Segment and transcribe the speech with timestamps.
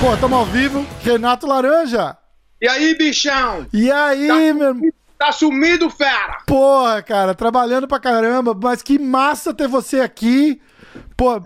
[0.00, 0.86] Pô, tamo ao vivo.
[1.02, 2.16] Renato Laranja.
[2.60, 3.66] E aí, bichão?
[3.72, 4.90] E aí, Tá meu irmão?
[5.18, 6.38] Tá sumido, fera?
[6.46, 10.60] Porra, cara, trabalhando pra caramba, mas que massa ter você aqui.
[11.16, 11.42] Pô,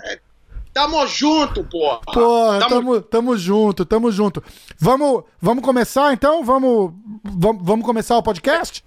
[0.73, 2.00] Tamo junto, porra.
[2.00, 4.43] porra, Tamo- tamo, tamo junto, tamo junto.
[4.79, 6.43] Vamos, vamos começar então?
[6.43, 8.82] Vamos, vamos, vamos começar o podcast?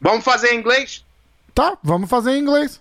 [0.00, 1.04] Vamos fazer em inglês?
[1.54, 2.80] Tá, vamos fazer em inglês.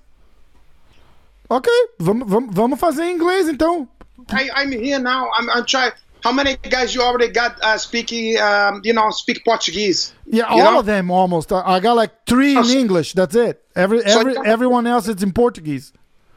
[1.47, 3.87] Ok, vamos, vamos, vamos fazer em inglês então.
[4.31, 5.29] I, I'm here now.
[5.39, 5.91] I'm, I'm trying.
[6.23, 10.13] How many guys you already got uh, speaking, um, you know, speak Portuguese?
[10.25, 10.79] Yeah, all know?
[10.79, 11.51] of them almost.
[11.51, 13.13] I got like three in English.
[13.13, 13.59] That's it.
[13.75, 15.91] Every every everyone else is in Portuguese.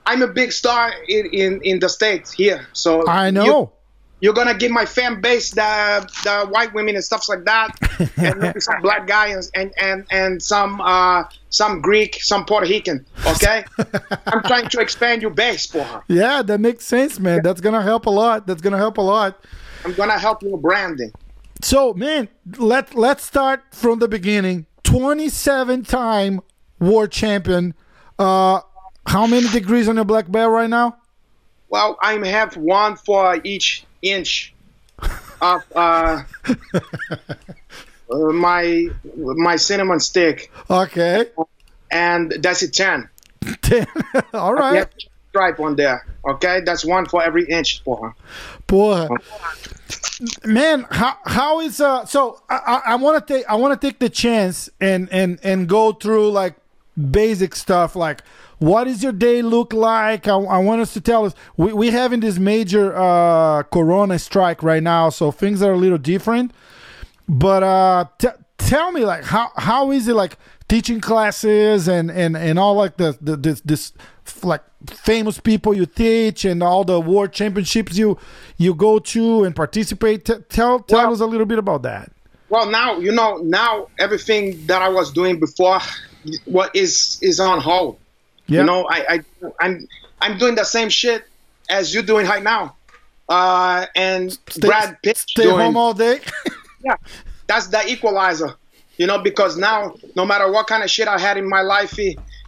[0.07, 2.67] I'm a big star in, in, in the States here.
[2.73, 3.73] So I know.
[4.21, 7.71] you're gonna give my fan base the the white women and stuff like that,
[8.17, 13.07] and maybe some black guys and and and some uh some Greek, some Puerto Rican.
[13.27, 13.65] Okay,
[14.27, 16.03] I'm trying to expand your base, porra.
[16.09, 17.43] Yeah, that makes sense, man.
[17.43, 18.47] That's gonna help a lot.
[18.47, 19.45] That's gonna help a lot.
[19.85, 21.13] I'm gonna help your branding.
[21.63, 24.67] So, man, let let's start from the beginning.
[24.83, 26.41] Twenty-seven time
[26.79, 27.75] world champion.
[28.19, 28.61] Uh,
[29.07, 30.97] how many degrees on your black belt right now?
[31.69, 34.55] Well, I have one for each inch
[35.41, 36.23] of uh,
[36.75, 41.27] uh, my my cinnamon stick, Okay,
[41.91, 43.09] and that's a ten.
[43.63, 43.87] ten.
[44.33, 44.87] All You
[45.31, 46.07] stripe on there.
[46.29, 48.15] Okay, that's one for every inch, porra.
[48.69, 49.09] Porra.
[50.45, 53.87] Man, how how is uh so I I, I want to take I want to
[53.87, 56.55] take the chance and and and go through like
[57.11, 58.23] basic stuff like
[58.65, 60.27] what does your day look like?
[60.29, 64.63] I, I want us to tell us we we having this major uh corona strike
[64.63, 66.53] right now, so things are a little different.
[67.29, 70.37] But uh t- tell me like how how is it like
[70.69, 73.93] teaching classes and and and all like the, the this this
[74.43, 78.17] like famous people you teach and all the world championships you
[78.57, 82.11] you go to and participate T- tell tell Well- us a little bit about that
[82.49, 83.31] Well, now you know.
[83.43, 85.81] Now everything that I was doing before,
[86.45, 87.97] what is is on hold.
[88.47, 89.25] Yeah You know, I, I
[89.61, 89.89] I'm
[90.21, 91.25] I'm doing the same shit
[91.69, 92.77] as you're doing right now.
[93.29, 95.59] Uh, and stay, Brad Pitt stay doing.
[95.59, 96.21] home all day
[96.85, 96.97] yeah,
[97.47, 98.55] that's the equalizer.
[98.97, 101.99] You know, because now no matter what kind of shit I had in my life,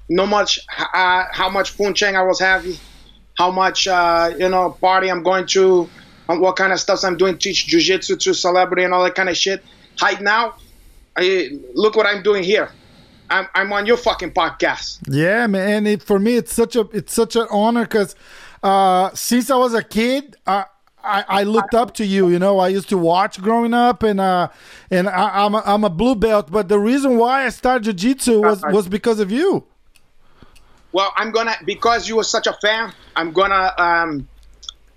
[0.08, 2.76] no much uh, how much punching I was having,
[3.36, 5.88] how much uh, you know party I'm going to,
[6.26, 9.36] what kind of stuff I'm doing, teach jujitsu to celebrity and all that kind of
[9.36, 9.64] shit.
[10.00, 10.54] Right now,
[11.16, 12.70] I, look what I'm doing here.
[13.31, 15.00] I'm, I'm on your fucking podcast.
[15.09, 15.69] Yeah, man.
[15.69, 18.14] And it, for me, it's such a it's such an honor because
[18.62, 20.64] uh, since I was a kid, uh,
[21.03, 22.28] I I looked up to you.
[22.28, 24.48] You know, I used to watch growing up, and uh,
[24.91, 26.50] and I, I'm a, I'm a blue belt.
[26.50, 29.64] But the reason why I started jiu-jitsu was was because of you.
[30.93, 32.93] Well, I'm gonna because you were such a fan.
[33.16, 34.28] I'm gonna um,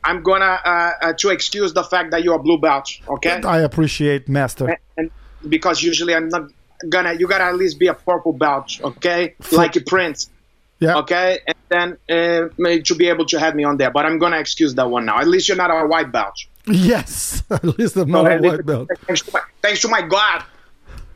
[0.03, 2.89] I'm gonna uh, uh, to excuse the fact that you're a blue belt.
[3.07, 3.41] Okay.
[3.43, 4.77] I appreciate, Master.
[4.97, 5.11] and
[5.47, 6.51] because usually I'm not
[6.87, 9.35] gonna you gotta at least be a purple belt, okay?
[9.51, 10.29] Like a prince,
[10.79, 10.97] Yeah.
[10.99, 11.39] okay?
[11.45, 14.75] And then uh, to be able to have me on there, but I'm gonna excuse
[14.75, 15.19] that one now.
[15.19, 16.35] At least you're not a white belt.
[16.67, 17.43] Yes.
[17.49, 18.89] At least I'm not a white belt.
[19.07, 20.43] Thanks to, my, thanks to my God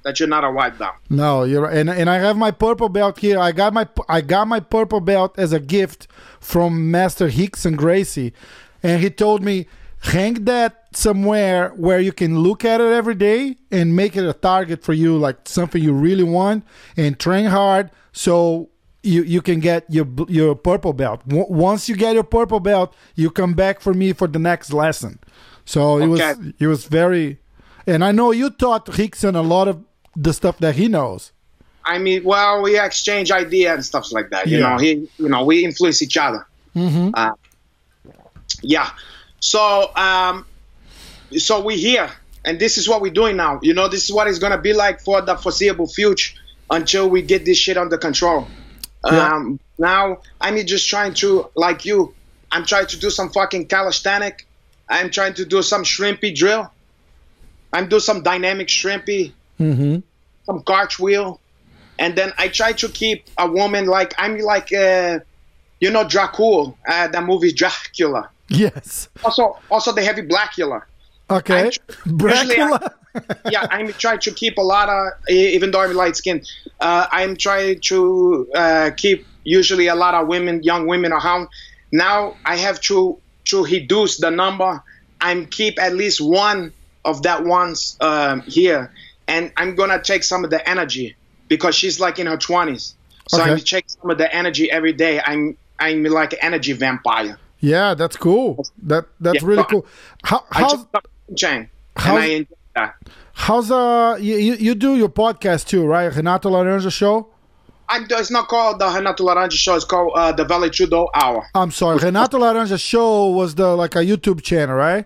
[0.04, 0.96] that you're not a white belt.
[1.10, 3.40] No, you're and and I have my purple belt here.
[3.40, 6.08] I got my I got my purple belt as a gift
[6.40, 8.34] from Master Hickson Gracie,
[8.82, 9.68] and he told me
[10.04, 14.34] hang that somewhere where you can look at it every day and make it a
[14.34, 16.64] target for you, like something you really want,
[16.98, 18.70] and train hard so
[19.02, 21.28] you you can get your your purple belt.
[21.28, 24.72] W- once you get your purple belt, you come back for me for the next
[24.74, 25.20] lesson.
[25.66, 26.22] So it was
[26.60, 27.40] it was very,
[27.88, 29.84] and I know you taught Hickson a lot of
[30.16, 31.32] the stuff that he knows.
[31.86, 34.48] I mean, well, we exchange idea and stuff like that.
[34.48, 34.70] You Yeah.
[34.70, 36.46] know, he, you know, we influence each other.
[36.76, 37.10] Mm-hmm.
[37.14, 37.32] Uh,
[38.62, 38.90] yeah.
[39.44, 40.46] So, um,
[41.38, 42.10] so we're here,
[42.46, 43.60] and this is what we're doing now.
[43.62, 46.40] You know, this is what it's gonna be like for the foreseeable future
[46.72, 48.48] until we get this shit under control.
[49.06, 49.34] Yeah.
[49.34, 52.14] Um, now I'm just trying to, like you,
[52.54, 54.48] I'm trying to do some fucking calisthenic.
[54.88, 56.72] I'm trying to do some shrimpy drill.
[57.74, 60.00] I'm doing some dynamic shrimpy Mm-hmm.
[60.46, 61.40] some cartwheel,
[62.00, 65.20] and then I try to keep a woman like I'm like uh,
[65.80, 68.30] you know Dracula, uh, the movie Dracula.
[68.50, 69.10] Yes.
[69.24, 70.84] Also, also the heavy Blackula.
[71.30, 71.72] Okay.
[72.06, 72.58] Usually
[73.50, 76.50] yeah, I'm trying to keep a lot of even though I'm light skinned,
[76.80, 81.48] uh, I'm trying to uh, keep usually a lot of women, young women around.
[81.92, 84.82] Now I have to to reduce the number.
[85.22, 86.74] I'm keep at least one
[87.06, 88.92] of that ones um, here,
[89.28, 91.16] and I'm gonna take some of the energy
[91.48, 92.94] because she's like in her 20s.
[93.30, 93.52] So Okay.
[93.52, 95.22] I'm take some of the energy every day.
[95.24, 97.38] I'm I'm like an energy vampire.
[97.64, 98.66] Yeah, that's cool.
[98.84, 99.86] That that's Yeah, really cool.
[100.24, 100.86] How, how's
[101.38, 102.96] Chang, how's- I enjoy that.
[103.34, 106.14] how's uh you, you do your podcast too, right?
[106.14, 107.30] Renato Laranja show.
[107.88, 109.76] I, it's not called the Renato Laranja show.
[109.76, 111.46] It's called uh, the Valley Trudeau Hour.
[111.56, 115.06] I'm sorry, Renato Laranja show was the like a YouTube channel, right?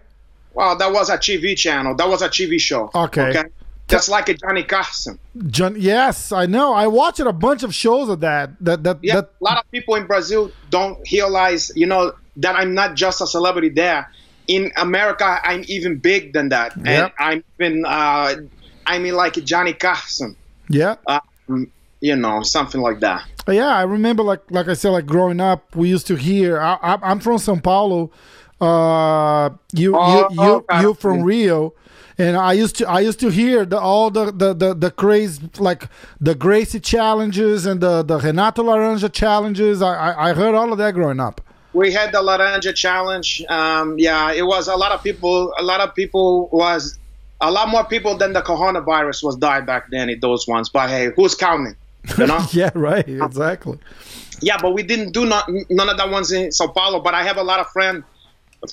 [0.56, 1.96] Well, that was a TV channel.
[1.96, 2.90] That was a TV show.
[2.96, 3.30] Okay.
[3.30, 3.44] Okay.
[3.88, 5.18] Just like a Johnny Carson.
[5.48, 6.74] John, yes, I know.
[6.74, 8.52] I watched a bunch of shows of that.
[8.62, 9.32] That that Yeah, that.
[9.40, 13.28] a lot of people in Brazil don't realize, you know, that I'm not just a
[13.28, 14.10] celebrity there.
[14.48, 18.36] In America, I'm even big than that, and I'm even, uh,
[18.86, 20.38] I mean, like Johnny Carson,
[20.70, 21.70] Yeah, um,
[22.00, 23.26] you know, something like that.
[23.50, 23.68] yeah.
[23.68, 26.62] I remember, like like I said, like growing up, we used to hear.
[26.62, 28.12] I, I, I'm from São Paulo.
[28.62, 31.74] Uh, you Oh, you you you from Rio.
[32.20, 35.40] And I used to I used to hear the, all the, the, the, the craze
[35.60, 35.88] like
[36.20, 39.82] the Gracie challenges and the, the Renato Laranja challenges.
[39.84, 41.42] I, I I heard all of that growing up.
[41.78, 43.46] We had the Laranja Challenge.
[43.50, 45.54] Um, yeah, it was a lot of people.
[45.60, 46.98] A lot of people was
[47.40, 50.70] a lot more people than the coronavirus was died back then in those ones.
[50.70, 51.76] But hey, who's counting?
[52.18, 52.44] You know.
[52.52, 53.08] Yeah, right.
[53.08, 53.78] Exactly.
[54.42, 57.00] Yeah, but we didn't do not, none of that ones in Sao Paulo.
[57.00, 58.04] But I have a lot of friends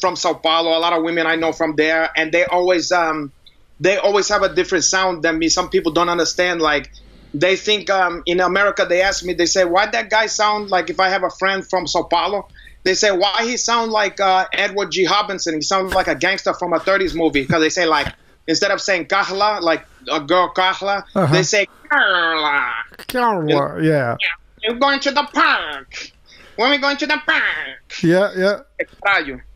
[0.01, 3.33] from Sao Paulo, a lot of women I know from there, and they always um,
[3.81, 5.51] they always have a different sound than me.
[5.51, 6.63] Some people don't understand.
[6.63, 6.91] Like
[7.35, 10.89] they think um, in America, they ask me, they say, why that guy sound like
[10.89, 12.49] if I have a friend from Sao Paulo.
[12.85, 15.07] They say why he sound like uh, Edward G.
[15.07, 15.55] Robinson.
[15.55, 18.09] He sounds like a gangster from a 30s movie because they say like
[18.47, 21.33] instead of saying kahla like a girl kahla, Uh-huh.
[21.33, 22.73] they say Carla.
[23.09, 24.17] Carla, yeah.
[24.63, 26.11] You're going to the park.
[26.57, 28.03] When we going to the park?
[28.03, 28.61] Yeah, yeah.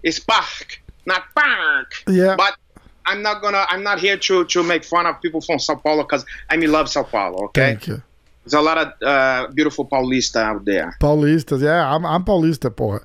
[0.02, 1.92] It's park, not park.
[2.08, 2.34] Yeah.
[2.36, 2.56] But
[3.06, 3.64] I'm not gonna.
[3.69, 6.70] I'm not here to to make fun of people from Sao Paulo because I mean
[6.72, 7.44] love Sao Paulo.
[7.46, 8.02] Okay, Thank you.
[8.50, 10.96] There's a lot of uh, beautiful Paulista out there.
[11.00, 13.04] Paulistas, yeah, I'm, I'm Paulista, porra.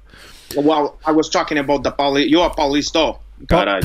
[0.56, 2.30] Well, I was talking about the Pauli.
[2.30, 3.19] You're a Paulisto.
[3.48, 3.84] Caralho.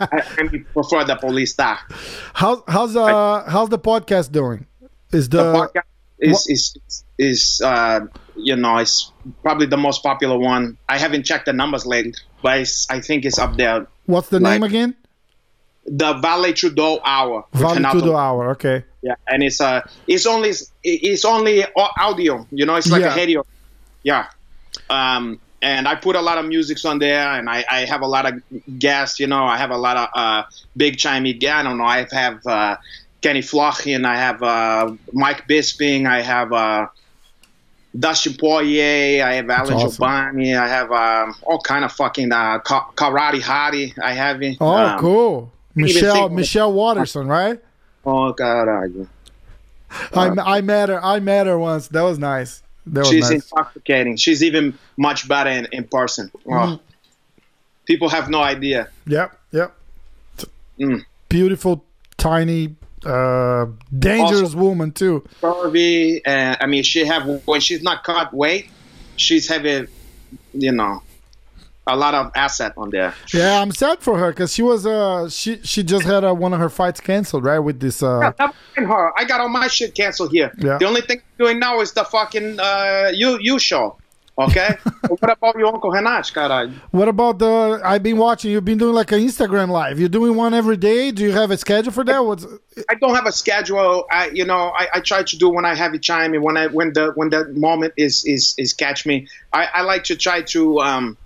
[0.00, 1.78] I, I prefer the Paulista.
[2.34, 4.66] How's how's uh how's the podcast doing?
[5.12, 5.82] Is the, The podcast
[6.18, 8.00] is is is uh,
[8.36, 9.12] you know it's
[9.42, 10.76] probably the most popular one.
[10.88, 13.86] I haven't checked the numbers lately, but it's, I think it's up there.
[14.06, 14.96] what's the like- name again?
[15.86, 17.44] The Valley Trudeau Hour.
[17.52, 18.16] Vale Renato.
[18.16, 18.50] hour.
[18.52, 18.84] Okay.
[19.06, 20.50] Yeah, and it's uh, it's only
[20.82, 22.46] it's only audio.
[22.50, 23.12] You know, it's like Yeah.
[23.12, 23.44] a radio.
[24.02, 24.26] Yeah.
[24.88, 28.06] Um, and I put a lot of musics on there, and I, I have a
[28.06, 28.34] lot of
[28.78, 29.20] guests.
[29.20, 30.42] You know, I have a lot of uh,
[30.76, 31.34] big chimey.
[31.46, 31.84] I don't know.
[31.84, 32.76] I have uh,
[33.20, 34.04] Kenny Florian.
[34.06, 36.06] I have uh, Mike Bisping.
[36.06, 36.86] I have uh,
[37.98, 39.24] Dustin Poirier.
[39.24, 39.90] I have Alan awesome.
[39.90, 40.54] Giovanni.
[40.54, 43.92] I have um, all kind of fucking uh, Ka- Karate Hottie.
[44.02, 44.40] I have.
[44.60, 45.52] Oh, Um, cool.
[45.74, 47.60] Michelle Michelle Waterson, right?
[48.06, 49.04] Oh God, uh,
[50.14, 51.02] I, I met her.
[51.02, 51.88] I met her once.
[51.88, 52.62] That was nice.
[52.86, 53.50] That was She's nice.
[53.50, 54.16] intoxicating.
[54.16, 56.30] She's even much better in, in person.
[56.46, 56.52] Mm-hmm.
[56.74, 56.80] Oh,
[57.86, 58.88] people have no idea.
[59.06, 59.38] Yep.
[59.52, 59.74] Yep.
[60.78, 61.04] Mm.
[61.28, 61.84] Beautiful,
[62.16, 62.74] tiny,
[63.04, 63.66] uh,
[63.96, 65.24] dangerous woman too.
[65.40, 68.68] Curvy, uh, I mean, she have when she's not cut weight,
[69.16, 69.88] she's having,
[70.52, 71.02] you know,
[71.86, 73.14] a lot of asset on there.
[73.32, 76.52] Yeah, I'm sad for her because she was uh she she just had uh, one
[76.52, 77.58] of her fights canceled, right?
[77.58, 79.18] With this uh fucking her.
[79.18, 80.52] I got all my shit canceled here.
[80.58, 80.78] Yeah.
[80.78, 83.98] The only thing I'm doing now is the fucking uh, you you show.
[84.36, 84.76] Okay.
[85.08, 86.72] what about your uncle Renat, caralho?
[86.90, 87.80] What about the?
[87.84, 88.50] I've been watching.
[88.50, 90.00] You've been doing like an Instagram live.
[90.00, 91.12] You're doing one every day.
[91.12, 92.24] Do you have a schedule for that?
[92.24, 92.44] What's
[92.90, 94.06] I don't have a schedule.
[94.10, 96.56] I, you know, I, I try to do when I have a time and when
[96.56, 99.28] I when the when the moment is is is catch me.
[99.52, 100.80] I, I like to try to.
[100.80, 101.16] Um,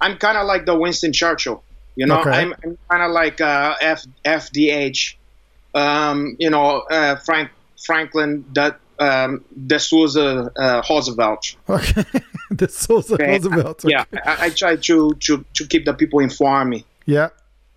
[0.00, 1.62] I'm kind of like the Winston Churchill.
[1.96, 2.30] You know, Okay.
[2.30, 5.14] I'm, I'm kind of like uh, F FDH.
[5.74, 7.50] Um, you know, uh, Frank
[7.84, 11.56] Franklin that um, De Souza uh, Roosevelt.
[11.68, 12.02] okay?
[12.50, 13.32] the Sousa Okay.
[13.32, 13.84] Roosevelt.
[13.84, 13.92] okay.
[13.92, 17.28] Yeah, I, I try to to to keep the people informed Yeah.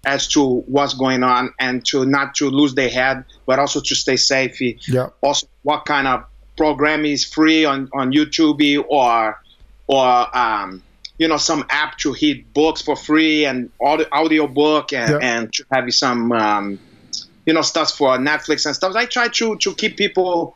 [0.06, 3.96] as to what's going on and to not to lose their head, but also to
[3.96, 4.60] stay safe.
[4.88, 5.10] Yeah.
[5.22, 6.24] Also, what kind of
[6.56, 9.42] program is free on on YouTube or
[9.88, 10.82] or um,
[11.20, 15.20] you know some app to read books for free and audio audio book and, Yeah.
[15.22, 16.80] and to have some um,
[17.46, 18.96] you know stuff for Netflix and stuff.
[18.96, 20.56] I try to to keep people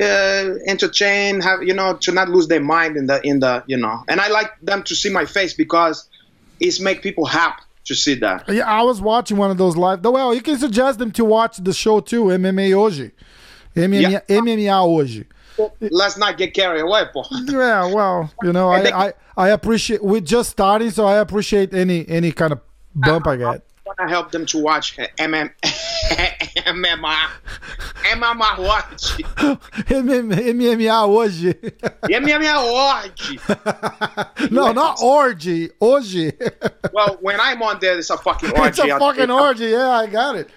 [0.00, 3.76] uh, entertained, have you know to not lose their mind in the in the you
[3.76, 4.04] know.
[4.08, 6.08] And I like them to see my face because
[6.60, 8.48] it's make people happy to see that.
[8.48, 10.04] Yeah, I was watching one of those live.
[10.04, 13.10] Well, you can suggest them to watch the show too, MMA hoje.
[13.74, 14.20] MMA, Yeah.
[14.28, 15.24] MMA hoje.
[15.80, 17.26] Let's not get carried away, Paul.
[17.46, 20.02] Yeah, well, you know, I, think- I, I appreciate.
[20.02, 22.60] We're just starting, so I appreciate any any kind of
[22.94, 23.62] bump I get.
[23.88, 27.16] want to help them to watch MM, MMA,
[28.04, 29.02] MMA Watch.
[29.88, 31.54] MMA hoje.
[32.02, 32.72] MMA
[34.38, 34.50] Watch.
[34.50, 35.70] no, not orgy.
[35.80, 36.32] Orgy.
[36.92, 38.68] well, when I'm on there, it's a fucking orgy.
[38.68, 39.66] it's a fucking orgy.
[39.66, 40.50] Yeah, I got it.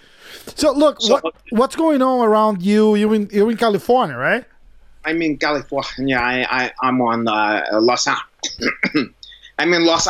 [0.55, 2.95] So look, so, what, what's going on around you?
[2.95, 4.45] You in you in California, right?
[5.03, 6.17] I'm in California.
[6.17, 9.09] I, I I'm on uh, Los Angeles.
[9.59, 10.07] I'm in Los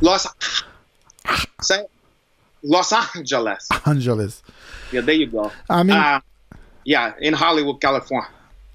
[0.00, 0.26] Los
[1.60, 1.84] say
[2.62, 3.68] Los Angeles.
[3.86, 4.42] Angeles.
[4.92, 5.50] Yeah, there you go.
[5.68, 6.20] I mean, uh,
[6.84, 8.28] yeah, in Hollywood, California.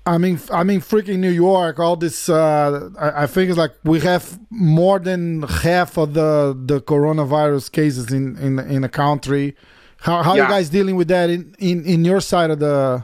[0.08, 1.80] I mean, I mean, freaking New York.
[1.80, 6.56] All this, uh, I, I, think it's like we have more than half of the
[6.66, 9.56] the coronavirus cases in in in the country.
[9.98, 10.44] How how yeah.
[10.44, 13.04] you guys dealing with that in, in in your side of the?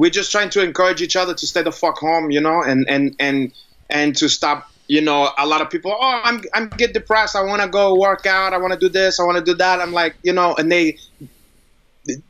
[0.00, 2.88] We're just trying to encourage each other to stay the fuck home, you know, and
[2.88, 3.52] and and
[3.90, 4.70] and to stop.
[4.88, 5.92] You know, a lot of people.
[5.92, 7.36] Oh, I'm I'm get depressed.
[7.36, 8.54] I want to go work out.
[8.54, 9.20] I want to do this.
[9.20, 9.78] I want to do that.
[9.78, 10.96] I'm like, you know, and they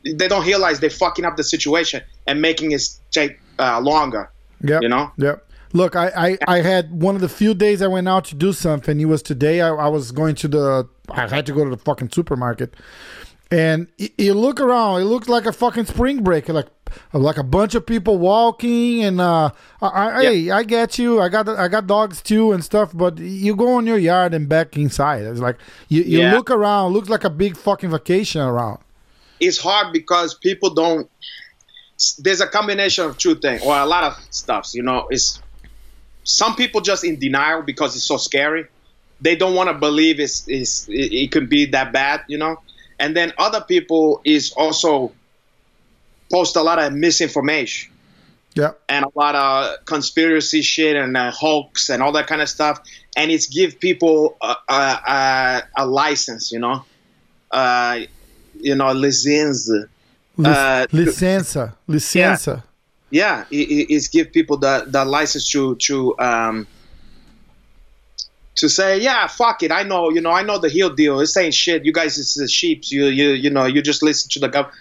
[0.03, 4.29] they don't realize they're fucking up the situation and making it take uh, longer.
[4.61, 4.81] Yeah.
[4.81, 5.09] You know.
[5.15, 5.47] Yep.
[5.71, 8.51] Look, I, I, I had one of the few days I went out to do
[8.51, 8.99] something.
[8.99, 9.61] It was today.
[9.61, 10.89] I, I was going to the.
[11.09, 12.75] I had to go to the fucking supermarket,
[13.49, 15.03] and you look around.
[15.03, 16.49] It looked like a fucking spring break.
[16.49, 16.67] Like
[17.13, 21.21] like a bunch of people walking, and uh, I, I, hey, I get you.
[21.21, 22.91] I got I got dogs too and stuff.
[22.93, 25.23] But you go in your yard and back inside.
[25.23, 25.57] It's like
[25.89, 26.33] you, you yeah.
[26.33, 26.93] look around.
[26.93, 28.79] Looks like a big fucking vacation around.
[29.39, 31.09] It's hard because people don't.
[32.17, 34.73] There's a combination of two things, or a lot of stuffs.
[34.73, 35.41] You know, it's
[36.23, 38.67] some people just in denial because it's so scary.
[39.19, 42.21] They don't want to believe it's, it's it, it could be that bad.
[42.27, 42.57] You know
[43.01, 45.11] and then other people is also
[46.31, 47.91] post a lot of misinformation
[48.53, 52.49] yeah and a lot of conspiracy shit and uh, hoax and all that kind of
[52.49, 52.79] stuff
[53.15, 56.83] and it's give people a, a, a, a license you know
[57.51, 57.99] uh,
[58.59, 59.69] you know license
[60.43, 62.63] uh, licença licença
[63.09, 66.67] yeah, yeah it, it's give people the, the license to to um,
[68.55, 69.71] to say, yeah, fuck it.
[69.71, 71.19] I know, you know, I know the heel deal.
[71.19, 71.85] It's saying shit.
[71.85, 72.91] You guys is the sheeps.
[72.91, 74.77] You, you, you know, you just listen to the government,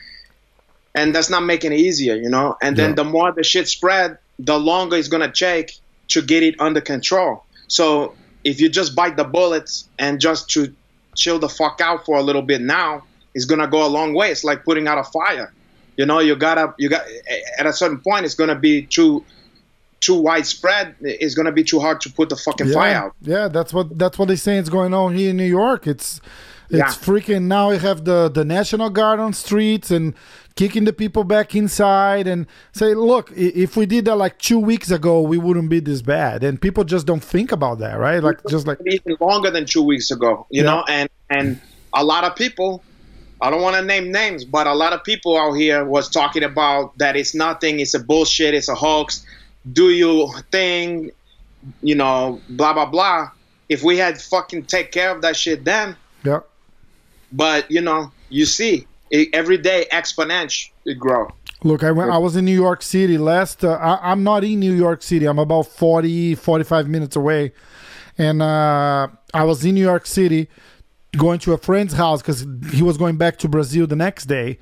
[0.94, 2.56] and that's not making it easier, you know.
[2.62, 2.96] And then yeah.
[2.96, 5.78] the more the shit spread, the longer it's gonna take
[6.08, 7.44] to get it under control.
[7.68, 10.74] So if you just bite the bullets and just to
[11.14, 13.04] chill the fuck out for a little bit now,
[13.34, 14.30] it's gonna go a long way.
[14.30, 15.52] It's like putting out a fire.
[15.96, 17.04] You know, you gotta, you got
[17.58, 19.24] at a certain point, it's gonna be too
[20.00, 23.14] too widespread, it's gonna be too hard to put the fucking yeah, fire out.
[23.20, 25.86] Yeah, that's what that's what they say is going on here in New York.
[25.86, 26.20] It's
[26.70, 26.86] it's yeah.
[26.86, 30.14] freaking now we have the the national guard on streets and
[30.56, 34.90] kicking the people back inside and say look if we did that like two weeks
[34.90, 38.38] ago we wouldn't be this bad and people just don't think about that right like
[38.48, 40.70] just like even longer than two weeks ago you yeah.
[40.70, 41.60] know and and
[41.94, 42.82] a lot of people
[43.42, 46.42] I don't want to name names, but a lot of people out here was talking
[46.42, 49.24] about that it's nothing, it's a bullshit, it's a hoax
[49.72, 51.10] do your thing,
[51.82, 53.30] you know, blah blah blah.
[53.68, 55.96] If we had fucking take care of that shit then.
[57.32, 61.28] But you know, you see, it, every day exponential it grow.
[61.62, 62.10] Look, I went.
[62.10, 63.64] I was in New York City last.
[63.64, 65.26] Uh, I, am not in New York City.
[65.26, 67.52] I'm about 40, 45 minutes away,
[68.16, 70.48] and uh, I was in New York City,
[71.16, 74.58] going to a friend's house because he was going back to Brazil the next day,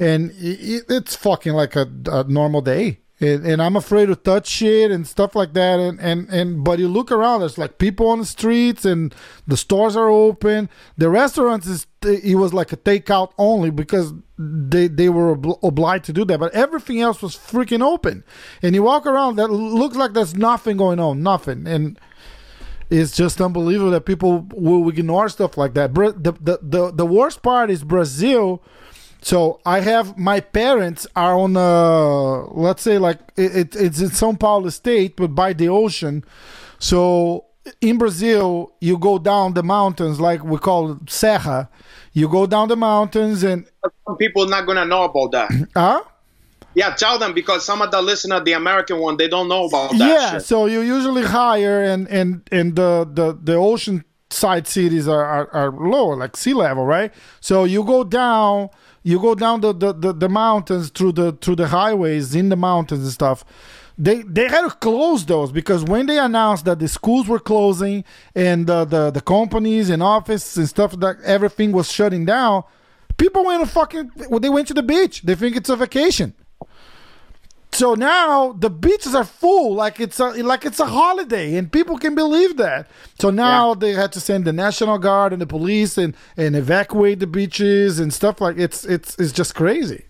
[0.00, 4.48] and it, it's fucking like a, a normal day and, and, I'm afraid to touch
[4.48, 5.78] shit and stuff like that.
[5.78, 9.14] And, and, and but you look around, there's like people on the streets, and
[9.46, 10.70] the stores are open.
[10.96, 16.04] The restaurants is it was like a takeout only because they they were ob- obliged
[16.06, 16.40] to do that.
[16.40, 18.24] But everything else was freaking open.
[18.62, 21.66] And you walk around, that looks like there's nothing going on, nothing.
[21.66, 22.00] And
[22.88, 25.94] it's just unbelievable that people will ignore stuff like that.
[25.94, 28.62] The the the, the worst part is Brazil
[29.22, 34.38] so I have my parents are on a let's say like it, it's in São
[34.38, 36.24] Paulo state, but by the ocean.
[36.78, 37.44] So
[37.80, 41.68] in Brazil, you go down the mountains like we call it Serra.
[42.12, 43.66] You go down the mountains and
[44.06, 45.50] some people not gonna know about that.
[45.76, 46.02] Huh?
[46.72, 49.90] Yeah, tell them because some of the listener, the American one, they don't know about
[49.90, 49.98] that.
[49.98, 50.42] Yeah, shit.
[50.44, 55.50] so you usually higher and and and the the the ocean side cities are, are,
[55.52, 57.12] are lower, like sea level, right?
[57.40, 58.70] So you go down
[59.02, 62.56] you go down the, the, the, the, mountains through the through the highways in the
[62.56, 63.44] mountains and stuff.
[63.96, 68.04] They they had to close those because when they announced that the schools were closing
[68.34, 72.64] and the the, the companies and offices and stuff that everything was shutting down
[73.20, 75.22] people went to fucking well, they went to the beach.
[75.22, 76.34] They think it's a vacation
[77.72, 81.98] so now the beaches are full, like it's a like it's a holiday, and people
[81.98, 82.88] can believe that.
[83.18, 83.74] So now Yeah.
[83.78, 87.98] they had to send the national guard and the police and and evacuate the beaches
[88.00, 90.04] and stuff like it's it's it's just crazy.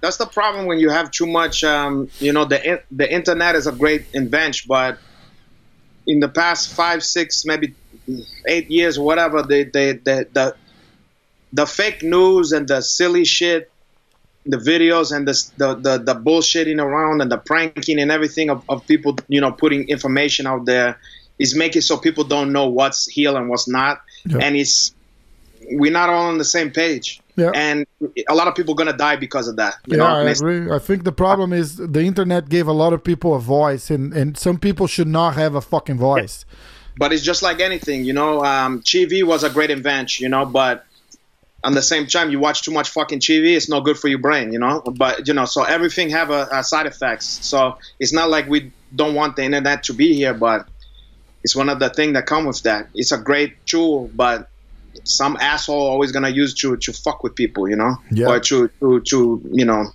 [0.00, 1.62] That's the problem when you have too much.
[1.64, 4.98] Um, you know, the the internet is a great invention, but
[6.06, 7.74] in the past five, six, maybe
[8.46, 10.56] eight years, whatever, the the the the,
[11.52, 13.70] the fake news and the silly shit,
[14.46, 18.64] the videos and the the the, the bullshitting around and the pranking and everything of,
[18.68, 20.98] of people, you know, putting information out there
[21.38, 24.00] is making so people don't know what's real and what's not,
[24.40, 24.94] and it's
[25.72, 27.20] we're not all on the same page.
[27.36, 27.50] Yeah.
[27.54, 27.86] And
[28.28, 29.76] a lot of people are gonna die because of that.
[29.86, 30.70] You yeah, know, I agree.
[30.70, 34.12] I think the problem is the internet gave a lot of people a voice, and
[34.12, 36.44] and some people should not have a fucking voice.
[36.98, 38.44] but it's just like anything, you know.
[38.44, 40.84] Um, TV was a great invention, you know, but
[41.62, 44.18] on the same time, you watch too much fucking TV, it's not good for your
[44.18, 44.80] brain, you know.
[44.96, 47.26] But you know, so everything have a, a side effects.
[47.46, 50.66] So it's not like we don't want the internet to be here, but
[51.44, 52.88] it's one of the things that come with that.
[52.94, 54.48] It's a great tool, but
[55.04, 58.28] some asshole always gonna use to to fuck with people, you know, Yeah.
[58.28, 59.86] or to to to you know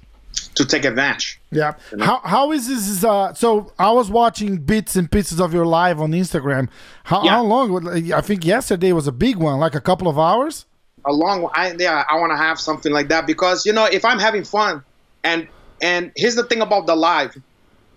[0.55, 1.39] to take advantage.
[1.51, 1.74] Yeah.
[2.00, 3.03] How how is this?
[3.03, 6.69] Uh, so I was watching bits and pieces of your live on Instagram.
[7.05, 7.31] How Yeah.
[7.31, 8.12] how long?
[8.13, 10.65] I think yesterday was a big one, like a couple of hours.
[11.06, 14.04] A long I yeah, I want to have something like that because you know if
[14.06, 14.84] I'm having fun
[15.24, 15.48] and
[15.82, 17.36] and here's the thing about the live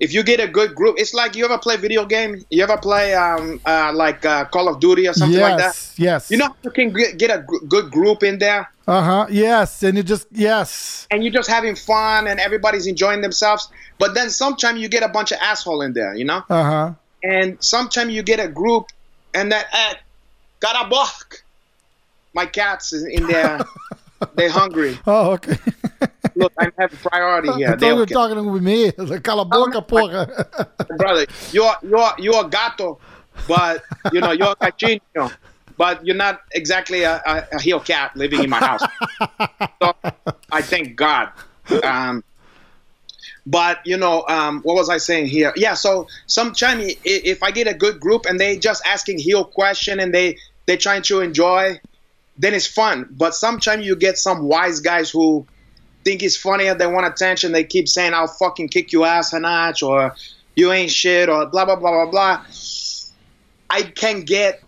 [0.01, 2.77] if you get a good group it's like you ever play video game you ever
[2.77, 5.51] play um uh, like uh, Call of Duty or something yes.
[5.51, 6.31] like that Yes.
[6.31, 9.27] you know you can get, a gr- good group in there Uh huh.
[9.31, 9.83] Yes.
[9.83, 11.07] And you just yes.
[11.11, 15.09] and you're just having fun and everybody's enjoying themselves but then sometimes you get a
[15.09, 16.93] bunch of asshole in there you know Uh huh.
[17.23, 18.85] and sometimes you get a group
[19.35, 19.95] and that eh,
[20.61, 21.43] got a buck
[22.41, 23.55] my cats is in there
[24.37, 25.57] they're hungry Oh, okay.
[26.41, 27.71] look, I'm having priority I here.
[27.71, 28.15] thought They you were okay.
[28.19, 28.81] talking with me.
[29.11, 30.23] Like, Cala boca, porra.
[31.01, 31.27] brother,
[31.57, 32.89] you're you're you're a gato,
[33.47, 35.25] but you know you're a cachino,
[35.77, 38.83] but you're not exactly a, a, a heel cat living in my house.
[39.83, 39.93] so
[40.59, 41.27] I thank God.
[41.83, 42.23] Um,
[43.47, 45.53] but you know, um, what was I saying here?
[45.57, 45.75] Yeah.
[45.75, 49.99] So sometimes i- if I get a good group and they just asking heel question
[50.01, 51.81] and they they trying to enjoy,
[52.39, 53.09] then it's fun.
[53.11, 55.47] But sometimes you get some wise guys who
[56.05, 57.53] think it's funny and they want attention.
[57.53, 60.15] They keep saying, "I'll fucking kick your ass, Hanach," or
[60.55, 62.45] "You ain't shit," or blah blah blah blah blah.
[63.71, 64.63] I can get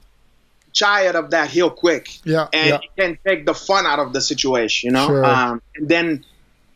[0.72, 2.78] tired of that heel quick, Yeah, and yeah.
[2.82, 5.06] you can take the fun out of the situation, you know.
[5.06, 5.24] Sure.
[5.24, 6.24] Um, and then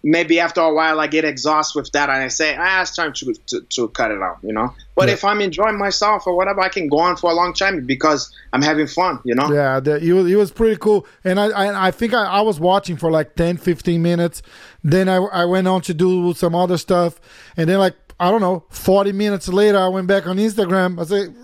[0.04, 3.12] maybe after a while, I get exhausted with that, and I say, "Ah, it's time
[3.14, 4.72] to to, to cut it out," you know.
[4.94, 5.14] But Yeah.
[5.14, 8.30] if I'm enjoying myself or whatever, I can go on for a long time because
[8.52, 9.52] I'm having fun, you know.
[9.52, 11.04] Yeah, the, he, was, he was pretty cool.
[11.24, 14.40] And I I, I think I, I was watching for like 10, 15 minutes.
[14.84, 17.18] Then I, I went on to do some other stuff.
[17.56, 21.00] And then, like, I don't know, 40 minutes later, I went back on Instagram.
[21.00, 21.34] I said,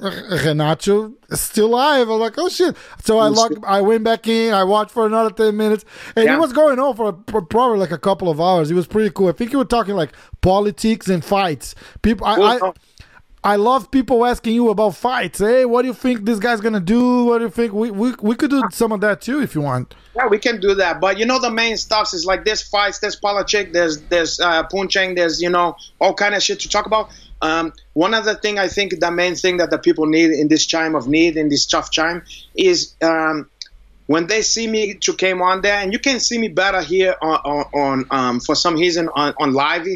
[0.47, 2.09] Renato is still live.
[2.09, 2.77] I was like, oh shit.
[3.03, 5.85] So I logged, I went back in, I watched for another 10 minutes.
[6.15, 6.37] And Yeah.
[6.37, 8.71] it was going on for, for probably like a couple of hours.
[8.71, 9.29] It was pretty cool.
[9.29, 10.11] I think you were talking like
[10.43, 11.75] politics and fights.
[12.03, 12.73] People, I, I, Well, I
[13.57, 15.39] love people asking you about fights.
[15.39, 17.25] Hey, what do you think this guy's gonna do?
[17.25, 17.73] What do you think?
[17.73, 19.95] We we, we could do some of that too if you want.
[20.15, 21.01] Yeah, we can do that.
[21.01, 24.65] But you know, the main stuff is like there's fights, there's politics, there's there's uh,
[24.65, 27.11] punching, there's you know all kind of shit to talk about.
[27.41, 30.67] Um, one other thing I think the main thing that the people need in this
[30.67, 32.23] time of need in this tough time
[32.55, 33.49] is um,
[34.07, 37.15] when they see me to came on there, and you can see me better here
[37.23, 39.87] on on, on um, for some reason on on live.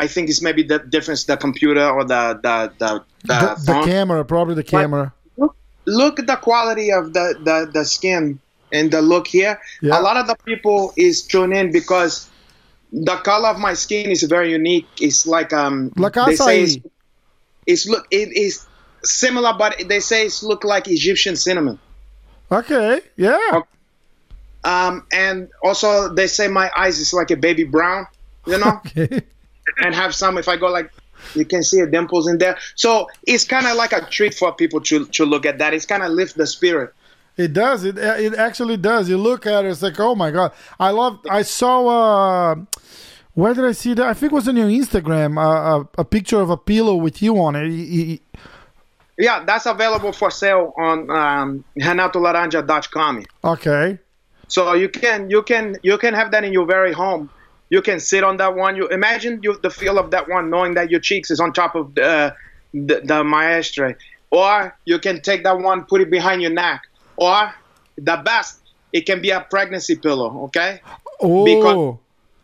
[0.00, 3.82] I think it's maybe the difference the computer or the the the, the, The, the
[3.84, 5.12] camera, probably the camera.
[5.36, 8.40] look, look at the quality of the, the, the skin
[8.72, 9.60] and the look here.
[9.82, 9.98] Yeah.
[9.98, 12.30] A lot of the people is tuned in because
[12.92, 14.88] the color of my skin is very unique.
[15.00, 16.76] It's like um Like they say it's,
[17.66, 18.66] it's look it is
[19.04, 21.78] similar, but they say it's look like Egyptian cinnamon.
[22.50, 23.60] Okay, yeah.
[24.64, 28.06] Um, and also they say my eyes is like a baby brown,
[28.46, 29.22] you know, Okay.
[29.82, 30.38] And have some.
[30.38, 30.90] If I go like,
[31.34, 32.58] you can see a dimples in there.
[32.74, 35.74] So it's kind of like a treat for people to to look at that.
[35.74, 36.92] It's kind of lift the spirit.
[37.36, 37.84] It does.
[37.84, 39.08] It it actually does.
[39.08, 40.52] You look at it, it's like, oh my god.
[40.78, 41.20] I love.
[41.30, 41.86] I saw.
[42.52, 42.56] Uh,
[43.34, 44.06] where did I see that?
[44.06, 45.38] I think it was on your Instagram.
[45.38, 47.68] Uh, a, a picture of a pillow with you on it.
[47.68, 48.40] Y- y-
[49.18, 53.24] Yeah, that's available for sale on um, renatolaranja.com.
[53.44, 53.98] Okay.
[54.48, 57.30] So you can you can you can have that in your very home.
[57.70, 58.76] You can sit on that one.
[58.76, 61.74] You imagine you, the feel of that one, knowing that your cheeks is on top
[61.74, 62.34] of the
[62.74, 63.96] the, the.
[64.30, 66.82] Or you can take that one, put it behind your neck.
[67.16, 67.52] Or
[67.96, 68.60] the best,
[68.92, 70.44] it can be a pregnancy pillow.
[70.44, 70.80] Okay,
[71.20, 71.44] Oh.
[71.44, 71.96] Because-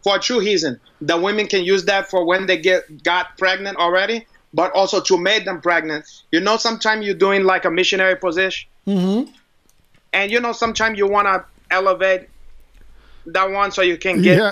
[0.04, 0.78] for a true reason.
[1.00, 5.18] The women can use that for when they get got pregnant already, but also to
[5.18, 6.04] make them pregnant.
[6.30, 9.32] You know, sometimes you're doing like a missionary position, Mm-hmm.
[10.12, 12.28] and you know, sometimes you want to elevate
[13.26, 14.50] that one so you can get Yeah.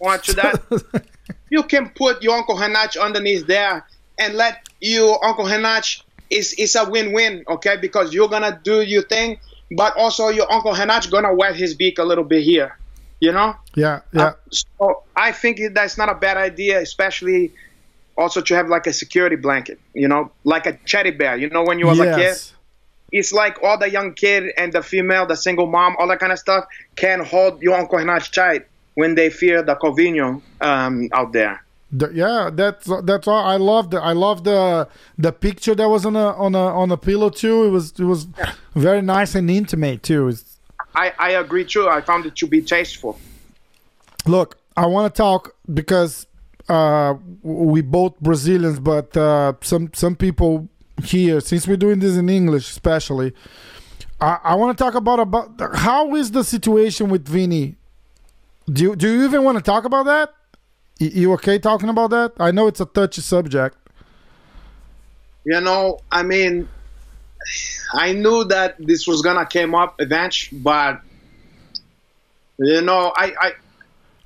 [0.00, 1.04] More to that.
[1.50, 3.86] you can put your Uncle Hanach underneath there
[4.18, 7.76] and let you Uncle Hanach is is a win-win, okay?
[7.76, 9.38] Because you're gonna do your thing,
[9.76, 12.76] but also your Uncle Hanach gonna wet his beak a little bit here,
[13.20, 13.56] you know.
[13.74, 14.22] yeah, yeah.
[14.22, 17.52] Uh, so I think that's not a bad idea, especially
[18.16, 21.36] also to have like a security blanket, you know, like a teddy bear.
[21.36, 22.36] You know, when you was a kid,
[23.12, 26.32] it's like all the young kid and the female, the single mom, all that kind
[26.32, 26.64] of stuff
[26.96, 31.62] can hold your Uncle Hanach tight when they fear the Covino um, out there.
[31.92, 33.44] The- yeah, that's that's all.
[33.44, 36.90] I love the I love the the picture that was on a on a on
[36.90, 37.64] a pillow too.
[37.64, 38.26] It was it was
[38.74, 40.28] very nice and intimate too.
[40.28, 40.58] It's,
[40.96, 41.88] I, I agree too.
[41.88, 43.18] I found it to be tasteful.
[44.26, 46.26] look, I want to talk because
[46.68, 50.68] uh, we both Brazilians, but uh, some some people
[51.02, 53.34] here, since we're doing this in English, especially,
[54.20, 57.76] I, I want to talk about about how is the situation with Vinny.
[58.72, 60.34] Do you, do you even want to talk about that?
[60.98, 62.32] You okay talking about that?
[62.38, 63.76] I know it's a touchy subject.
[65.44, 66.68] You know, I mean,
[67.92, 71.00] I knew that this was gonna come up eventually, but
[72.58, 73.52] you know, I, I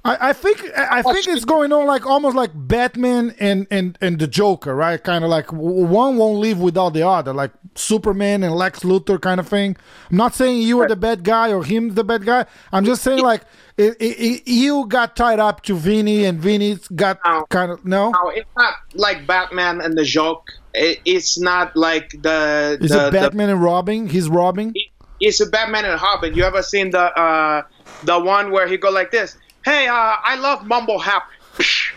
[0.09, 3.99] I, I think I I think it's going on like almost like Batman and and
[4.01, 5.03] and the Joker, right?
[5.03, 9.39] Kind of like one won't live without the other, like Superman and Lex Luthor kind
[9.41, 9.77] of thing.
[10.11, 12.47] I'm not saying you are the bad guy or him the bad guy.
[12.73, 13.43] I'm just saying like
[13.77, 17.47] it, it, it- you got tied up to Vinny and Vinny's got No.
[17.51, 18.11] kind of no.
[18.11, 20.55] No, it's not like Batman and the Joker.
[20.75, 22.79] It, it's not like the.
[22.81, 24.09] Is the, it Batman and robbing?
[24.09, 24.73] He's robbing.
[24.73, 24.85] The,
[25.21, 26.35] it's a Batman and Robin.
[26.35, 27.63] You ever seen the uh,
[28.05, 29.37] the one where he go like this?
[29.69, 31.29] Hey, uh, I love Mumble Hap,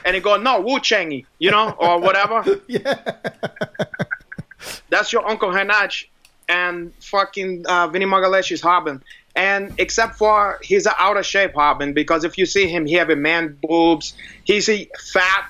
[0.03, 2.43] and he go no Wu Changy, you know, or whatever.
[2.67, 2.99] Yeah.
[4.89, 6.05] That's your Uncle Hanach
[6.49, 8.05] and fucking uh, Vinny
[8.51, 9.01] is Robin.
[9.37, 12.95] And except for he's an out of shape Robin because if you see him, he
[12.95, 14.15] have a man boobs.
[14.43, 15.49] He's a fat.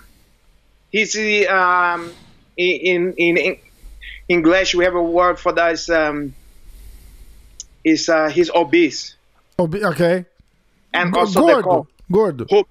[0.92, 2.14] He's a, um,
[2.56, 3.58] in, in in
[4.30, 6.36] English we have a word for that is um,
[7.84, 9.16] is uh, he's obese
[9.72, 10.26] be- okay.
[10.94, 11.88] and Go- also they Gordo.
[12.12, 12.46] Gordo.
[12.50, 12.68] hoop-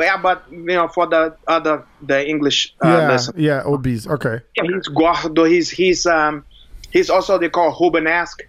[0.00, 3.08] yeah, but you know for the other the English uh, Yeah.
[3.08, 3.34] lesson.
[3.36, 3.62] Yeah.
[3.64, 4.06] Obese.
[4.06, 4.40] Okay.
[4.56, 5.44] Yeah, he's gordo.
[5.44, 6.44] He's he's um
[6.92, 8.42] he's also they call Hubenesque,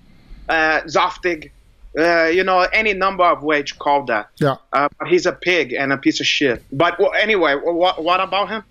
[0.47, 1.49] uh, Zoftig,
[1.97, 4.30] uh, you know any number of ways called that.
[4.38, 4.58] Yeah.
[4.71, 6.62] Uh, but he's a pig and a piece of shit.
[6.71, 8.63] But well, anyway, what what about him?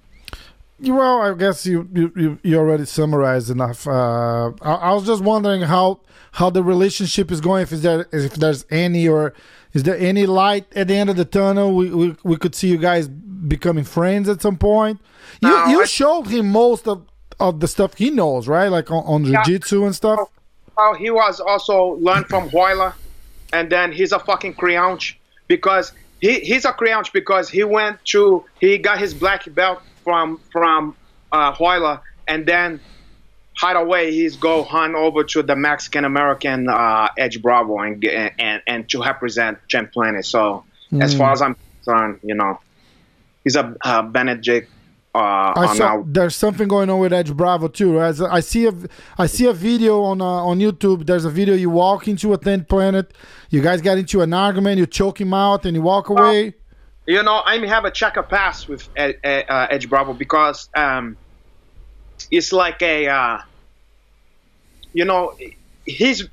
[0.78, 3.86] Well, I guess you you, you, already summarized enough.
[3.86, 6.00] Uh, I, I was just wondering how
[6.32, 7.62] how the relationship is going.
[7.62, 9.32] If is there if there's any or
[9.72, 11.74] is there any light at the end of the tunnel?
[11.74, 15.00] We we, we could see you guys becoming friends at some point.
[15.40, 17.06] You No, you I- showed him most of,
[17.40, 18.68] of the stuff he knows, right?
[18.68, 20.28] Like on, on jiu-jitsu and stuff.
[20.76, 22.92] Well, he was also learned from Hoyler,
[23.54, 25.14] and then he's a fucking creonch
[25.48, 30.38] because he he's a creonch because he went to he got his black belt from
[30.52, 30.94] from
[31.32, 32.78] uh, Hoyler, and then
[33.60, 38.34] right away he's go hunt over to the Mexican American uh, Edge Bravo and, get-
[38.38, 40.24] and and to represent Champ Planet.
[40.24, 40.64] So
[41.00, 42.60] as far as I'm concerned, you know,
[43.42, 44.70] he's a uh, Benedict.
[45.12, 45.18] Uh,
[45.56, 48.00] I saw our, there's something going on with Edge Bravo too.
[48.00, 48.72] As I see a
[49.18, 51.06] I see a video on uh, on YouTube.
[51.06, 53.12] There's a video you walk into a 10th Planet.
[53.50, 54.78] You guys got into an argument.
[54.78, 56.54] You choke him out and you walk away.
[57.06, 61.16] You know, I have a checker pass with Ed, Ed, uh, Edge Bravo because um,
[62.30, 63.38] it's like a, uh,
[64.92, 65.36] you know,
[65.84, 66.28] he's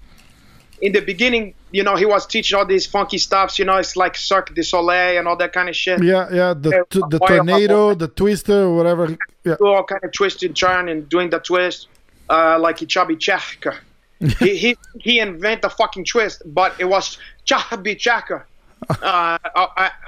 [0.81, 1.53] in the beginning.
[1.71, 3.59] You know, he was teaching all these funky stuffs.
[3.59, 6.03] You know, it's like Cirque du Soleil and all that kind of shit.
[6.03, 6.53] Yeah, yeah.
[6.53, 9.15] The t- the tornado, the twister, whatever.
[9.43, 11.87] Yeah, all kind of twist and turn and doing the twist
[12.29, 13.17] uh, like chubby
[14.39, 18.45] he he he invented the fucking twist, but it was chubby checker,
[19.01, 19.37] uh,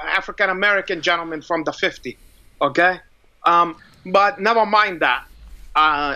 [0.08, 2.20] African American gentleman from the 50.
[2.62, 3.00] Okay,
[3.46, 5.22] um, but never mind that.
[5.76, 6.16] Uh,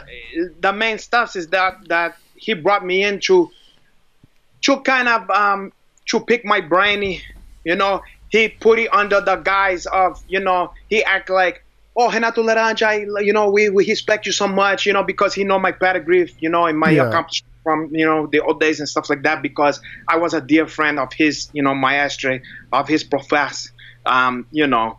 [0.61, 3.49] the main stuff is that that he brought me into
[4.63, 5.71] to kind of um,
[6.09, 7.23] to pick my brainy,
[7.63, 8.01] you know.
[8.29, 13.05] He put it under the guise of, you know, he act like, oh, Renato Laranja,
[13.25, 16.31] you know, we, we respect you so much, you know, because he know my pedigree,
[16.39, 17.03] you know, and my Yeah.
[17.03, 20.41] accomplishment from, you know, the old days and stuff like that, because I was a
[20.41, 22.41] dear friend of his, you know, maestre,
[22.73, 23.71] of his profess,
[24.07, 24.97] um, you know,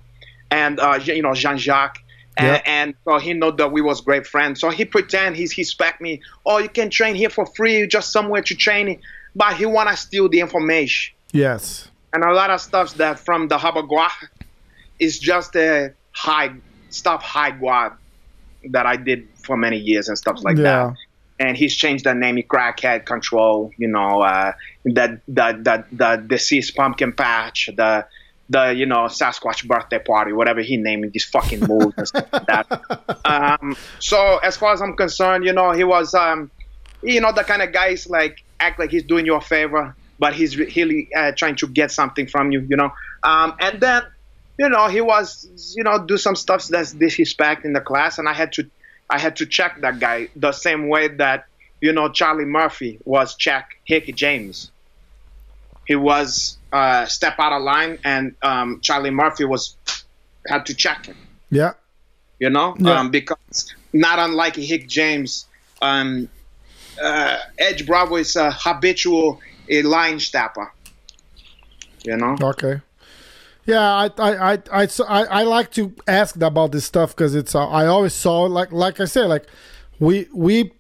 [0.53, 1.99] and, uh, you know, Jean-Jacques.
[2.37, 2.63] And, Yeah.
[2.79, 4.61] and so he know that we was great friends.
[4.61, 6.13] So he pretend he's he spec me.
[6.47, 8.87] Oh, you can train here for free, just somewhere to train.
[9.35, 11.89] But he wanna steal the information yes.
[12.13, 14.11] and a lot of stuff that from the Habagua.
[15.01, 16.51] is just a high
[16.91, 17.93] stuff high guard
[18.71, 20.63] that I did for many years and stuff like Yeah.
[20.65, 20.95] that.
[21.41, 24.53] And he's changed the name, Crackhead Control, you know, uh,
[24.85, 28.05] the, the the the deceased pumpkin patch, the
[28.51, 32.47] the you know Sasquatch birthday party, whatever he named these fucking moves and stuff like
[32.47, 32.83] that.
[33.25, 36.51] Um, so as far as I'm concerned, you know, he was um,
[37.03, 40.35] you know the kind of guys like act like he's doing you a favor, but
[40.35, 42.93] he's really uh, trying to get something from you, you know.
[43.23, 44.03] Um, and then
[44.59, 48.29] you know he was you know do some stuff that's disrespect in the class, and
[48.29, 48.69] I had to
[49.11, 51.47] I had to check that guy the same way that
[51.81, 54.71] you know Charlie Murphy was check Hickey James.
[55.87, 59.77] He was uh, step out of line, and um, Charlie Murphy was
[60.47, 61.17] had to check him
[61.51, 61.73] Yeah.
[62.39, 63.01] you know, Yeah.
[63.01, 65.47] um, because not unlike Hick James,
[65.83, 66.29] um,
[67.03, 70.73] uh, Edge Bravo is a habitual a line stepper.
[72.05, 72.81] You know, Okay.
[73.67, 77.55] Yeah, I I I I, I, I like to ask about this stuff because it's
[77.55, 79.47] uh, I always saw like like I said like
[79.99, 80.73] we we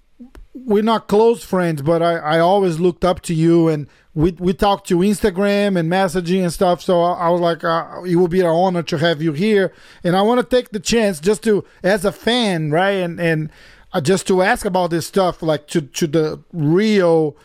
[0.54, 4.52] we're not close friends, but I I always looked up to you and we we
[4.54, 6.82] talked to Instagram and messaging and stuff.
[6.82, 9.72] So I, I was like, uh, it would be an honor to have you here,
[10.02, 13.50] and I want to take the chance just to as a fan, right, and and
[13.92, 17.36] uh, just to ask about this stuff like to to the real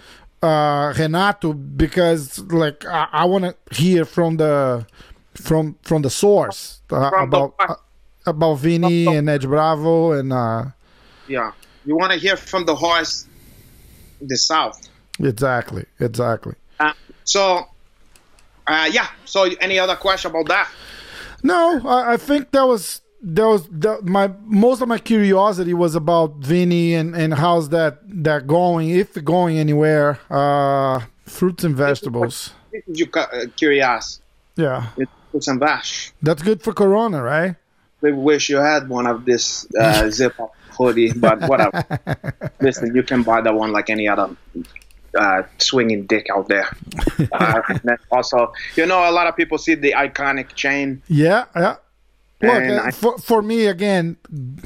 [0.41, 4.86] uh Renato because like I, I want to hear from the
[5.38, 7.76] from from the source uh, From the- about uh,
[8.26, 10.65] about Vinny and Edge Bravo and uh
[11.28, 11.52] yeah.
[11.86, 13.28] You want to hear from the horse,
[14.21, 14.78] the South.
[15.19, 16.56] exactly exactly.
[16.80, 16.93] Uh,
[17.24, 17.65] so,
[18.67, 19.08] uh, yeah.
[19.26, 20.69] So, any other question about that?
[21.43, 25.95] No, I, I think that was that was that, my most of my curiosity was
[25.95, 30.19] about Vinny and and how's that that going if going anywhere.
[30.30, 32.52] Uh fruits and vegetables.
[32.71, 33.08] This is you
[33.58, 34.21] curious.
[34.56, 34.88] Yeah.
[35.43, 36.12] Some bash.
[36.21, 37.56] That's good for corona, right?
[38.02, 41.84] We wish you had one of this uh, zip up hoodie, but whatever.
[42.62, 44.36] Listen, you can buy that one like any other
[45.17, 46.67] uh, swinging dick out there.
[47.32, 47.62] Uh,
[48.12, 51.02] also, you know, a lot of people see the iconic chain.
[51.08, 51.76] Yeah, yeah.
[52.41, 54.17] Look, I- for for me again,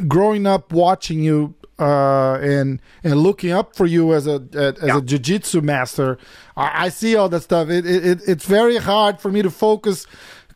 [0.08, 4.98] growing up watching you uh, and and looking up for you as a as Yeah.
[4.98, 6.18] a jiu-jitsu master,
[6.58, 7.70] I, I see all that stuff.
[7.70, 10.08] It, it it's very hard for me to focus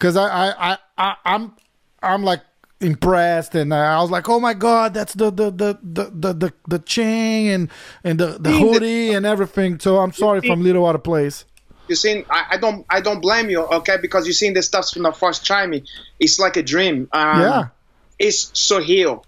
[0.04, 1.54] because I, I I I I'm
[2.02, 2.42] I'm like
[2.82, 6.54] impressed and I was like, oh my god, that's the the the the the the,
[6.68, 7.70] the chain and
[8.04, 9.80] and the, the the- hoodie and everything.
[9.80, 11.46] So I'm sorry if I'm a little out of place.
[11.88, 12.26] You seen?
[12.30, 12.86] I, I don't.
[12.90, 13.62] I don't blame you.
[13.62, 15.74] Okay, because you seen this stuff from the first time.
[16.20, 17.08] It's like a dream.
[17.14, 17.68] Um, yeah,
[18.20, 19.24] it's surreal.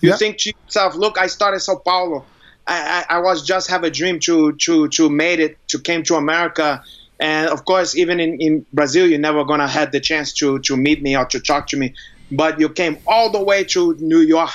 [0.00, 0.16] You Yeah.
[0.16, 2.26] think to yourself, look, I started Sao Paulo.
[2.66, 6.02] I, I, I was just have a dream to to to made it to came
[6.04, 6.82] to America,
[7.20, 10.76] and of course, even in, in Brazil, you're never gonna have the chance to to
[10.76, 11.94] meet me or to talk to me.
[12.32, 14.50] But you came all the way to New York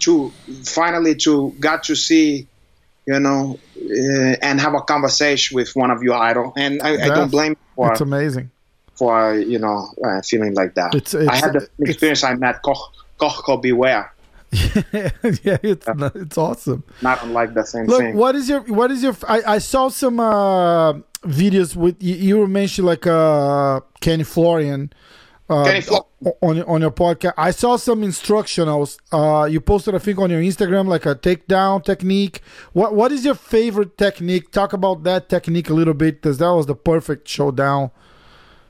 [0.00, 0.30] to
[0.64, 2.46] finally to got to see,
[3.06, 6.52] you know, uh, and have a conversation with one of your idol.
[6.56, 8.50] And I, I don't blame you for it's amazing.
[8.94, 10.94] for you know uh, feeling like that.
[10.94, 12.22] It's- I had the experience.
[12.24, 14.11] I met Koch, Koch Beware.
[14.92, 16.84] yeah, it's it's awesome.
[17.00, 18.16] not unlike the same Look, thing.
[18.16, 19.16] what is your what is your?
[19.26, 20.92] I, I saw some uh,
[21.24, 24.92] videos with you, you mentioned like uh, Kenny Florian.
[25.48, 26.06] Uh, Kenny Flor-
[26.40, 28.98] on your- on your podcast, I saw some instructionals.
[29.10, 32.40] Uh, you posted, I think, on your Instagram, like a takedown technique.
[32.74, 34.50] What what is your favorite technique?
[34.52, 37.90] Talk about that technique a little bit, because that was the perfect showdown.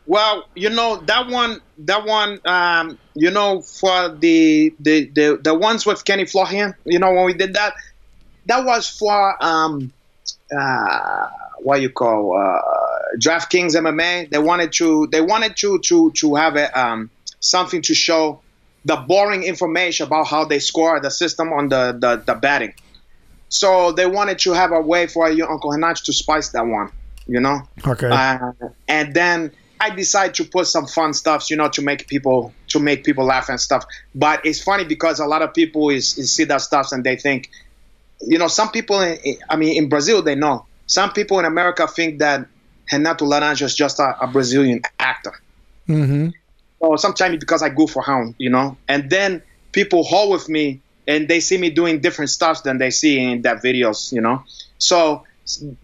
[0.07, 5.55] Well, you know that one, that one, um, you know, for the, the the the
[5.55, 7.75] ones with Kenny Florian, you know, when we did that,
[8.47, 9.93] that was for um,
[10.57, 11.29] uh,
[11.61, 14.31] what you call uh, DraftKings MMA.
[14.31, 17.11] They wanted to, they wanted to to to have a um,
[17.41, 18.41] something to show
[18.85, 22.75] the boring information about how they score the system on the the, the betting.
[23.49, 26.91] So they wanted to have a way for your Uncle Henach to spice that one,
[27.27, 27.61] you know.
[27.87, 28.09] Okay.
[28.09, 28.53] Uh,
[28.89, 32.79] and then I decide to put some fun stuff, you know, to make people to
[32.79, 33.85] make people laugh and stuff.
[34.15, 37.17] But it's funny because a lot of people is, is see that stuff and they
[37.17, 37.51] think,
[38.21, 39.01] you know, some people.
[39.01, 39.19] In,
[39.51, 40.67] I mean, in Brazil they know.
[40.87, 42.47] Some people in America think that
[42.93, 45.35] Renato Laranja is just a, a Brazilian actor.
[45.89, 46.29] mm-hmm.
[46.79, 48.77] Or sometimes because I go for around, you know.
[48.87, 49.43] And then
[49.73, 53.43] people hold with me and they see me doing different stuff than they see in
[53.43, 54.45] that videos, you know.
[54.79, 55.25] So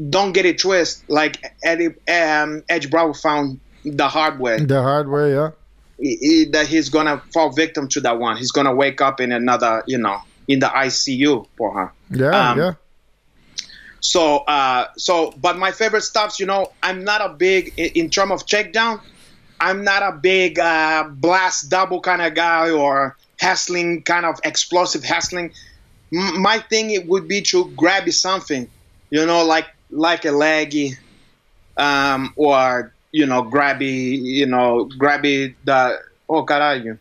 [0.09, 1.09] don't get it twisted.
[1.09, 3.59] Like Eddie, um, Edge Bravo found
[3.97, 5.51] the hard way The hard way, yeah.
[6.01, 8.37] he- he- that he's gonna fall victim to that one.
[8.37, 11.93] He's gonna wake up in another, you know, in the ICU for her.
[12.11, 12.73] Yeah, Um, yeah.
[14.01, 18.11] So, uh, so, but my favorite stuffs, you know, I'm not a big in, in
[18.11, 19.01] term of takedown.
[19.61, 25.05] I'm not a big uh, blast double kind of guy or hustling kind of explosive
[25.05, 25.53] hustling.
[26.15, 28.69] M- my thing it would be to grab you something,
[29.11, 30.97] you know, like like a leggy,
[31.77, 36.99] um, or you know, grabby, you know, grabby the oh caralho.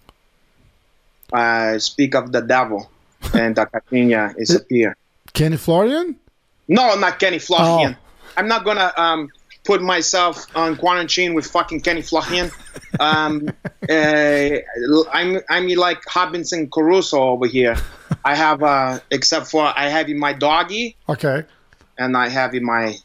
[1.32, 2.90] Uh, speak of the devil,
[3.34, 4.96] and the Catinha is appear.
[5.34, 6.16] Kenny Florian?
[6.70, 7.98] No, not Kenny Florian.
[8.00, 8.04] Oh.
[8.38, 9.30] I'm not gonna um,
[9.66, 12.50] put myself on quarantine with fucking Kenny Florian.
[13.00, 13.50] Um,
[13.90, 14.50] uh,
[15.12, 17.76] I'm I'm like Robinson Caruso over here.
[18.24, 21.44] I have uh, except for I have in my doggy Okay.
[21.98, 22.96] and I have in my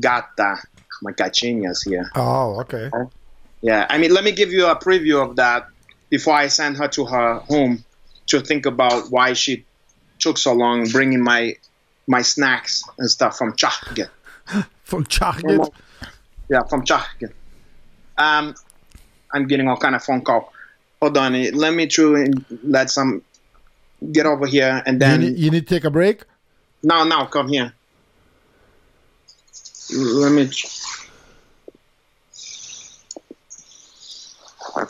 [0.00, 0.56] gata,
[1.02, 2.10] my gatinhas here.
[2.14, 2.90] Oh, okay.
[3.60, 5.66] Yeah, I mean, let me give you a preview of that
[6.10, 7.84] before I send her to her home
[8.26, 9.64] to think about why she
[10.18, 11.56] took so long bringing my
[12.06, 14.08] my snacks and stuff from Chahgen.
[14.84, 15.70] From Target.
[16.50, 17.32] Yeah, from Chahgen.
[18.18, 18.54] Um,
[19.32, 20.52] I'm getting all kind of phone call.
[21.00, 23.22] Hold on, let me try and let some
[24.10, 26.24] get over here and You then need, you need to take a break?
[26.82, 27.72] no, no, come here.
[29.94, 30.50] Let me.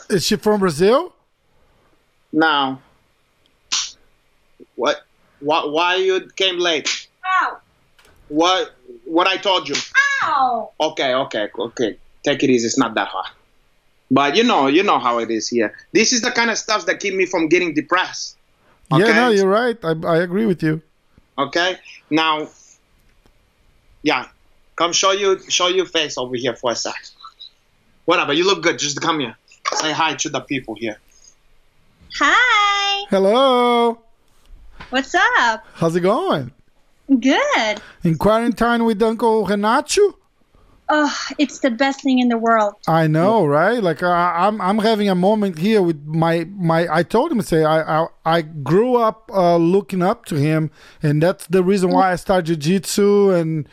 [0.09, 1.13] Is she from Brazil?
[2.31, 2.79] No.
[4.75, 5.03] what?
[5.39, 5.65] Why?
[5.65, 7.07] Why you came late?
[7.25, 7.57] Ow!
[8.29, 8.73] What?
[9.05, 9.75] What I told you?
[10.23, 10.71] Ow!
[10.79, 11.97] Okay, okay, okay.
[12.23, 12.65] Take it easy.
[12.67, 13.27] It's not that hard.
[14.09, 15.73] But you know, you know how it is here.
[15.91, 18.37] This is the kind of stuff that keep me from getting depressed.
[18.91, 19.13] Yeah, Okay.
[19.13, 19.77] no, you're right.
[19.83, 20.81] I, I agree with you.
[21.37, 21.77] Okay.
[22.09, 22.47] Now,
[24.03, 24.27] yeah,
[24.75, 26.95] come show you show your face over here for a sec.
[28.05, 28.33] Whatever.
[28.33, 28.77] You look good.
[28.79, 29.35] Just come here.
[29.71, 30.97] Say hi to the people here.
[32.19, 33.05] Hi!
[33.09, 33.99] Hello.
[34.89, 35.65] What's up?
[35.73, 36.51] How's it going?
[37.09, 37.81] Good.
[38.03, 40.17] In quarantine with Uncle Renato?
[40.89, 42.75] Oh, it's the best thing in the world.
[42.87, 43.81] I know, right?
[43.81, 46.87] Like I, I'm, I'm having a moment here with my, my.
[46.91, 50.69] I told him, say, I, I, I grew up uh, looking up to him,
[51.01, 53.31] and that's the reason why I started jiu-jitsu.
[53.31, 53.67] And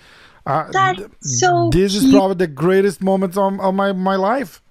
[0.47, 4.63] uh, That's so this is probably the greatest moments of, of my, my life.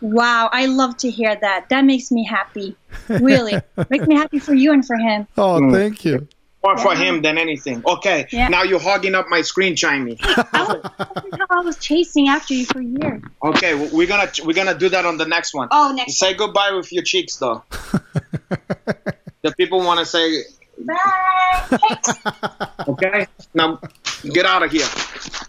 [0.00, 1.68] Wow, I love to hear that.
[1.68, 2.76] That makes me happy.
[3.08, 3.54] Really.
[3.90, 5.26] makes me happy for you and for him.
[5.36, 5.72] Oh, Mm.
[5.72, 6.26] thank you.
[6.62, 7.82] More for him than anything.
[7.86, 8.26] Okay.
[8.30, 8.48] Yeah.
[8.48, 10.18] Now you're hogging up my screen, chimey.
[10.52, 13.22] I was, I was chasing after you for years.
[13.42, 15.68] Okay, w- we're gonna we're gonna do that on the next one.
[15.70, 17.62] Oh, next Say goodbye with your cheeks, though.
[19.42, 20.42] the people want to say,
[20.80, 21.78] Bye.
[22.88, 23.80] okay, now
[24.32, 24.86] get out of here.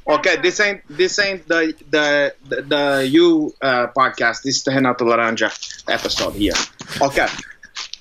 [0.08, 4.42] Okay, this ain't this ain't the the the, the you uh, podcast.
[4.44, 5.52] This is the Renato Laranja
[5.88, 6.54] episode here.
[7.02, 7.28] Okay,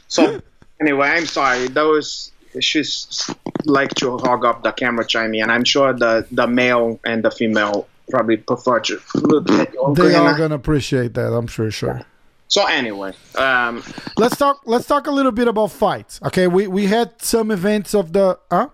[0.09, 0.41] so
[0.81, 1.69] anyway, I'm sorry.
[1.69, 3.31] Those she's
[3.65, 7.31] like to hog up the camera, chimey, and I'm sure the the male and the
[7.31, 9.95] female probably prefer to look at you.
[9.95, 11.33] They are gonna appreciate that.
[11.35, 11.71] I'm sure.
[11.71, 12.01] Sure.
[12.49, 13.85] So anyway, um,
[14.17, 14.63] Let's talk.
[14.65, 16.19] Let's talk a little bit about fights.
[16.25, 18.39] Okay, we we had some events of the.
[18.51, 18.69] Huh?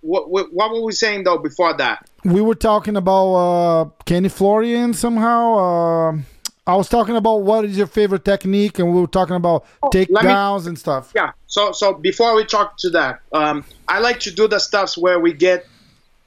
[0.00, 2.08] what, what, what were we saying though before that?
[2.24, 5.54] We were talking about uh, Kenny Florian somehow.
[5.58, 6.18] Uh,
[6.66, 9.88] I was talking about what is your favorite technique, and we were talking about Oh,
[9.88, 11.12] takedowns and stuff.
[11.14, 11.32] Yeah.
[11.46, 15.18] So so before we talk to that, um, I like to do the stuffs where
[15.18, 15.66] we get,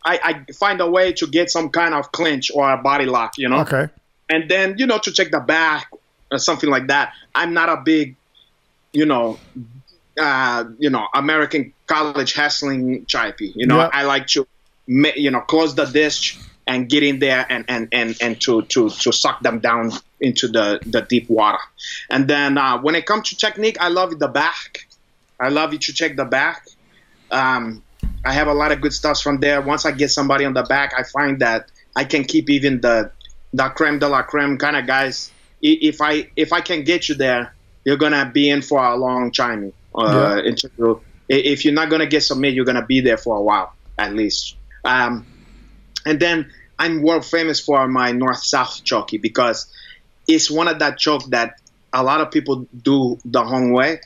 [0.04, 3.38] I, I find a way to get some kind of clinch or a body lock,
[3.38, 3.88] you know, Okay.
[4.30, 5.88] and then you know to check the back
[6.32, 7.14] or something like that.
[7.36, 8.16] I'm not a big,
[8.92, 9.40] you know,
[10.20, 13.54] uh, you know, American college hustling typey.
[13.56, 13.90] You know, Yeah.
[13.94, 14.48] I like to,
[14.88, 18.90] you know, close the disc and get in there and and and and to to
[18.90, 21.60] to suck them down into the the deep water.
[22.10, 24.88] And then uh, when it comes to technique, I love the back.
[25.40, 26.68] I love you to check the back.
[27.32, 27.84] Um,
[28.24, 29.62] I have a lot of good stuff from there.
[29.62, 33.12] Once I get somebody on the back, I find that I can keep even the
[33.54, 35.32] the creme de la creme kind of guys.
[35.62, 39.32] If I if I can get you there, you're gonna be in for a long
[39.32, 39.74] time.
[39.96, 40.52] Uh, Yeah.
[41.30, 44.56] If you're not gonna get submit, you're gonna be there for a while at least.
[44.84, 45.26] Um,
[46.06, 49.72] and then I'm world famous for my north south choke because
[50.28, 51.54] it's one of that choke that
[51.94, 54.00] a lot of people do the wrong way,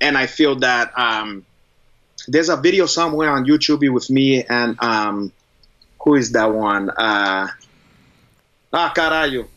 [0.00, 1.44] and I feel that um,
[2.28, 5.32] there's a video somewhere on YouTube with me and um,
[6.00, 6.90] who is that one?
[6.90, 7.48] Uh,
[8.72, 9.48] ah, caralho.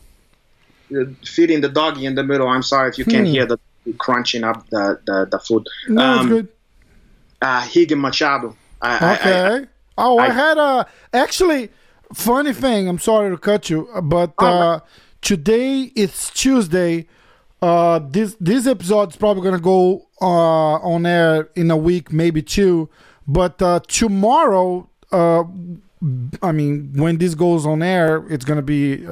[0.96, 2.48] Uh, Feeding the doggy in the middle.
[2.48, 3.34] I'm sorry if you can't Hmm.
[3.34, 3.60] hear the
[4.00, 5.64] crunching up the, the, the food.
[5.90, 6.48] No, Um, good.
[7.42, 8.58] Uh, Higgin Machado.
[8.82, 9.14] I, I- I-
[9.52, 9.68] Okay.
[9.98, 11.70] Oh, I, I- had a actually
[12.14, 12.88] funny thing.
[12.88, 14.80] I'm sorry to cut you, but Oh, uh,
[15.22, 17.08] today it's Tuesday.
[17.62, 22.88] Uh, this this episode's probably gonna go uh, on air in a week, maybe two.
[23.28, 25.44] But uh, tomorrow, uh,
[26.42, 29.06] I mean, when this goes on air, it's gonna be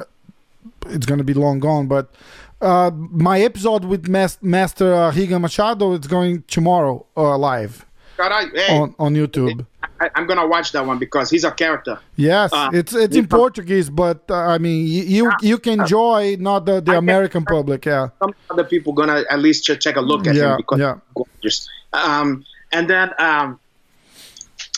[0.87, 1.87] it's gonna be long gone.
[1.87, 2.13] But
[2.61, 7.85] uh, my episode with Mas- Master uh, Higa Machado is going tomorrow uh, live
[8.17, 9.65] Caray, hey, on, on YouTube.
[9.99, 11.99] I, I'm gonna watch that one because he's a character.
[12.15, 16.37] Yes, Uh, it's it's in Portuguese, but uh, I mean you you, you can enjoy
[16.39, 17.85] not the, the I- American public.
[17.85, 20.79] Yeah, Some other people gonna at least ch- take a look at Yeah, him because
[20.79, 20.93] yeah.
[20.95, 21.01] he's
[21.41, 21.69] gorgeous.
[21.93, 23.59] Um, and then um,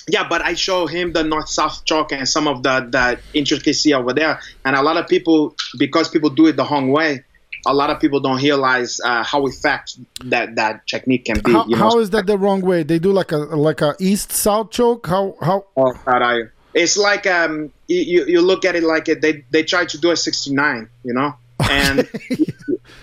[0.10, 3.94] yeah, but I show him the north south choke and some of the the intricacy
[3.94, 7.24] over there, and a lot of people because people do it the wrong way.
[7.68, 11.52] A lot of people don't realize uh, how effective that that technique can be.
[11.52, 12.84] how, how is that the wrong way?
[12.84, 15.06] They do like a like a east south choke.
[15.08, 15.66] How how?
[15.76, 16.50] Oh, caray.
[16.74, 20.12] It's like um, you, you look at it like it, they they try to do
[20.12, 21.34] a 69, you know,
[21.70, 22.08] and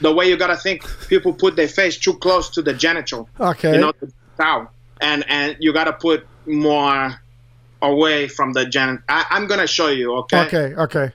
[0.00, 3.74] the way you gotta think, people put their face too close to the genital, Okay.
[3.74, 3.92] you know,
[4.38, 4.68] the
[5.00, 7.14] and and you gotta put more
[7.82, 9.02] away from the genital.
[9.08, 10.46] I'm gonna show you, okay?
[10.46, 10.74] okay.
[10.76, 11.12] Okay.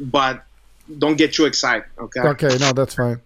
[0.00, 0.44] But
[0.98, 2.20] don't get too excited, okay?
[2.20, 2.56] Okay.
[2.58, 3.20] No, that's fine.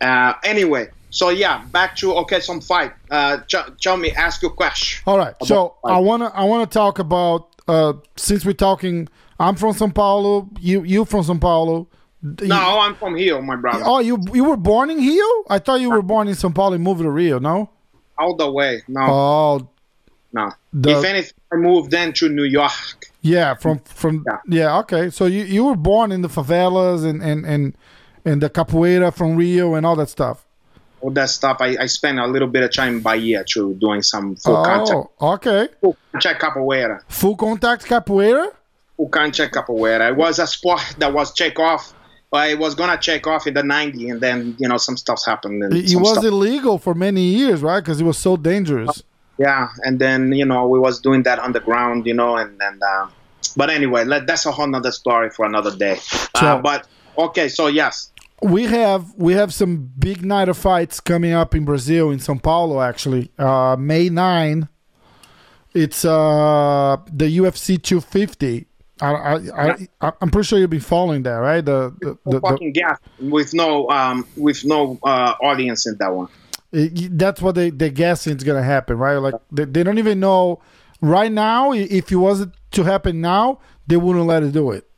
[0.00, 2.92] Uh, anyway, so yeah, back to okay, some fight.
[3.10, 5.02] Uh, ch- tell me, ask your question.
[5.06, 5.34] All right.
[5.44, 9.08] So I wanna I wanna talk about uh since we're talking.
[9.38, 10.48] I'm from São Paulo.
[10.60, 11.88] You you from São Paulo.
[12.22, 13.82] D- No, you- I'm from here, my brother.
[13.86, 15.24] oh, you you were born in Rio?
[15.48, 17.38] I thought you were born in São Paulo and moved to Rio.
[17.38, 17.70] No.
[18.18, 18.82] All the way.
[18.88, 19.68] No, Oh,
[20.32, 20.52] no.
[20.72, 23.06] the- if anything, I moved then to New York.
[23.22, 23.54] Yeah.
[23.54, 24.38] From from Yeah.
[24.48, 24.78] yeah.
[24.80, 25.10] Okay.
[25.10, 27.74] So you you were born in the favelas and and and
[28.24, 30.44] and the capoeira from Rio and all that stuff.
[31.00, 31.56] All that stuff.
[31.60, 34.64] I, I spent a little bit of time in Bahia too, doing some full oh,
[34.64, 35.68] contact, Oh, okay.
[35.80, 38.48] full contact capoeira, Full contact capoeira.
[38.96, 40.10] full contact capoeira.
[40.10, 41.94] It was a sport that was check off.
[42.32, 45.20] But it was gonna check off in the '90s, and then you know some stuff
[45.26, 45.64] happened.
[45.64, 47.80] And It, was stuff- illegal for many years, right?
[47.80, 49.02] Because it was so dangerous.
[49.46, 52.52] Yeah, and then you know we was doing that on the ground you know, and
[52.68, 52.80] and.
[52.82, 53.06] Uh,
[53.56, 55.96] but anyway, let, that's a whole nother story for another day.
[55.96, 56.86] So- uh, but
[57.26, 58.12] okay, so yes,
[58.42, 62.40] we have we have some big night of fights coming up in Brazil in São
[62.40, 63.30] Paulo actually.
[63.38, 64.68] Uh May 9
[65.74, 68.66] it's uh the UFC 250.
[69.02, 71.64] I I, I, I I'm pretty sure you'll be following that, right?
[71.64, 76.12] The the, the, the fucking gas with no um with no uh, audience in that
[76.12, 76.28] one.
[76.72, 79.16] It- that's what they they're guessing is gonna happen, right?
[79.16, 80.60] Like they, they don't even know
[81.00, 81.72] right now.
[81.72, 84.88] If it wasn't to happen now, they wouldn't let it do it.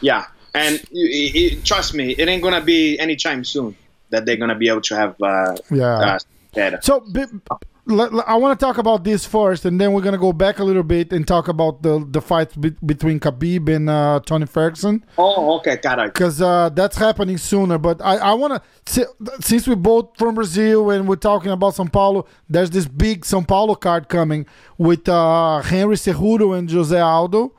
[0.00, 3.76] Yeah, and you, you- trust me, it ain't gonna be anytime soon
[4.10, 5.84] that they're gonna be able to have uh, Yeah.
[5.98, 6.18] uh
[6.52, 6.78] data.
[6.82, 10.16] So bi- let- let- I want to talk about this first, and then we're gonna
[10.16, 13.90] go back a little bit and talk about the the fight be- between Khabib and
[13.90, 16.06] uh, Tony Ferguson Oh, okay, got it.
[16.14, 17.76] because uh, that's happening sooner.
[17.76, 19.08] But I, I want to
[19.42, 23.46] since we're both from Brazil and we're talking about São Paulo, there's this big São
[23.46, 24.46] Paulo card coming
[24.78, 27.52] with uh, Henry Cejudo and Jose Aldo.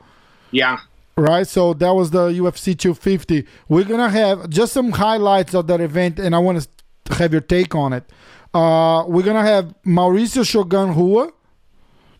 [0.50, 0.78] Yeah,
[1.16, 3.46] Right, so that was the UFC 250.
[3.68, 6.66] We're gonna have just some highlights of that event, and I want
[7.06, 8.04] to have your take on it.
[8.56, 11.30] Uh, we're gonna have Mauricio Shogun Rua.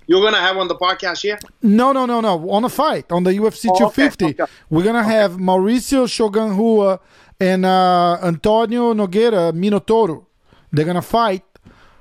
[0.06, 1.38] you're gonna have on the podcast here.
[1.62, 2.34] No, no, no, no.
[2.50, 4.44] On a fight on the UFC Oh, 250, okay.
[4.70, 7.00] we're gonna have Mauricio Shogun Rua
[7.40, 10.26] and uh, Antonio Nogueira Minotauro.
[10.72, 11.42] They're gonna fight.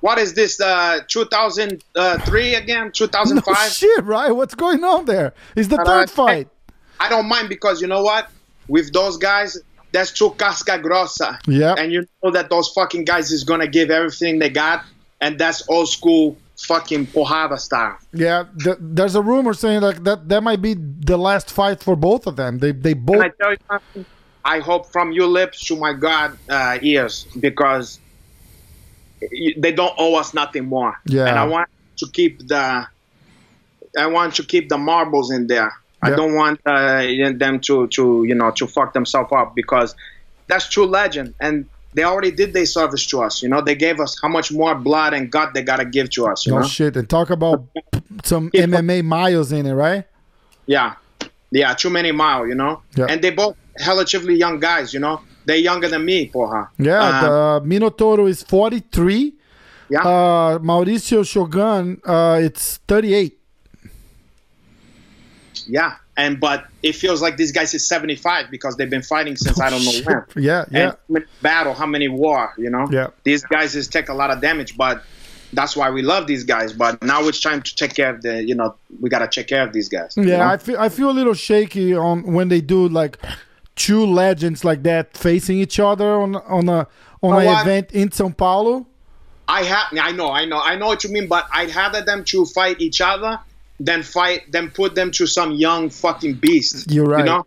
[0.02, 0.60] What is this?
[0.60, 2.84] Uh, 2003 again?
[2.86, 3.72] No 2005?
[3.72, 4.32] shit, right?
[4.32, 5.34] What's going on there?
[5.56, 6.48] It's the Uh, third fight.
[7.00, 8.30] I don't mind because you know what?
[8.68, 9.58] With those guys,
[9.96, 11.40] that's too casca grossa.
[11.48, 11.76] Yeah.
[11.78, 14.84] And you know that those fucking guys is gonna give everything they got,
[15.22, 17.98] and that's old school fucking porrada style.
[18.14, 21.96] Yeah, th- there's a rumor saying like that that might be the last fight for
[21.96, 22.60] both of them.
[22.60, 24.06] They they both Can I tell you something?
[24.44, 28.00] I hope from your lips to my God uh, ears because
[29.58, 31.00] they don't owe us nothing more.
[31.06, 31.26] Yeah.
[31.26, 31.68] And I want
[31.98, 32.86] to keep the,
[33.98, 35.74] I want to keep the marbles in there.
[36.06, 36.16] I Yeah.
[36.22, 37.02] don't want uh,
[37.44, 39.90] them to to you know to fuck themselves up because
[40.50, 41.56] that's true legend and.
[41.98, 43.62] They already did their service to us, you know.
[43.62, 46.52] They gave us how much more blood and gut they gotta give to us, you
[46.52, 46.68] no know.
[46.68, 47.64] shit and talk about
[48.26, 50.04] some MMA miles in it, right?
[50.66, 50.96] Yeah,
[51.52, 52.82] yeah, too many mile, you know.
[53.00, 53.06] Yeah.
[53.10, 53.56] And they both
[53.88, 55.22] relatively young guys, you know.
[55.46, 56.68] They're younger than me, porra.
[56.78, 59.34] Yeah, Uh, the Minotauro is 43.
[59.90, 60.02] yeah.
[60.02, 63.40] Uh, Mauricio Shogun, uh, it's 38.
[65.68, 65.96] Yeah.
[66.18, 69.70] And but it feels like these guys is 75 because they've been fighting since I
[69.70, 70.44] don't know when.
[70.44, 70.92] Yeah, yeah.
[70.92, 72.88] how many battle, how many war, you know.
[72.90, 73.08] Yeah.
[73.24, 75.04] These guys is take a lot of damage, but
[75.52, 76.72] that's why we love these guys.
[76.72, 79.64] But now it's time to take care of the, you know, we gotta take care
[79.64, 80.14] of these guys.
[80.16, 80.46] you Yeah, know?
[80.46, 83.18] I feel I feel a little shaky on when they do like
[83.76, 86.88] two legends like that facing each other on on a
[87.22, 88.88] on oh, an event in São Paulo.
[89.48, 92.24] I have, I know, I know, I know what you mean, but I'd rather them
[92.26, 93.40] to fight each other
[93.80, 96.90] than fight, than put them to some young fucking beast.
[96.92, 97.20] You're right.
[97.20, 97.46] You know,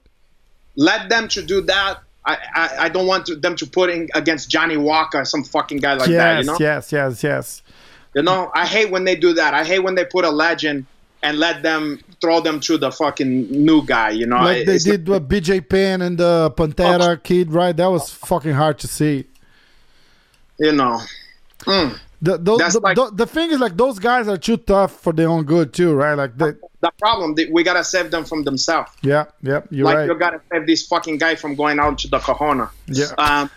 [0.77, 2.01] let them to do that.
[2.25, 5.79] I, I, I don't want to, them to put in against Johnny Walker, some fucking
[5.79, 6.39] guy like yes, that.
[6.41, 7.63] You know, yes, yes, yes.
[8.15, 8.51] you know.
[8.55, 9.55] I hate when they do that.
[9.55, 10.85] I hate when they put a legend
[11.23, 14.11] and let them throw them to the fucking new guy.
[14.11, 17.77] You know, Like they It's- did with BJ Penn and the Pantera kid, right?
[17.77, 19.25] That was fucking hard to see.
[20.59, 21.01] You know,
[21.65, 21.99] Mm.
[22.21, 25.13] The, those, the, like- the, the thing is, like, those guys are too tough for
[25.13, 26.15] their own good, too, right?
[26.15, 28.91] Like, they, the problem that we gotta save them from themselves.
[29.03, 30.09] yeah, yeah, you're like right.
[30.09, 32.71] you gotta save this fucking guy from going out to the Kahuna.
[32.87, 33.07] Yeah.
[33.19, 33.51] Um,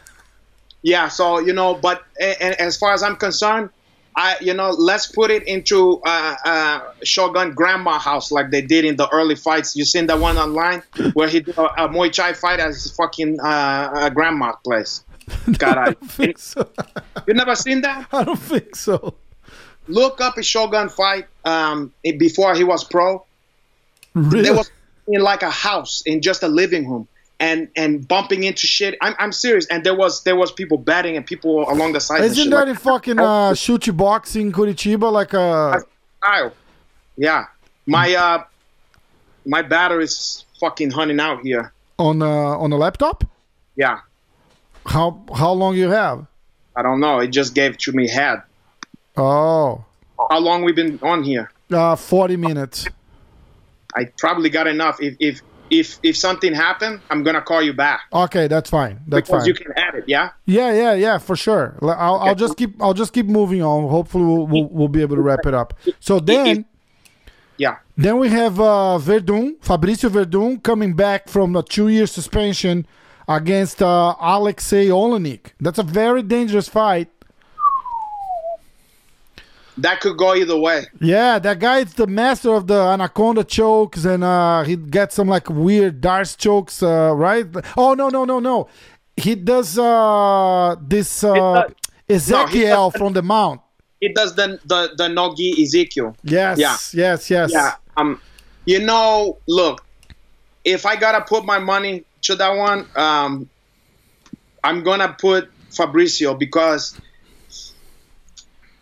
[0.81, 1.07] yeah.
[1.07, 3.69] So you know, but and as far as I'm concerned,
[4.15, 8.85] I you know let's put it into uh, uh, Shogun Grandma house like they did
[8.85, 9.75] in the early fights.
[9.75, 10.81] You seen that one online
[11.13, 15.03] where he did a, a Muay Thai fight at his fucking uh, uh, grandma's place.
[15.57, 16.69] God, I, I don't think so.
[17.27, 18.07] you never seen that?
[18.13, 19.15] I don't think so.
[19.87, 23.25] Look up a Shogun fight um, before he was pro.
[24.13, 24.43] Really?
[24.43, 24.69] They was
[25.07, 27.07] in like a house in just a living room
[27.39, 28.97] and and bumping into shit.
[29.01, 29.65] I'm, I'm serious.
[29.67, 32.23] And there was there was people betting and people along the side.
[32.23, 35.11] Isn't that like in fucking uh, Chute Boxing Curitiba?
[35.11, 35.83] Like, a
[36.19, 36.53] style.
[37.17, 37.45] Yeah,
[37.85, 38.43] my uh
[39.45, 41.73] my battery's fucking hunting out here.
[41.97, 43.23] on uh, on a laptop?
[43.75, 43.99] Yeah,
[44.85, 46.25] How how long you have?
[46.75, 47.19] I don't know.
[47.19, 48.41] It just gave to me head.
[49.17, 49.83] Oh,
[50.29, 51.51] How long we been on here?
[51.71, 52.87] uh, 40 minutes.
[53.95, 55.01] I probably got enough.
[55.01, 58.99] If if if if something happened, I'm gonna call you back Okay, that's fine.
[59.07, 59.47] That's because fine.
[59.47, 60.05] you can add it.
[60.07, 60.29] Yeah.
[60.45, 61.75] Yeah, yeah, yeah, for sure.
[61.81, 63.89] I'll, I'll just keep I'll just keep moving on.
[63.89, 65.73] Hopefully, we'll, we'll, we'll be able to wrap it up.
[65.99, 66.65] So then,
[67.57, 67.77] Yeah.
[67.97, 72.85] then we have uh, Werdum, Fabricio Werdum, coming back from a two-year suspension
[73.35, 75.53] against uh, Alexei Oleinik.
[75.59, 77.09] That's a very dangerous fight.
[79.77, 80.83] That could go either way.
[80.99, 85.27] Yeah, that guy is the master of the anaconda chokes, and uh, he gets some
[85.29, 87.47] like weird d'arce chokes, uh, right?
[87.77, 88.67] Oh no, no, no, no.
[89.15, 91.63] He does uh, this uh,
[92.09, 93.61] Ezekiel does- from the Mount.
[94.01, 96.15] It does the the the Nogi Ezekiel.
[96.23, 96.75] Yes, Yeah.
[96.93, 97.51] yes, yes.
[97.53, 97.75] Yeah.
[97.97, 98.19] Um.
[98.65, 99.83] You know, look,
[100.65, 103.49] if I gotta put my money to that one, um,
[104.63, 106.99] I'm gonna put Fabricio because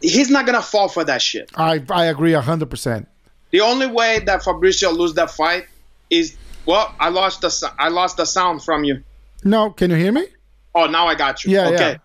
[0.01, 1.49] he's not gonna fall for that shit.
[1.55, 3.07] I I agree hundred percent.
[3.51, 5.65] The only way that Fabricio lose that fight
[6.09, 6.35] is
[6.65, 9.03] well, I lost the I lost the sound from you.
[9.43, 10.27] No, can you hear me?
[10.75, 11.51] Oh, now I got you.
[11.51, 11.91] Yeah, okay.
[11.91, 11.97] yeah.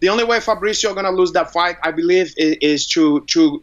[0.00, 3.62] The only way Fabricio gonna lose that fight, I believe, is, is to to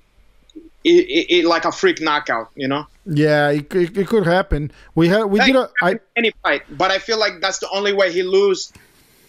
[0.83, 2.49] it, it, it, like a freak knockout.
[2.55, 2.87] You know.
[3.05, 4.71] Yeah, it, it, it could happen.
[4.95, 7.93] We had we did a I any fight, but I feel like that's the only
[7.93, 8.71] way he lose.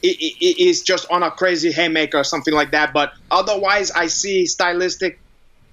[0.04, 2.92] i- i- i- Is just on a crazy haymaker or something like that.
[2.92, 5.18] But otherwise, I see stylistic.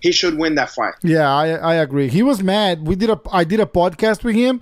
[0.01, 0.93] He should win that fight.
[1.03, 2.07] yeah I I agree.
[2.07, 2.87] He was mad.
[2.87, 4.61] We did a I did a podcast with him,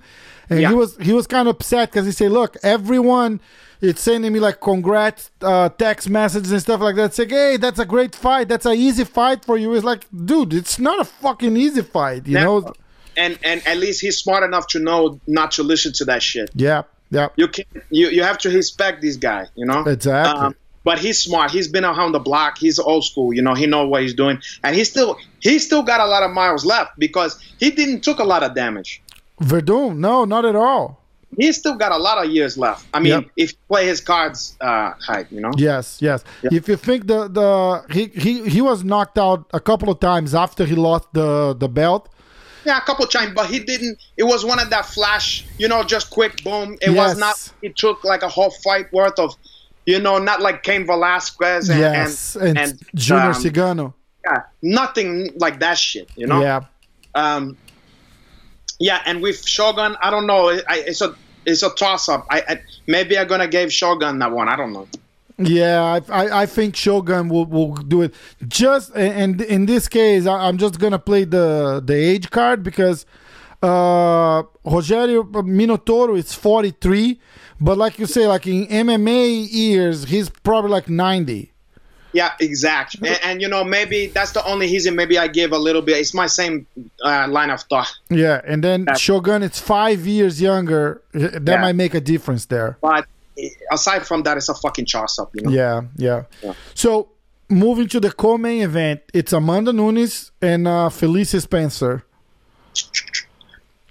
[0.50, 0.70] and Yeah.
[0.70, 3.40] he was he was kind of upset because he said, "Look, everyone."
[3.80, 7.04] It's sending me like congrats uh, text messages and stuff like that.
[7.10, 8.48] It's like, hey, that's a great fight.
[8.48, 9.72] That's an easy fight for you.
[9.74, 12.72] It's like, dude, it's not a fucking easy fight, you know?
[13.18, 16.50] And and at least he's smart enough to know not to listen to that shit.
[16.54, 17.28] Yeah, yeah.
[17.36, 19.46] You can you you have to respect this guy.
[19.56, 19.80] You know.
[19.80, 20.54] Um, Exactly.
[20.84, 21.50] but he's smart.
[21.50, 22.58] He's been around the block.
[22.58, 23.32] He's old school.
[23.34, 23.54] You know.
[23.54, 26.64] He know what he's doing, and he still he still got a lot of miles
[26.64, 29.02] left because he didn't took a lot of damage.
[29.40, 31.00] Werdum, no, not at all.
[31.36, 32.86] He's still got a lot of years left.
[32.94, 33.24] I mean, Yep.
[33.36, 35.50] if you play his cards uh, right, you know.
[35.58, 36.24] Yes, yes.
[36.42, 36.50] Yeah.
[36.58, 40.34] If you think the the he, he he was knocked out a couple of times
[40.34, 42.08] after he lost the the belt.
[42.64, 43.98] Yeah, a couple times, but he didn't.
[44.16, 46.74] It was one of that flash, you know, just quick boom.
[46.82, 46.96] It Yes.
[46.96, 47.52] was not.
[47.62, 49.34] It took like a whole fight worth of,
[49.86, 53.94] you know, not like Cain Velasquez and yes, and, and, and Junior um, Cigano.
[54.24, 56.10] yeah, nothing like that shit.
[56.16, 56.40] You know.
[56.42, 56.60] Yeah,
[57.14, 57.56] Um,
[58.80, 60.50] yeah, and with Shogun, I don't know.
[60.50, 61.14] I, it's a
[61.46, 62.26] it's a toss up.
[62.30, 64.48] I, I maybe I'm gonna give Shogun that one.
[64.48, 64.86] I don't know.
[65.38, 66.00] Yeah.
[66.10, 68.14] I, I I think Shogun will will do it.
[68.46, 73.06] Just and in this case, I, I'm just gonna play the the age card because
[73.62, 77.18] uh Rogério Minotauro is 43,
[77.60, 81.52] but like you say, like in MMA years, he's probably like 90.
[82.12, 82.96] Yeah, exact.
[83.02, 84.94] And, and you know, maybe that's the only reason.
[84.96, 85.98] Maybe I give a little bit.
[85.98, 86.66] It's my same
[87.04, 87.92] uh, line of thought.
[88.08, 91.02] Yeah, and then Shogun, it's five years younger.
[91.12, 91.60] That Yeah.
[91.60, 92.78] might make a difference there.
[92.80, 93.06] But
[93.72, 95.30] aside from that, it's a fucking toss up.
[95.34, 95.50] You know.
[95.50, 96.24] Yeah, yeah.
[96.42, 96.54] Yeah.
[96.74, 97.10] So
[97.48, 102.04] moving to the co-main event, it's Amanda Nunes and uh, Felicia Spencer.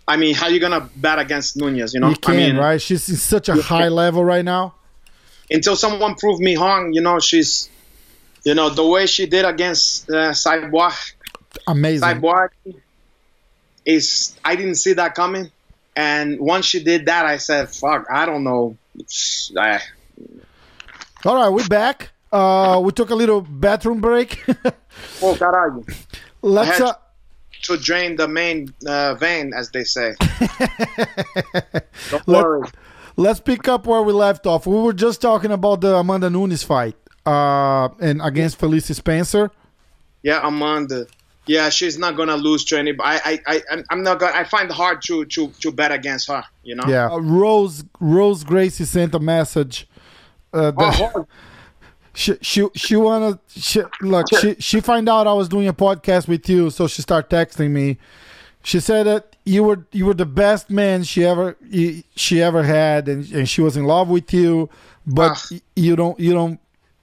[0.08, 1.94] I mean, how you gonna bet against Nunes?
[1.94, 2.82] You know, You can, I mean, right?
[2.82, 4.76] She's in such a high level right now.
[5.50, 7.70] until someone proved me wrong, you know, she's,
[8.44, 10.94] you know, the way she did against uh, Cyborg,
[11.68, 12.08] Amazing.
[12.08, 12.50] Cyborg,
[13.86, 15.52] is I didn't see that coming,
[15.96, 18.78] and once she did that, I said, "Fuck, I don't know."
[19.58, 19.80] I,
[21.26, 22.12] All right, we're back.
[22.32, 24.44] Uh, we took a little bathroom break.
[25.22, 25.86] Oh, caralho.
[26.42, 26.82] Let's.
[26.82, 26.94] Uh,
[27.64, 30.16] To drain the main uh, vein, as they say.
[32.10, 32.68] Don't Let- worry.
[33.16, 34.66] let's pick up where we left off.
[34.66, 36.96] We were just talking about the Amanda Nunes fight,
[37.28, 39.52] uh, and against Felicia Spencer.
[40.24, 41.06] Yeah, Amanda.
[41.48, 43.20] Yeah, she's not gonna lose to anybody.
[43.24, 44.34] I, I, I, I'm- I'm not gonna.
[44.36, 46.44] I find it hard to, to, to bet against her.
[46.64, 46.84] You know.
[46.88, 49.88] Yeah, uh, Rose Rose Gracie sent a message.
[50.54, 51.28] Uh, that Oh,
[52.14, 56.28] she she she wanna she, look she she find out I was doing a podcast
[56.28, 57.98] with you, so she start texting me.
[58.64, 61.56] She said that you were you were the best man she ever
[62.16, 64.70] she ever had, and, and she was in love with you,
[65.06, 65.48] but Ah.
[65.52, 66.60] y- you don't you don't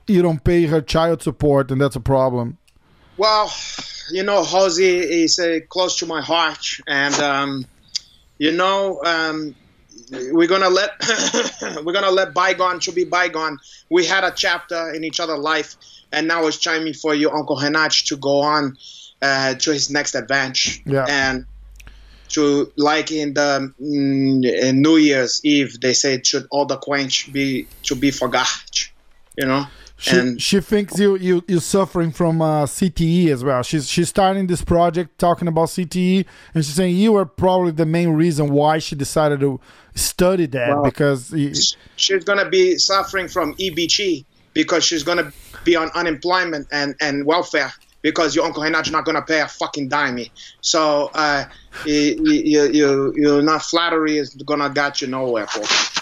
[0.09, 2.59] you don't pay her child support, and that's a problem.
[3.17, 3.53] Well,
[4.11, 7.65] you know, Josie is uh, close to my heart, and um,
[8.39, 9.55] you know, um,
[10.33, 10.91] we're gonna let
[11.85, 13.59] we're gonna let bygone to be bygone.
[13.91, 15.77] We had a chapter in each other's life,
[16.13, 18.77] and now it's time for you, Uncle Henach, to go on
[19.23, 21.07] uh, to his next adventure, Yeah.
[21.09, 21.47] and
[22.31, 27.33] to like in the mm, in New Year's Eve, they say should all the quench
[27.33, 28.49] be to be forgot,
[29.37, 29.65] you know.
[29.97, 33.63] She, and she thinks you you you're suffering from uh, CTE as well.
[33.63, 37.87] She's she's starting this project talking about CTE, and she's saying you were probably the
[37.87, 39.61] main reason why she decided to
[39.95, 41.53] study that Well, because y-
[41.97, 45.33] she's going to be suffering from EBG because she's going to
[45.65, 47.73] be on unemployment and, and welfare
[48.03, 50.19] because your uncle Henach's not going to pay a fucking dime.
[50.61, 51.45] So uh,
[51.87, 56.01] you, you, you, you not flattery is going to get you nowhere, folks.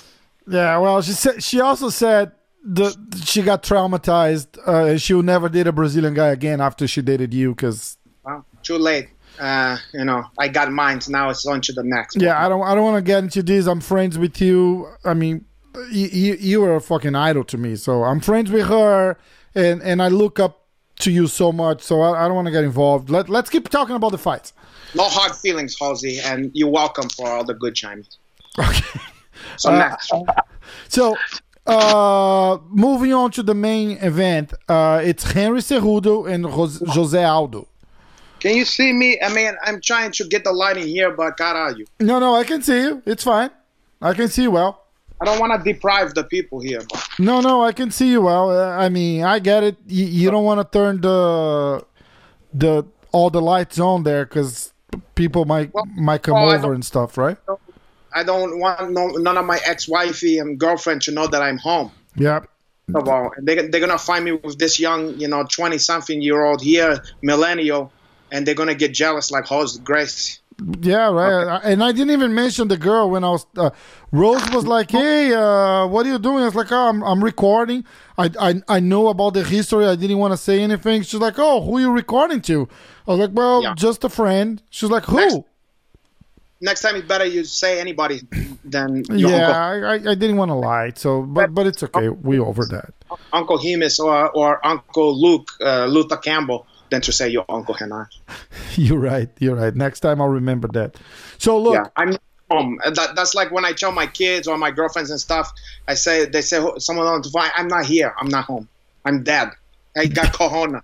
[0.48, 0.78] yeah.
[0.78, 2.32] Well, she said she also said
[2.64, 6.86] the she got traumatized uh, and she will never date a Brazilian guy again after
[6.86, 9.08] she dated you because Well, too late.
[9.40, 11.00] Uh, you know, I got mine.
[11.08, 12.20] Now it's on to the next.
[12.20, 13.66] yeah I don't I don't want to get into this.
[13.66, 14.88] I'm friends with you.
[15.04, 15.44] I mean.
[15.90, 19.16] You, you you are a fucking idol to me, so I'm friends with her,
[19.54, 20.66] and, and I look up
[20.98, 21.80] to you so much.
[21.80, 23.08] So I, I don't want to get involved.
[23.08, 24.52] Let let's keep talking about the fights.
[24.94, 28.18] No hard feelings, Halsey, and you're welcome for all the good Chinese.
[28.58, 28.84] Okay.
[29.56, 30.12] So Uh, next.
[30.90, 31.16] So,
[31.66, 37.68] uh, moving on to the main event, uh, it's Henry Cejudo and Jos- Jose Aldo.
[38.40, 39.20] Can you see me?
[39.20, 41.86] I mean, I'm trying to get the light in here, but caralho.
[42.00, 43.02] No, no, I can see you.
[43.06, 43.50] It's fine.
[44.00, 44.82] I can see you well.
[45.20, 48.22] I don't want to deprive the people here, but No, no, I can see you
[48.22, 48.50] well.
[48.50, 49.76] Uh, I mean, I get it.
[49.86, 51.86] You, you don't want to turn the
[52.52, 54.72] the all the lights on there because
[55.14, 57.36] people might Well, might come well, over and stuff, right?
[58.14, 61.90] I don't want no, none of my ex-wifey and girlfriend to know that I'm home.
[62.16, 62.40] Yeah.
[62.94, 67.92] Of all, they they're gonna find me with this young, you know, twenty-something-year-old here, millennial,
[68.30, 70.40] and they're gonna get jealous like Hose Grace.
[70.80, 71.60] Yeah, right.
[71.64, 73.46] And I didn't even mention the girl when I was.
[73.56, 73.70] Uh,
[74.10, 77.22] Rose was like, "Hey, uh, what are you doing?" I was like, "Oh, I'm, I'm
[77.24, 77.84] recording.
[78.18, 79.86] I, I I know about the history.
[79.86, 82.68] I didn't want to say anything." She's like, "Oh, who are you recording to?"
[83.06, 83.74] I was like, "Well, Yeah.
[83.74, 85.36] just a friend." She's like, "Who?" Next-
[86.62, 88.20] Next time, it's better you say anybody
[88.64, 90.92] than your yeah, uncle, I, I, didn't want to lie.
[90.94, 92.08] So, but but it's okay.
[92.08, 92.94] We over that.
[93.32, 98.08] Uncle Hemus or or Uncle Luke, uh, Luther Campbell, than to say your Uncle Hannah.
[98.76, 99.28] You're right.
[99.40, 99.74] You're right.
[99.74, 100.96] Next time I'll remember that.
[101.38, 102.16] So look, Yeah, I'm
[102.50, 102.78] home.
[102.84, 105.50] That, that's like when I tell my kids or my girlfriends and stuff.
[105.88, 107.50] I say they say someone on the phone.
[107.56, 108.14] I'm not here.
[108.18, 108.68] I'm not home.
[109.04, 109.50] I'm dead.
[109.96, 110.82] I got corona.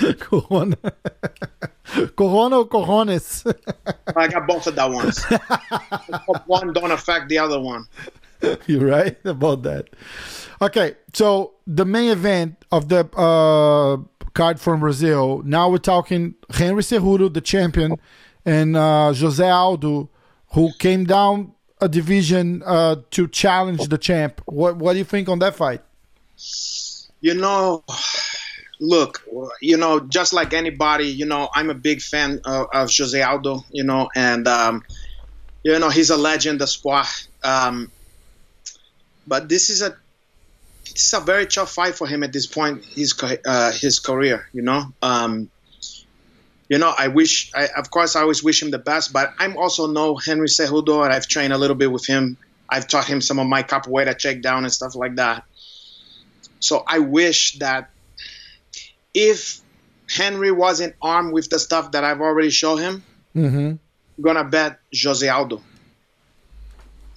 [0.18, 0.76] corona,
[2.16, 3.44] corona or cojones.
[4.16, 5.24] I got both of that ones.
[6.46, 7.86] one don't affect the other one.
[8.66, 9.90] You're right about that.
[10.62, 13.98] Okay, so the main event of the uh,
[14.34, 15.42] card from Brazil.
[15.44, 17.96] Now we're talking Henry Cejudo, the champion,
[18.44, 20.08] and uh, Jose Aldo,
[20.52, 24.40] who came down a division uh, to challenge the champ.
[24.46, 25.82] What What do you think on that fight?
[27.20, 27.84] You know,
[28.80, 29.22] look,
[29.60, 33.64] you know, just like anybody, you know, I'm a big fan of, of Jose Aldo,
[33.70, 34.82] you know, and, um,
[35.62, 37.06] you know, he's a legend, the sport.
[37.44, 37.92] Um,
[39.26, 39.94] but this is a
[40.94, 43.14] is a very tough fight for him at this point his
[43.46, 44.48] uh, his career.
[44.52, 45.50] You know, um,
[46.68, 49.12] you know, I wish, I, of course, I always wish him the best.
[49.12, 52.36] But I'm also know Henry Cejudo, and I've trained a little bit with him.
[52.68, 55.44] I've taught him some of my capoeira check down and stuff like that.
[56.60, 57.90] So I wish that
[59.14, 59.60] if
[60.08, 63.02] Henry wasn't armed with the stuff that I've already shown him,
[63.36, 63.56] Mm-hmm.
[63.56, 63.78] I'm
[64.22, 65.62] gonna bet Jose Aldo.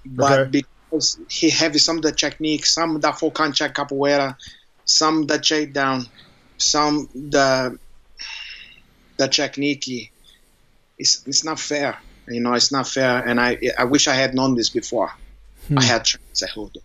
[0.06, 0.64] But Okay.
[0.92, 4.36] because he have some of the technique, some da full contact capoeira,
[4.86, 6.06] some the check down,
[6.58, 7.78] some the
[9.18, 10.12] the technique,
[11.00, 11.98] it's it's not fair.
[12.28, 15.12] You know, it's not fair, and I I wish I had known this before.
[15.76, 16.78] I had trained Cejudo.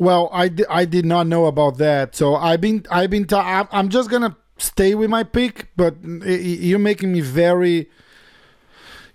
[0.00, 2.16] Well, I, di- I did not know about that.
[2.16, 6.78] So I've been I've been ta- I'm- just gonna stay with my pick, but you're
[6.78, 7.88] making me very,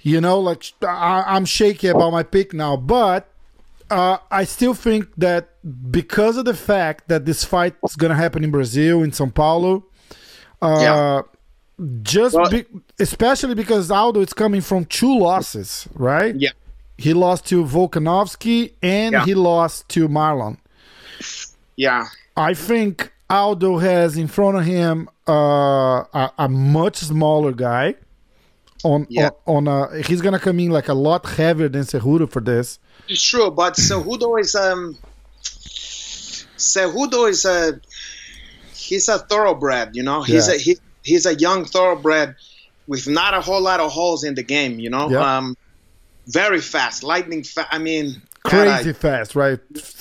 [0.01, 2.77] you know, like I, I'm shaky about my pick now.
[2.77, 3.27] But
[3.89, 5.49] uh, I still think that
[5.91, 9.85] because of the fact that this fight is gonna happen in Brazil in São Paulo,
[10.61, 11.21] uh, Yeah.
[12.03, 12.65] just Well- be,
[12.99, 16.35] especially because Aldo is coming from two losses, right?
[16.37, 16.51] Yeah.
[16.97, 19.25] He lost to Volkanovski and Yeah.
[19.25, 20.57] he lost to Marlon.
[21.75, 22.05] Yeah.
[22.37, 25.31] I think Aldo has in front of him uh,
[26.13, 27.95] a, a much smaller guy.
[28.83, 29.29] On Yeah.
[29.47, 32.77] on, on a, he's gonna come in like a lot heavier than Cejudo for this.
[33.07, 34.95] It's true, but Cejudo is um
[36.57, 37.79] Cejudo is a
[38.73, 40.21] he's a thoroughbred, you know.
[40.21, 40.53] He's Yeah.
[40.55, 42.35] a he, he's a young thoroughbred
[42.87, 45.09] with not a whole lot of holes in the game, you know.
[45.09, 45.37] Yeah.
[45.37, 45.57] Um
[46.27, 47.67] very fast, lightning fast.
[47.71, 49.59] I mean, Crazy fast, right?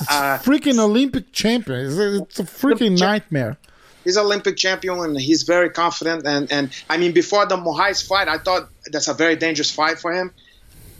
[0.08, 1.86] Uh, freaking Olympic champion.
[1.86, 3.56] It's a, it's a freaking nightmare.
[4.04, 6.26] he's Olympic champion and he's very confident.
[6.26, 9.98] And, and I mean, before the Moraes fight, I thought that's a very dangerous fight
[9.98, 10.32] for him.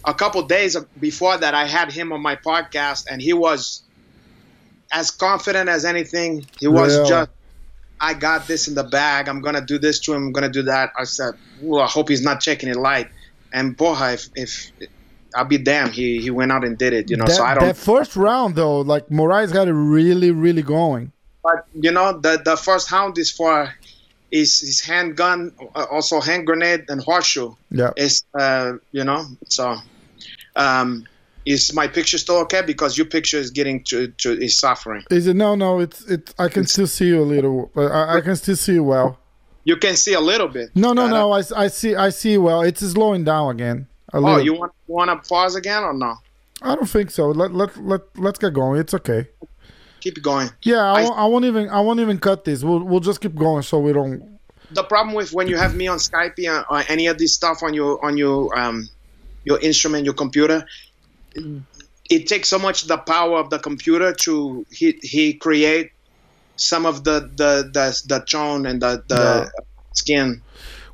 [0.04, 3.82] A couple days before that, I had him on my podcast, and he was
[4.92, 6.44] as confident as anything.
[6.60, 7.08] He was Really?
[7.08, 7.30] just,
[8.00, 9.28] I got this in the bag.
[9.28, 10.24] I'm gonna do this to him.
[10.26, 10.92] I'm gonna do that.
[10.98, 13.08] I said, well, I hope he's not checking it light.
[13.52, 14.70] And Boha, if, if
[15.34, 17.10] I'll be damned, he he went out and did it.
[17.10, 17.64] You know, that, so I don't.
[17.64, 21.12] that first round though, like Moraes got it really, really going.
[21.42, 23.74] But you know, the the first hound is for
[24.30, 27.54] his his handgun, uh, also hand grenade and horseshoe.
[27.70, 27.90] Yeah.
[27.96, 29.76] Is uh, you know, so
[30.56, 31.06] um,
[31.44, 32.62] is my picture still okay?
[32.62, 35.04] Because your picture is getting to to is suffering.
[35.10, 35.80] Is it no, no?
[35.80, 36.34] It's it.
[36.38, 37.70] I can still see you a little.
[37.76, 39.18] uh, I, I can still see you well.
[39.64, 40.70] You can see a little bit.
[40.74, 41.32] No, no, no.
[41.32, 41.94] I, I see.
[41.94, 42.62] I see well.
[42.62, 43.86] It's slowing down again.
[44.14, 46.14] Oh, you want want to pause again or no?
[46.62, 47.28] I don't think so.
[47.30, 48.80] Let let let let's get going.
[48.80, 49.28] It's okay.
[50.00, 50.50] Keep going.
[50.62, 52.62] Yeah, I, I- won't, I won't even I won't even cut this.
[52.62, 54.38] We'll we'll just keep going so we don't.
[54.70, 57.62] The problem with when you have me on Skype or, or any of this stuff
[57.62, 58.88] on your on your um
[59.44, 60.64] your instrument, your computer,
[62.10, 65.92] it takes so much the power of the computer to he he create
[66.56, 69.50] some of the the the, the tone and the the
[69.92, 70.40] skin.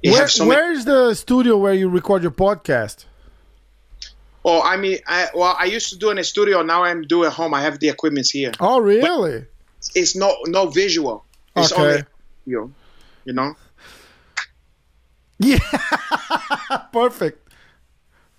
[0.02, 3.04] You Where, have so many- where's the studio where you record your podcast?
[4.44, 6.62] Oh, I mean, I, well, I used to do in a studio.
[6.62, 7.54] Now I'm doing at home.
[7.54, 8.52] I have the equipments here.
[8.60, 9.44] Oh, really?
[9.94, 11.24] It's no no visual.
[11.56, 11.82] It's Okay.
[11.82, 12.02] only
[12.46, 12.72] you.
[13.24, 13.54] You know.
[15.38, 15.58] Yeah,
[16.92, 17.48] perfect.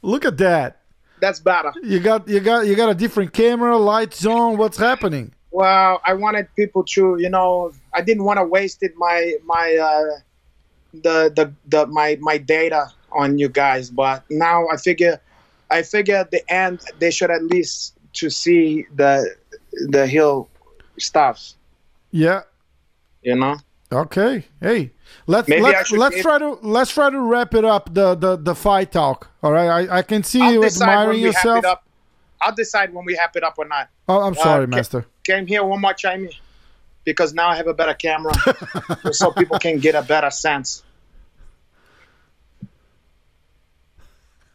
[0.04, 0.82] Look at that.
[1.20, 1.74] That's better.
[1.84, 4.58] You got you got you got a different camera, lights on.
[4.58, 5.34] What's happening?
[5.52, 9.76] Well, I wanted people to, you know, I didn't want to waste it my my
[9.76, 10.20] uh,
[10.94, 15.20] the the the my my data on you guys, but now I figure
[15.72, 19.36] I figure at the end they should at least to see the
[19.88, 20.50] the hill
[21.00, 21.54] stuff,
[22.12, 22.42] Yeah.
[23.22, 23.58] you know.
[23.92, 24.46] Okay.
[24.62, 24.92] Hey,
[25.28, 27.94] let's Maybe let's let's try to let's try to wrap it up.
[27.94, 29.30] The the the fight talk.
[29.44, 29.88] All right.
[29.90, 31.66] I, I can see I'll you admiring yourself.
[32.42, 33.90] I'll decide when we wrap it up or not.
[34.08, 34.76] Oh, I'm uh, sorry, okay.
[34.76, 35.06] Master.
[35.24, 36.30] Came here one more time
[37.04, 38.34] because now I have a better camera,
[39.12, 40.84] so people can get a better sense.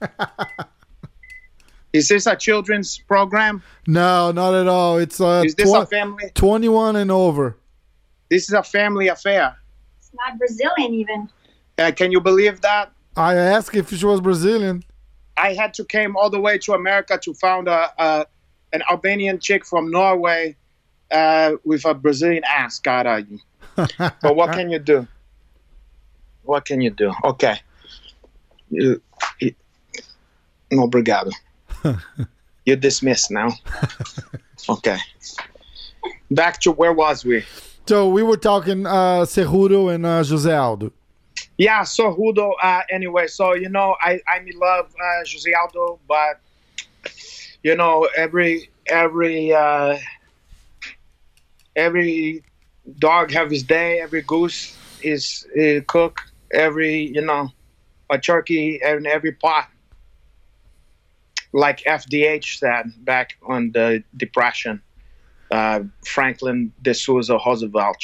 [1.97, 3.63] Is this a children's program?
[3.87, 4.99] No, not at all.
[4.99, 6.31] It's uh, Is this twen- a family?
[6.35, 7.57] 21 and over.
[8.31, 9.57] This is a family affair.
[9.99, 11.29] It's not Brazilian even.
[11.79, 12.91] Uh, can you believe that?
[13.17, 14.85] I asked if she was Brazilian.
[15.37, 18.27] I had to came all the way to America to found a, a
[18.73, 20.57] an Albanian chick from Norway
[21.11, 22.79] uh, with a Brazilian ass.
[22.79, 23.39] God, are you?
[23.77, 25.07] But what can you do?
[26.43, 27.13] What can you do?
[27.25, 27.57] Okay.
[28.71, 29.01] You,
[29.41, 29.55] you,
[30.73, 31.31] obrigado.
[32.65, 33.51] You're dismissed now.
[34.69, 34.99] Okay.
[36.31, 37.45] Back to where was we?
[37.87, 40.93] So we were talking uh, Cejudo and uh, Jose Aldo.
[41.59, 42.53] Yeah, so Hudo.
[42.63, 46.41] Uh, anyway, so you know, I I'm in love uh, Jose Aldo, but
[47.63, 49.99] you know, every every uh,
[51.77, 52.43] every
[52.99, 54.01] dog have his day.
[54.01, 56.21] Every goose is uh, cook.
[56.53, 57.51] Every you know,
[58.11, 59.69] a turkey and every pot.
[61.53, 64.83] Like FDH said back on the depression,
[65.51, 68.03] uh, Franklin de Souza Roosevelt.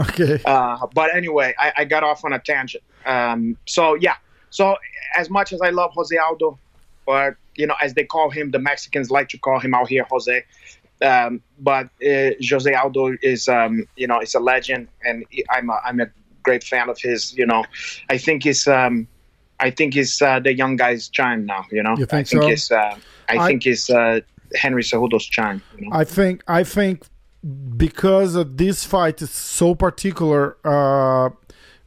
[0.00, 0.40] Okay.
[0.44, 2.82] Uh, but anyway, I, I got off on a tangent.
[3.06, 4.16] Um, so yeah,
[4.50, 4.76] so
[5.16, 6.58] as much as I love Jose Aldo,
[7.06, 10.06] or you know, as they call him, the Mexicans like to call him out here
[10.10, 10.44] Jose.
[11.02, 15.80] Um, but uh, Jose Aldo is, um, you know, is a legend, and I'm a,
[15.84, 16.06] I'm a
[16.42, 17.36] great fan of his.
[17.36, 17.64] You know,
[18.08, 19.06] I think he's, um,
[19.60, 21.64] I think he's uh, the young guy's chime now.
[21.70, 22.48] You know, You think I think so?
[22.48, 22.96] it's, uh,
[23.28, 24.20] I, I- think it's uh,
[24.54, 25.62] Henry Cejudo's chime.
[25.78, 25.96] You know?
[25.96, 27.04] I think I think
[27.76, 31.30] because of this fight is so particular, uh,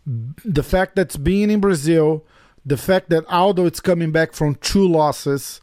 [0.05, 2.23] the fact that's being in Brazil,
[2.65, 5.61] the fact that Aldo is coming back from two losses,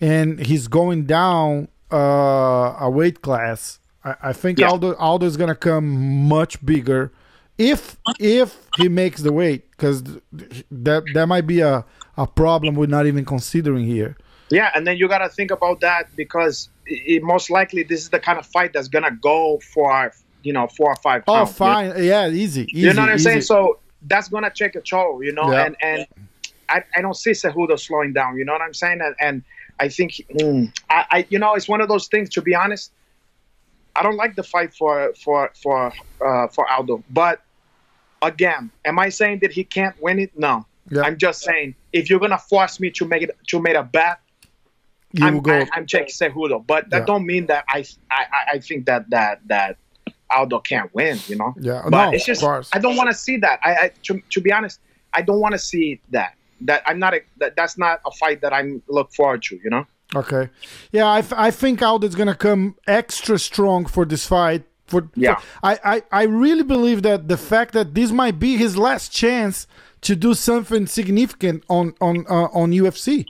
[0.00, 3.78] and he's going down uh, a weight class.
[4.04, 4.68] I, I think Yeah.
[4.70, 7.12] Aldo Aldo is gonna come much bigger
[7.58, 10.02] if if he makes the weight because
[10.70, 11.84] that that might be a
[12.16, 14.16] a problem we're not even considering here.
[14.50, 18.10] Yeah, and then you got to think about that because it, most likely this is
[18.10, 21.22] the kind of fight that's gonna go for you know four or five.
[21.26, 21.52] Oh, pounds.
[21.52, 22.68] fine, yeah, easy, easy.
[22.72, 23.24] You know what I'm easy.
[23.24, 23.40] saying?
[23.42, 25.50] So that's gonna take a toll, you know.
[25.50, 25.66] Yeah.
[25.66, 26.06] And and
[26.68, 28.36] I, I don't see Cejudo slowing down.
[28.36, 29.00] You know what I'm saying?
[29.00, 29.42] And, and
[29.80, 32.28] I think mm, I, I you know it's one of those things.
[32.30, 32.92] To be honest,
[33.96, 35.92] I don't like the fight for for for
[36.24, 37.02] uh, for Aldo.
[37.10, 37.40] But
[38.24, 40.32] again, am I saying that he can't win it?
[40.36, 40.66] No.
[40.90, 41.02] Yeah.
[41.02, 44.20] I'm just saying if you're gonna force me to make it to make a bet,
[45.12, 45.60] you I'm will go.
[45.72, 46.66] I, Cejudo.
[46.66, 47.04] But that Yeah.
[47.06, 49.76] don't mean that I I I- I think that that that
[50.30, 51.18] Aldo can't win.
[51.28, 51.54] You know.
[51.60, 52.70] yeah, But no, it's just of course.
[52.72, 53.60] I don't want to see that.
[53.62, 54.80] I, I to, to be honest,
[55.12, 56.34] I don't want to see that.
[56.62, 59.58] That I'm not a, that, that's not a fight that I'm look forward to.
[59.62, 59.86] You know.
[60.14, 60.48] Okay.
[60.92, 64.62] Yeah, I, I think Aldo's going to come extra strong for this fight.
[64.86, 65.36] For, Yeah.
[65.36, 69.12] for- I, I, I really believe that the fact that this might be his last
[69.12, 69.66] chance
[70.02, 73.26] to do something significant on on uh, on UFC.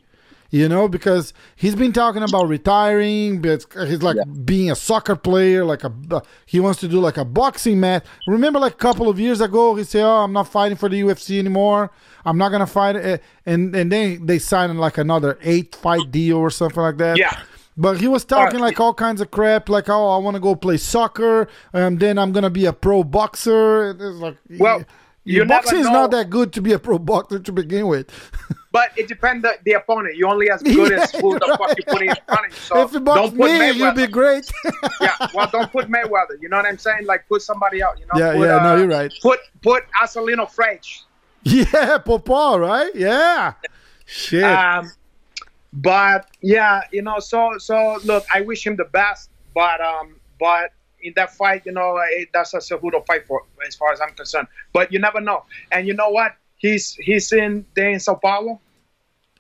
[0.50, 5.64] You know, because he's been talking about retiring, but he's like being a soccer player,
[5.64, 8.04] like a uh, he wants to do like a boxing match.
[8.28, 11.00] Remember, like a couple of years ago, he said, "Oh, I'm not fighting for the
[11.00, 11.90] UFC anymore.
[12.24, 16.36] I'm not gonna fight." it." And and then they signed like another eight fight deal
[16.36, 17.16] or something like that.
[17.18, 17.36] Yeah.
[17.76, 20.54] But he was talking like all kinds of crap, like, "Oh, I want to go
[20.54, 24.84] play soccer, and then I'm gonna be a pro boxer." It's like, Well,
[25.24, 28.10] your you boxing is not that good to be a pro boxer to begin with.
[28.74, 30.16] But it depends the, the opponent.
[30.16, 32.58] You only as good as who the you're fuck you put in front of you.
[32.58, 33.74] So if you box don't put me, Mayweather.
[33.76, 34.50] you'll be great.
[35.00, 36.42] yeah, well, don't put Mayweather.
[36.42, 37.06] You know what I'm saying?
[37.06, 38.00] Like put somebody else.
[38.00, 38.18] You know?
[38.18, 39.12] Yeah, put, yeah, no, uh, you're right.
[39.22, 41.04] Put put Acelino Freitas.
[41.44, 42.92] yeah, Popó, right?
[42.96, 43.52] Yeah.
[44.06, 44.42] Shit.
[44.42, 44.90] Um,
[45.74, 50.70] but yeah, you know, so so look, I wish him the best, but um, but
[51.02, 54.14] in that fight, you know, it, that's a Cejudo fight for as far as I'm
[54.14, 54.46] concerned.
[54.72, 56.36] But you never know, and you know what?
[56.56, 58.60] He's he's in there in Sao Paulo.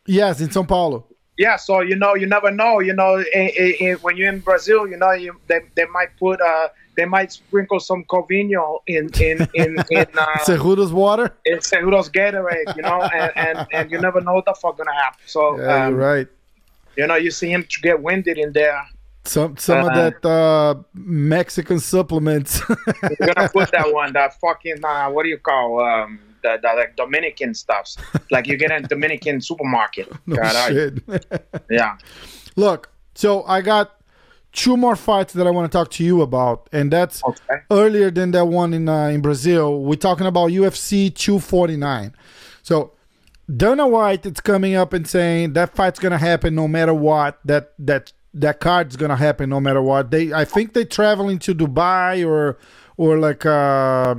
[0.06, 1.06] yes, in São Paulo.
[1.38, 2.80] Yeah, so you know, you never know.
[2.80, 6.40] You know, i i when you're in Brazil, you know, you, they they might put
[6.40, 11.32] uh they might sprinkle some Covinho in in in in, uh, Cejudo's water.
[11.46, 14.92] in Cejudo's Gatorade, you know, and, and and you never know what the fuck gonna
[14.94, 15.20] happen.
[15.26, 16.28] So Yeah, um, you're right.
[16.96, 18.80] you know, you see him to get winded in there.
[19.26, 22.60] Some some of uh, that uh, Mexican supplements.
[22.68, 26.68] You're gonna put that one, that fucking uh, what do you call um the, the
[26.76, 27.96] like Dominican stuffs,
[28.30, 30.12] like you get in Dominican supermarket.
[30.26, 31.02] no God, I- shit.
[31.70, 31.96] yeah,
[32.54, 33.94] Look, so I got
[34.54, 37.60] two more fights that I want to talk to you about, and that's Okay.
[37.70, 39.82] earlier than that one in uh, in Brazil.
[39.82, 42.14] We're talking about UFC 249.
[42.62, 42.92] So
[43.54, 47.38] Dana White it's coming up and saying that fight's gonna happen no matter what.
[47.44, 50.10] That that that card's gonna happen no matter what.
[50.10, 52.56] They I think they're traveling to Dubai or
[52.96, 54.14] or like uh,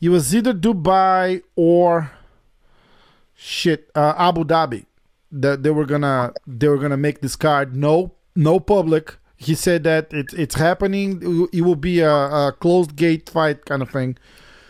[0.00, 2.12] it was either Dubai or
[3.34, 4.86] shit uh, Abu Dhabi
[5.32, 9.16] that they were gonna they were gonna make this card no no public.
[9.42, 11.48] He said that it, it's happening.
[11.52, 14.16] It will- be a, a closed gate fight kind of thing.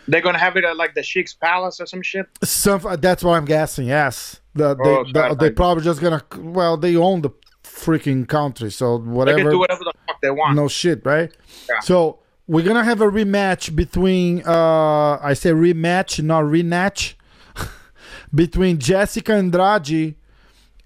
[0.07, 2.25] they're gonna have it at like the Sheik's Palace or some shit.
[2.43, 3.87] Some that's what I'm guessing.
[3.87, 7.29] Yes, the, they Oh, the, they probably just gonna well they own the
[7.63, 9.37] freaking country, so whatever.
[9.37, 10.55] They can do whatever the fuck they want.
[10.55, 11.31] No shit, right?
[11.69, 11.79] Yeah.
[11.81, 17.13] So we're gonna have a rematch between uh I say rematch, not rematch,
[18.35, 20.15] between Jessica Andrade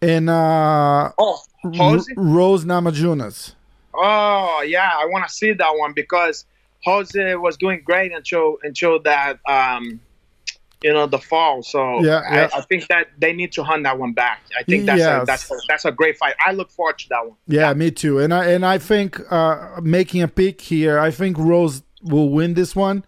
[0.02, 3.54] and uh Oh, Rose Namajunas.
[3.98, 6.46] Oh yeah, I want to see that one because
[6.84, 10.00] Jose was doing great until until that um,
[10.84, 11.64] you know the fall.
[11.64, 12.50] So Yeah, yeah.
[12.54, 14.42] I, I think that they need to hunt that one back.
[14.58, 15.24] I think that's Yes.
[15.24, 16.36] a, that's a, that's a great fight.
[16.46, 17.38] I look forward to that one.
[17.48, 18.20] Yeah, me too.
[18.20, 22.54] And I and I think uh making a pick here, I think Rose will win
[22.54, 23.04] this one.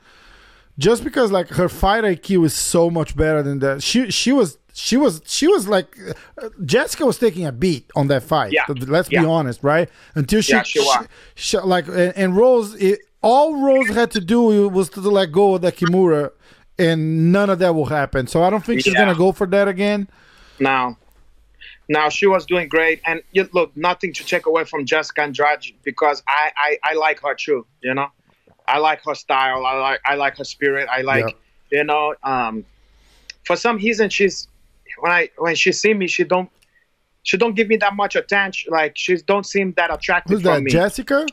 [0.80, 3.84] Just because like her fight IQ is so much better than that.
[3.84, 5.98] She she was she was she was like
[6.42, 8.52] uh, Jessica was taking a beat on that fight.
[8.54, 8.64] Yeah.
[8.70, 9.22] Let's Yeah.
[9.22, 9.90] be honest, right?
[10.16, 11.08] Until she, Yeah, she was.
[11.36, 15.56] she- like and, and Rose it, all Rose had to do was to let go
[15.56, 16.32] of the Kimura
[16.78, 18.28] and none of that will happen.
[18.28, 19.02] So I don't think she's Yeah.
[19.04, 20.08] going to go for that again.
[20.60, 20.98] Now,
[21.90, 25.74] now she was doing great, and you, look, nothing to take away from Jessica Andrade
[25.84, 27.66] because I, I I like her too.
[27.82, 28.08] You know,
[28.68, 29.66] I like her style.
[29.66, 30.88] I like I like her spirit.
[30.92, 31.36] I like
[31.72, 32.14] you know.
[32.24, 32.66] Um,
[33.46, 34.48] for some reason, she's
[35.02, 36.50] when I when she see me, she don't
[37.24, 38.72] she don't give me that much attention.
[38.72, 40.64] Like she don't seem that attractive Who's that?
[40.64, 40.72] me.
[40.72, 41.26] Jessica?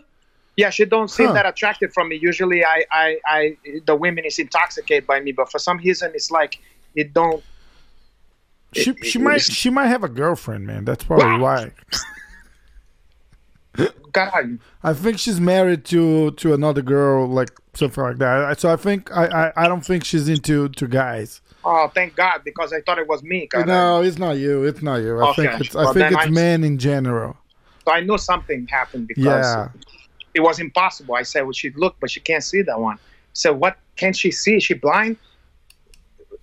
[0.57, 1.33] Yeah, she don't seem Huh.
[1.35, 2.17] that attracted from me.
[2.17, 6.31] Usually, I, I, I, the women is intoxicated by me, but for some reason, it's
[6.31, 6.59] like
[6.95, 7.45] it don't.
[8.73, 10.85] She It- she it- might she might have a girlfriend, man.
[10.87, 11.41] That's probably Wow.
[11.41, 11.73] why.
[14.12, 14.59] Caralho.
[14.83, 18.59] I think she's married to to another girl, like something like that.
[18.59, 21.43] So I think I I, I don't think she's into to guys.
[21.69, 23.49] Oh, thank God, because I thought it was me.
[23.67, 24.62] No, it's not you.
[24.64, 25.19] It's not you.
[25.19, 25.47] I Okay.
[25.49, 27.37] think it's I Well, think it's I'm- men in general.
[27.85, 29.69] So I know something happened because Yeah.
[30.35, 31.17] it was impossible.
[31.17, 32.99] I said, well, she look, but she can't see that one.
[33.33, 34.57] So what can she see?
[34.57, 35.17] Is she blind?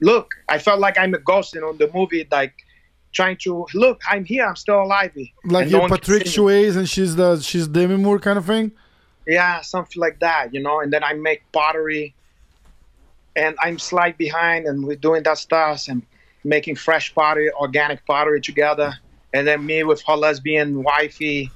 [0.02, 2.54] Look, I felt like I'm a ghost, you know, in the movie, like
[3.14, 4.02] trying to look.
[4.10, 4.46] I'm here.
[4.46, 5.12] I'm still alive.
[5.46, 6.24] Like you, no Patrick.
[6.24, 8.72] Swayze, and she's the she's Demi Moore kind of thing.
[9.26, 10.82] Yeah, something like that, you know.
[10.82, 12.14] And then I make pottery,
[13.36, 16.02] and I'm slide behind, and we're doing that stuff and
[16.44, 18.94] making fresh pottery, organic pottery together.
[19.34, 21.50] And then me with her lesbian wifey,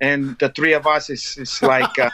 [0.00, 2.10] and the three of us is is like, uh,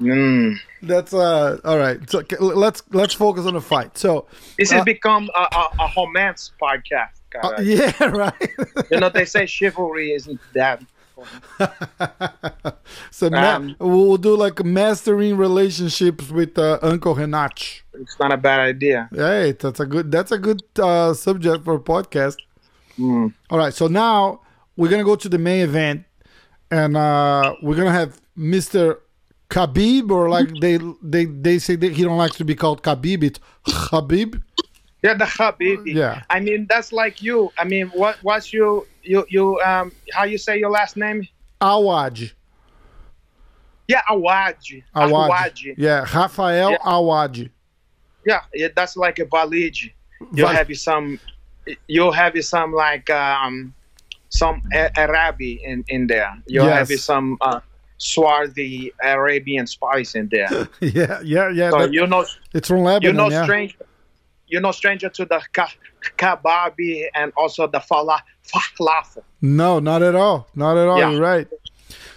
[0.00, 0.56] mm.
[0.82, 1.98] That's uh all right.
[2.10, 3.96] So let's let's focus on the fight.
[3.98, 4.26] So
[4.58, 7.16] this has Uh, become a, a, a romance podcast.
[7.42, 8.50] uh, yeah, right.
[8.90, 10.82] You know, they say chivalry isn't that.
[13.10, 17.80] so ma- Um, we'll do like mastering relationships with uh, Uncle Renach.
[17.94, 19.08] It's not a bad idea.
[19.12, 22.36] Hey, that's a good that's a good uh, subject for a podcast.
[22.98, 23.32] Mm.
[23.50, 24.40] All right, so now
[24.76, 26.04] we're gonna go to the main event,
[26.70, 29.00] and uh, we're gonna have Mister
[29.48, 33.22] Khabib, or like they they they say that he don't like to be called Khabib.
[33.22, 34.42] It's Khabib.
[35.02, 35.94] Yeah, the Habibi.
[35.94, 36.22] Yeah.
[36.28, 37.50] I mean, that's like you.
[37.56, 41.26] I mean, what what's you you you um how you say your last name?
[41.60, 42.30] Awad.
[43.88, 44.84] Yeah, Awaji.
[44.94, 45.30] Awad.
[45.30, 45.74] Awaji.
[45.76, 46.78] Yeah, Rafael Yeah.
[46.84, 47.50] Awad.
[48.26, 49.92] Yeah, yeah, that's like a Valiji.
[50.32, 51.18] You'll Val- have some.
[51.86, 53.74] You'll have some like um
[54.28, 56.32] some A- Arabi in in there.
[56.46, 57.60] You'll have some uh,
[57.98, 60.68] Swarthy Arabian spice in there.
[60.80, 61.70] yeah, yeah, yeah.
[61.70, 62.24] So you know
[62.54, 63.02] it's from Lebanon.
[63.02, 63.44] you know yeah.
[63.44, 63.76] stranger.
[64.50, 65.72] You're no stranger to the ka-
[66.18, 69.22] kababi and also the fala falafel.
[69.40, 70.48] No, not at all.
[70.54, 70.98] Not at all.
[70.98, 71.10] Yeah.
[71.10, 71.48] You're right.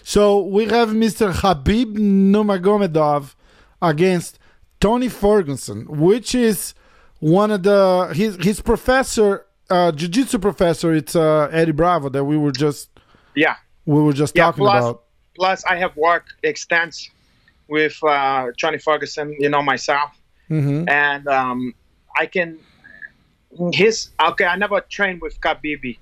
[0.04, 1.32] So we have Mr.
[1.34, 3.36] Habib Nurmagomedov
[3.82, 4.40] against
[4.80, 6.74] Tony Ferguson, which is
[7.20, 10.94] one of the his his professor, uh, jiu-jitsu professor.
[10.94, 12.90] It's uh, Eddie Bravo that we were just
[13.36, 13.56] Yeah.
[13.86, 15.00] we were just Yeah, talking plus- about.
[15.36, 17.12] Plus, I have worked extensive
[17.68, 19.36] with uh, Johnny Ferguson.
[19.40, 20.12] You know myself,
[20.48, 21.74] hmm and um,
[22.18, 22.60] I can.
[23.72, 24.46] His okay.
[24.46, 25.98] I never trained with Khabib.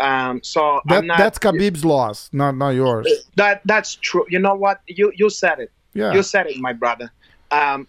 [0.00, 1.18] Um, so That I'm not.
[1.18, 3.08] that's Khabib's loss, not not yours.
[3.36, 4.24] that that's true.
[4.28, 4.80] You know what?
[4.86, 5.72] You you said it.
[5.94, 6.12] Yeah.
[6.14, 7.10] You said it, my brother.
[7.50, 7.88] Um,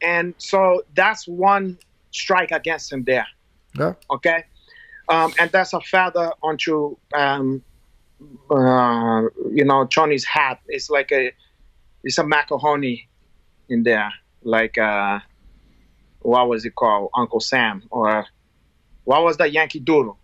[0.00, 1.78] and so that's one
[2.12, 3.26] strike against him there.
[3.78, 3.94] Yeah.
[4.10, 4.44] Okay.
[5.08, 7.62] Um, and that's a feather onto um,
[8.50, 9.22] uh,
[9.52, 10.60] you know Johnny's hat.
[10.68, 11.32] It's like a
[12.04, 13.08] it's a macaroni
[13.68, 14.10] in there,
[14.42, 15.18] like uh,
[16.22, 18.26] what was it called, Uncle Sam, or
[19.04, 20.18] what was that Yankee Doodle?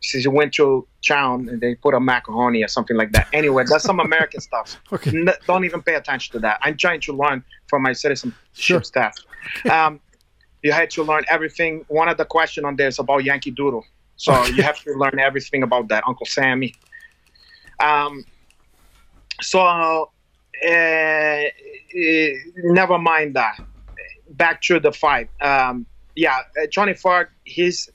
[0.00, 3.26] She went to town and they put a macaroni or something like that.
[3.32, 4.80] Anyway, that's some American stuff.
[4.92, 5.10] Okay.
[5.10, 6.60] N- don't even pay attention to that.
[6.62, 8.82] I'm trying to learn from my citizenship Sure.
[8.84, 9.14] staff.
[9.68, 10.00] Um,
[10.62, 11.84] you had to learn everything.
[11.88, 13.84] One of the question on there is about Yankee Doodle,
[14.16, 16.04] so you have to learn everything about that.
[16.06, 16.74] Uncle Sammy.
[17.80, 18.24] Um,
[19.40, 21.48] so uh, uh,
[22.56, 23.58] never mind that.
[24.38, 25.28] Back to the fight.
[25.40, 25.86] Um,
[26.16, 27.30] yeah, uh, Johnny Fark.
[27.44, 27.90] He's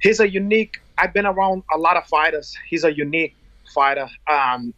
[0.00, 0.80] he's a unique.
[0.98, 2.54] I've been around a lot of fighters.
[2.68, 3.34] He's a unique
[3.74, 4.08] fighter.
[4.30, 4.74] Um,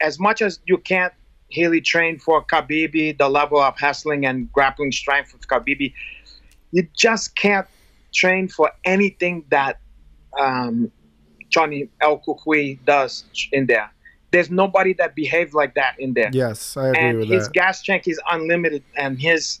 [0.00, 1.12] as much as you can't
[1.56, 5.92] really train for Khabib, the level of hustling and grappling strength of Khabib,
[6.72, 7.66] you just can't
[8.12, 9.78] train for anything that
[10.38, 10.90] um,
[11.50, 13.90] Johnny El Cucuy does in there.
[14.32, 17.52] There's nobody that behaves like that in there Yes, I agree and with his that.
[17.54, 19.60] gas tank is unlimited and his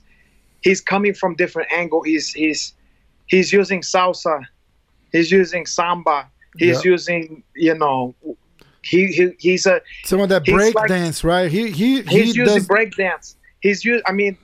[0.62, 2.74] he's coming from different angle he's he's
[3.26, 4.42] he's using salsa
[5.12, 6.92] he's using samba he's Yeah.
[6.92, 8.14] using you know
[8.82, 11.48] he, he he's a Some of that break like- dance, right?
[11.50, 12.66] He he he he's using does.
[12.68, 14.36] breakdance he's used i mean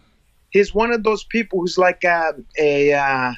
[0.50, 3.32] he's one of those people who's like a a uh,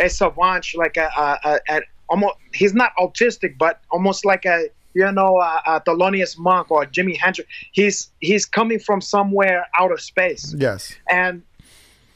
[0.00, 4.68] a savant like a, a, a, a almost he's not autistic but almost like a
[4.94, 9.92] you know a, a Thelonious Monk or Jimi Hendrix he's he's coming from somewhere out
[9.92, 10.54] of space.
[10.56, 10.94] Yes.
[11.10, 11.42] and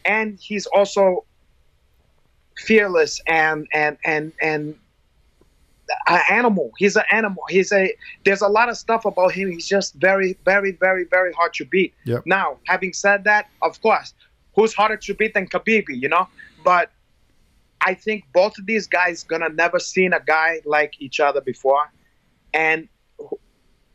[0.04, 1.24] and he's also
[2.56, 4.74] fearless and and and and
[6.06, 6.72] an animal.
[6.76, 7.42] He's an animal.
[7.48, 9.50] He's a there's a lot of stuff about him.
[9.50, 11.94] He's just very very very very hard to beat.
[12.04, 12.22] Yep.
[12.26, 14.14] now having said that of course
[14.54, 16.28] who's harder to beat than Khabib you know?
[16.64, 16.90] But
[17.80, 21.90] I think both of these guys gonna never seen a guy like each other before
[22.54, 22.88] and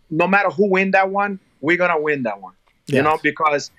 [0.10, 2.54] no matter who win that one, we're gonna win that one.
[2.88, 3.72] You know, because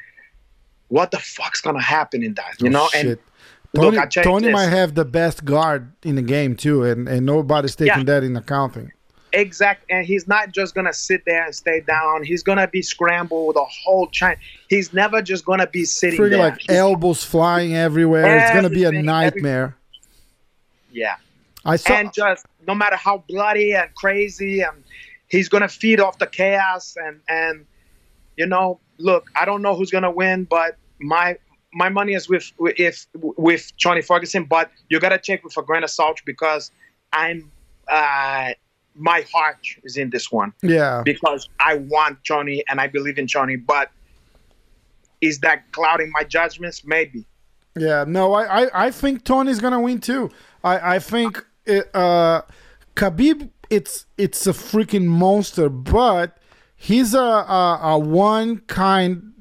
[0.89, 2.55] what the fuck's gonna happen in that?
[2.61, 3.21] You oh, know, and Oh, Shit.
[3.75, 7.27] look, Tony, checked Tony might have the best guard in the game too, and, and
[7.27, 8.05] nobody's taking Yeah.
[8.05, 8.93] that in accounting.
[9.33, 12.23] exact, and he's not just gonna sit there and stay down.
[12.23, 14.37] He's gonna be scrambled the whole time.
[14.69, 16.39] He's never just gonna be sitting Freaking there.
[16.39, 18.39] like He's- elbows flying everywhere.
[18.39, 19.77] It's gonna be a Everything, nightmare.
[20.93, 21.17] yeah.
[21.65, 21.95] I saw.
[21.95, 24.85] and just no matter how bloody and crazy and
[25.29, 27.67] he's gonna feed off the chaos and and
[28.37, 31.37] you know look i don't know who's gonna win but my
[31.73, 35.83] my money is with if with Johnny Ferguson but you gotta check with a grain
[35.83, 36.71] of salt because
[37.13, 37.51] i'm
[37.89, 38.51] uh
[38.95, 41.03] my heart is in this one yeah.
[41.05, 43.91] because i want johnny and i believe in johnny but
[45.21, 47.27] is that clouding my judgments maybe
[47.77, 50.31] Yeah, no, I, I, I think Tony's gonna win too.
[50.63, 51.45] I, I think
[51.95, 52.43] uh,
[52.97, 56.39] Khabib, it's it's a freaking monster, but
[56.77, 59.33] he's a a, a one kind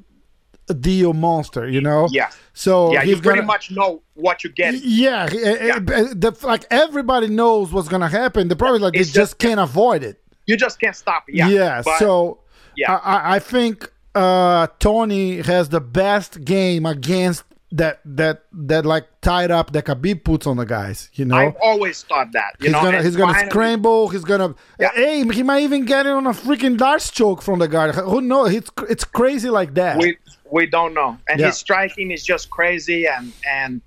[0.80, 2.08] deal monster, you know.
[2.12, 5.36] yeah So yeah he's you pretty gonna, much know what you get Yeah, eh,
[5.72, 5.80] eh,
[6.16, 8.48] the, like everybody knows what's gonna happen.
[8.48, 10.22] The problem is like It's they just just- can't avoid it.
[10.46, 12.40] you just can't stop it yeah but- so
[12.76, 12.94] Yeah.
[12.96, 17.44] I, I- I think uh, Tony has the best game against
[17.76, 21.10] that that that like tied up that Khabib puts on the guys.
[21.16, 22.56] You know, I've always thought that.
[22.60, 24.10] You he's know, gonna and he's gonna scramble.
[24.10, 24.92] He's gonna Yeah.
[24.94, 27.96] hey, he might even get it on a freaking d'arce choke from the guard.
[27.96, 28.54] Who knows?
[28.54, 29.98] It's it's crazy like that.
[29.98, 30.18] We
[30.52, 31.48] we don't know, and Yeah.
[31.48, 33.82] his striking is just crazy, and and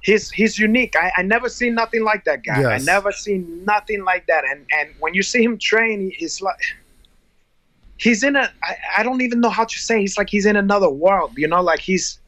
[0.00, 0.94] he's he's unique.
[0.96, 2.62] I, I never seen nothing like that guy.
[2.74, 4.44] I never seen nothing like that.
[4.48, 6.60] And and when you see him train, he- he's like.
[7.98, 8.52] He's in a.
[8.62, 10.00] I, I don't even know how to say.
[10.00, 11.32] He's like he's in another world.
[11.38, 12.18] You know, like he's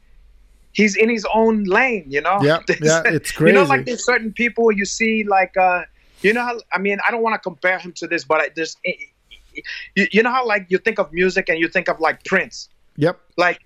[0.79, 2.05] he's in his own lane.
[2.15, 2.37] You know.
[2.49, 2.59] Yeah,
[2.89, 3.49] yeah, it's crazy.
[3.49, 5.53] You know, like there's certain people you see like.
[5.69, 5.81] uh
[6.25, 8.45] You know how I mean I don't want to compare him to this, but I,
[8.57, 8.73] there's.
[9.97, 12.55] You, you know how like you think of music and you think of like Prince
[13.05, 13.15] Yep.
[13.45, 13.59] like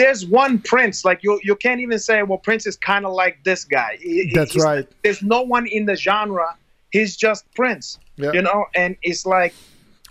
[0.00, 3.34] there's one prince like you you can't even say well prince is kind of like
[3.48, 4.86] this guy He- That's right.
[5.04, 6.48] there's no one in the genre
[6.96, 8.32] he's just prince Yeah.
[8.36, 9.52] you know and it's like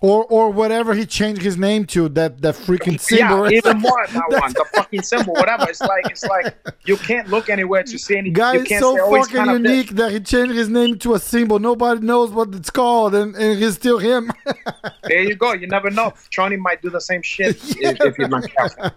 [0.02, 3.50] Or or whatever he changed his name to that that freaking symbol.
[3.50, 7.28] yeah even more that one the fucking symbol whatever it's like it's like you can't
[7.28, 9.72] look anywhere to see any Guy you is so oh, fucking kind of this.
[9.72, 11.60] unique that he changed his name to a symbol.
[11.60, 14.32] Nobody knows what it's called, and, and he's still him.
[15.04, 18.30] there you go you never know Tony might do the same shit if, if he's
[18.30, 18.92] not careful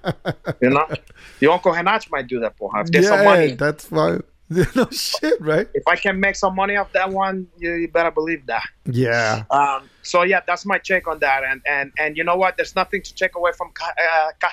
[0.61, 0.87] you know
[1.41, 2.85] your uncle Henach might do that porra.
[2.85, 4.23] if there's some money that's fine.
[4.75, 5.69] no shit, right?
[5.75, 9.45] if I can make some money off that one you, you better believe that Yeah.
[9.51, 11.45] Um, so yeah, that's my check on that.
[11.45, 12.57] And and and you know what?
[12.57, 14.49] There's nothing to take away from uh,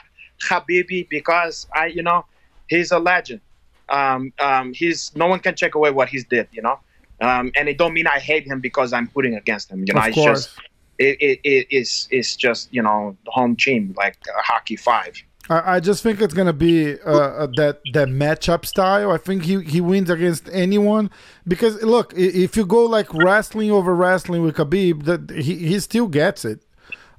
[0.47, 2.25] Habibi because I, you know,
[2.67, 3.41] he's a legend.
[3.89, 6.47] Um, um, he's no one can take away what he's did.
[6.51, 6.79] You know,
[7.21, 9.83] um, and it don't mean I hate him because I'm putting against him.
[9.87, 10.45] You know, Of it's course.
[10.45, 10.59] just
[10.99, 15.21] it, it, it is it's just you know the home team like uh, hockey five.
[15.49, 19.11] I, I just think it's gonna be uh, that that matchup style.
[19.11, 21.09] I think he, he wins against anyone
[21.47, 26.07] because look, if you go like wrestling over wrestling with Khabib, that he, he still
[26.07, 26.61] gets it.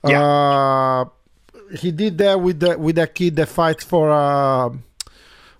[0.02, 1.04] Uh,
[1.78, 4.70] he did that with that with that kid that fights for uh,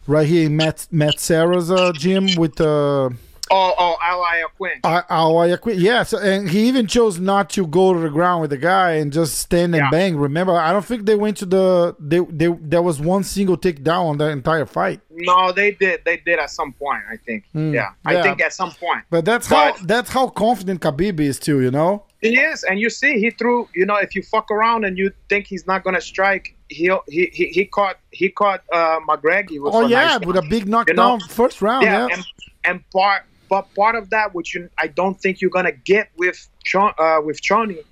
[0.07, 3.11] right here in Matt Matt Serra's uh, gym with uh,
[3.53, 4.81] Oh oh, Al Iaquinta.
[4.85, 5.73] I, I, I.
[5.73, 9.13] Yes, and he even chose not to go to the ground with the guy and
[9.13, 9.91] just stand and Yeah.
[9.91, 10.17] bang.
[10.17, 11.97] Remember, I don't think they went to the.
[11.99, 15.01] They, they there was one single takedown on the entire fight.
[15.11, 16.03] No, they did.
[16.05, 17.03] They did at some point.
[17.11, 17.45] I think.
[17.53, 17.75] Yeah, Hmm.
[17.75, 17.89] Yeah.
[18.05, 19.03] I think at some point.
[19.11, 21.61] But that's how that's how confident Khabib is too.
[21.61, 22.05] You know.
[22.23, 23.67] He is, and you see, he threw.
[23.75, 27.31] You know, if you fuck around and you think he's not gonna strike, he he
[27.33, 29.59] he, he caught he caught uh, McGregor.
[29.65, 31.83] Oh yeah, nice with a big knockdown first round.
[31.85, 32.15] yeah, Yeah.
[32.15, 32.25] and
[32.65, 36.49] and part but part of that, which you I don't think you're gonna get with
[36.65, 37.85] Chon, uh, with Choni,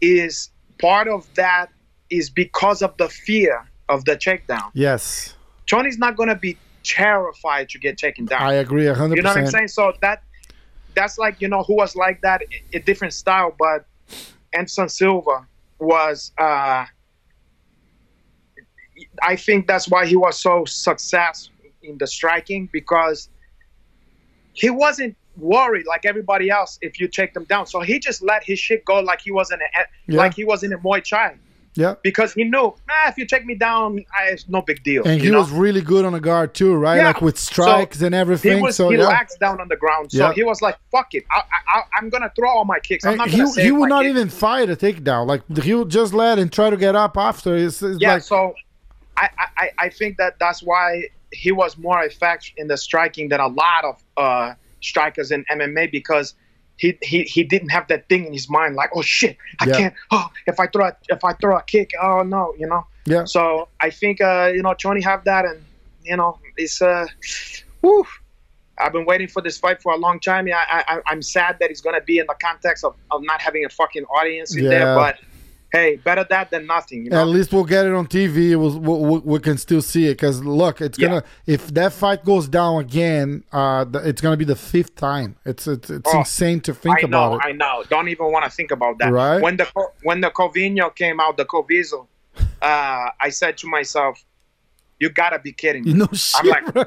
[0.00, 1.68] is part of that
[2.10, 4.70] is because of the fear of the takedown.
[4.74, 5.34] yes,
[5.66, 8.42] Choni's not gonna be terrified to get taken down.
[8.42, 9.68] I agree hundred You know what I'm saying?
[9.68, 10.22] So that
[10.94, 13.86] that's like you know who was like that, a different style, but
[14.52, 15.46] Anderson Silva
[15.78, 16.32] was.
[16.36, 16.84] uh
[19.22, 23.28] I think that's why he was so successful in the striking because
[24.58, 27.64] he wasn't worried like everybody else if you take them down.
[27.66, 29.64] So he just let his shit go like he was in a
[30.12, 30.18] Yeah.
[30.18, 31.36] like he was in a Muay Thai
[31.74, 35.02] Yeah, because he knew, ah, if you take me down, I, it's no big deal.
[35.06, 35.38] and he know?
[35.38, 36.96] was really good on the guard too, right?
[36.96, 37.06] Yeah.
[37.08, 38.60] Like with strikes and he everything.
[38.60, 39.24] was so he yeah.
[39.38, 40.10] down on the ground.
[40.10, 40.32] So Yeah.
[40.34, 41.40] he was like, "Fuck it, I,
[41.74, 43.04] I, I'm gonna throw all my kicks.
[43.04, 45.28] I'm And not he gonna save he would not kicks." even fight a takedown.
[45.28, 47.56] Like he would just let and try to get up after.
[47.56, 48.54] It's, it's Yeah, like so
[49.16, 53.40] I, I, I think that that's why he was more effective in the striking than
[53.40, 56.34] a lot of uh, strikers in MMA because
[56.76, 59.76] he he he didn't have that thing in his mind like, oh shit, I Yeah.
[59.76, 59.94] can't.
[60.10, 62.86] Oh, if I throw a, if I throw a kick, oh no, you know.
[63.06, 63.24] Yeah.
[63.24, 65.64] So I think uh, you know Tony have that, and
[66.02, 67.06] you know it's uh,
[67.80, 68.06] whew,
[68.78, 70.46] I've been waiting for this fight for a long time.
[70.46, 73.40] Yeah, I, I I'm sad that it's gonna be in the context of, of not
[73.42, 74.70] having a fucking audience in Yeah.
[74.70, 75.16] there, but
[75.72, 77.04] hey, better that than nothing.
[77.04, 77.20] You know?
[77.20, 78.56] At least we'll get it on TV.
[78.58, 81.08] We'll, we, we can still see it because look, it's Yeah.
[81.08, 85.36] gonna if that fight goes down again, uh, it's gonna be the fifth time.
[85.44, 87.42] It's it's, it's Oh, insane to think I about know, it.
[87.44, 87.84] I know.
[87.88, 89.12] Don't even want to think about that.
[89.12, 89.40] Right?
[89.42, 89.66] When the
[90.02, 92.06] when the Covino came out, the Coviso,
[92.62, 94.24] uh, I said to myself,
[95.00, 96.44] "You gotta be kidding me." know, shit.
[96.44, 96.84] like- bro.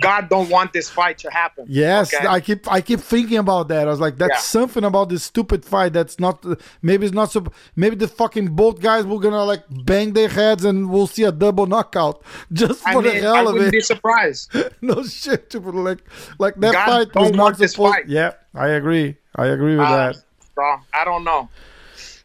[0.00, 1.66] God don't want this fight to happen.
[1.68, 2.26] yes, okay?
[2.26, 3.86] I keep I keep thinking about that.
[3.86, 4.38] I was like, that's Yeah.
[4.40, 5.92] something about this stupid fight.
[5.92, 6.44] That's not
[6.82, 7.44] maybe it's not so.
[7.76, 11.32] Maybe the fucking both guys were gonna like bang their heads and we'll see a
[11.32, 12.22] double knockout
[12.52, 13.72] just I for mean, the I hell of wouldn't it.
[13.72, 14.54] be surprised.
[14.80, 15.54] no shit.
[15.54, 16.00] Like
[16.38, 17.76] like that God fight was not supposed.
[17.94, 18.08] fight.
[18.08, 19.16] Yeah, I agree.
[19.36, 20.16] I agree with Uh, that.
[20.54, 20.62] so
[20.92, 21.48] I don't know.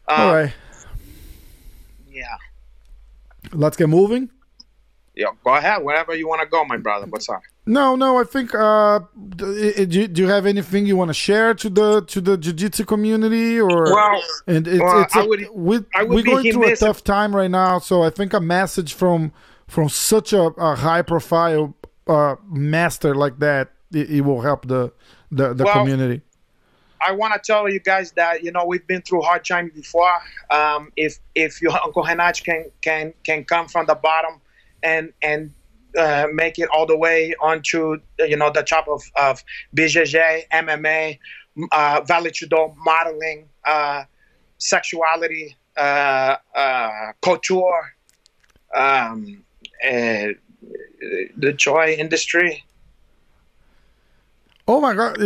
[0.06, 0.52] Uh, All right,
[2.10, 2.36] Yeah.
[3.52, 4.30] let's get moving.
[5.18, 5.26] Yeah.
[5.44, 5.82] Go ahead.
[5.82, 7.06] Wherever you want to go, my brother.
[7.06, 7.42] What's up?
[7.66, 8.18] No, no.
[8.18, 8.54] I think.
[8.54, 9.00] Uh,
[9.36, 9.52] do,
[9.90, 13.60] you- do you have anything you want to share to the to the jiu-jitsu community,
[13.60, 17.02] or Well, and it's, well, it's I a- would- we, we're going through a tough
[17.02, 19.32] time right now, so I think a message from
[19.66, 21.74] from such a, a high profile
[22.06, 24.92] uh, master like that it, it will help the
[25.32, 26.22] the, the Well, community.
[27.00, 30.12] I want to tell you guys that you know we've been through hard times before.
[30.50, 34.40] Um, if if your Uncle Henach can can can come from the bottom
[34.82, 35.52] and and
[35.96, 39.42] uh, make it all the way onto you know the top of of
[39.76, 41.18] BJJ, MMA,
[41.72, 44.04] uh, Tudo, modeling, uh,
[44.58, 47.94] sexuality, uh, uh, couture,
[48.74, 49.42] um,
[49.84, 50.28] uh,
[51.36, 52.64] the toy industry.
[54.66, 55.16] Oh my god,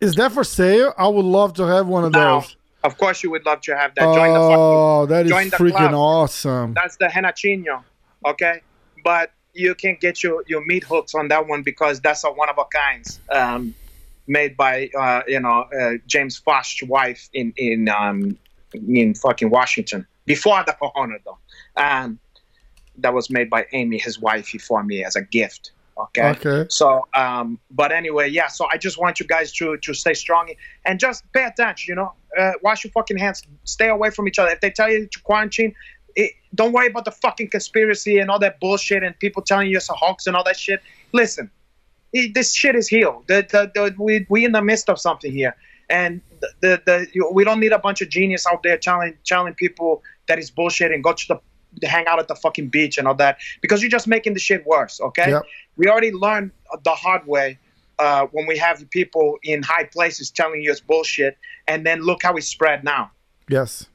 [0.00, 0.94] is that for sale?
[0.96, 2.56] I would love to have one of Now, those.
[2.84, 4.14] of course, you would love to have that.
[4.14, 5.94] Join the fucking Oh, that is join the freaking club.
[5.94, 6.74] awesome.
[6.74, 7.82] that's the henachino,
[8.24, 8.60] okay?
[9.06, 12.48] But you can get your, your meat hooks on that one because that's a one
[12.48, 13.72] of a kinds, um,
[14.26, 18.36] made by uh, you know uh, James Fosh's wife in in um,
[18.74, 21.38] in fucking Washington before the Corona though.
[21.76, 22.18] Um,
[22.98, 25.70] that was made by Amy, his wife, for me as a gift.
[25.96, 26.30] Okay.
[26.30, 26.66] Okay.
[26.68, 28.48] So, um, but anyway, yeah.
[28.48, 30.50] So I just want you guys to to stay strong
[30.84, 31.92] and just pay attention.
[31.92, 33.44] You know, uh, wash your fucking hands.
[33.62, 34.50] Stay away from each other.
[34.50, 35.76] If they tell you to quarantine,
[36.16, 39.76] it, don't worry about the fucking conspiracy and all that bullshit and people telling you
[39.76, 40.80] it's a hoax and all that shit.
[41.12, 41.50] Listen,
[42.12, 43.24] it, this shit is healed.
[43.28, 45.54] The, the, the, we we in the midst of something here,
[45.90, 49.16] and the the, the you, we don't need a bunch of genius out there telling
[49.24, 51.40] telling people that it's bullshit and go to
[51.80, 54.40] the hang out at the fucking beach and all that because you're just making the
[54.40, 55.00] shit worse.
[55.00, 55.42] Okay Yep.
[55.76, 56.52] we already learned
[56.84, 57.58] the hard way
[57.98, 61.36] uh, when we have people in high places telling you it's bullshit,
[61.66, 63.10] and then look how it's spread now.
[63.48, 63.86] Yes.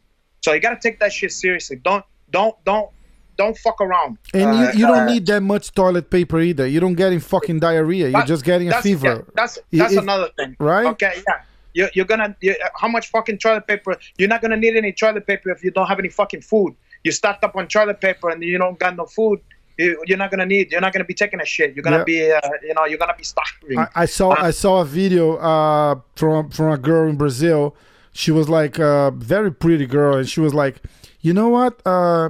[0.41, 1.77] So you got to take that shit seriously.
[1.77, 2.89] Don't don't don't
[3.37, 4.17] don't fuck around.
[4.33, 6.67] And Uh, you, you don't uh, need that much toilet paper either.
[6.67, 8.09] You don't get in fucking diarrhea.
[8.09, 9.07] You're just getting a fever.
[9.07, 10.85] yeah, that's that's if- another thing, right?
[10.87, 11.41] Okay, yeah.
[11.73, 13.95] You're, you're gonna you, how much fucking toilet paper?
[14.17, 16.75] You're not gonna need any toilet paper if you don't have any fucking food.
[17.05, 19.39] You stocked up on toilet paper and you don't got no food.
[19.77, 20.69] You, you're not gonna need.
[20.71, 21.73] You're not gonna be taking a shit.
[21.73, 22.03] You're gonna Yeah.
[22.03, 23.79] be, uh, you know, you're gonna be starving.
[23.79, 27.73] I, I saw I saw a video uh, from from a girl in Brazil.
[28.11, 30.81] She was like a very pretty girl, and she was like,
[31.21, 31.81] "You know what?
[31.85, 32.29] Uh,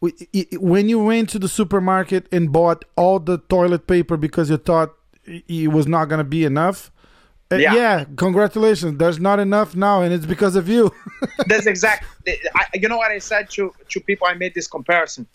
[0.00, 4.16] we, i- i- when you went to the supermarket and bought all the toilet paper
[4.16, 4.94] because you thought
[5.24, 6.90] it was not gonna be enough."
[7.50, 7.74] Uh, Yeah.
[7.74, 8.98] yeah, congratulations.
[8.98, 10.92] There's not enough now, and it's because of you.
[11.46, 12.04] That's exact.
[12.26, 14.26] I, you know what I said to to people.
[14.26, 15.26] I made this comparison.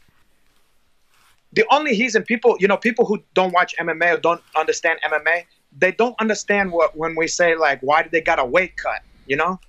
[1.53, 5.43] The only reason people, you know, people who don't watch MMA or don't understand MMA,
[5.77, 9.01] they don't understand what when we say like, why did they got a weight cut?
[9.25, 9.59] You know,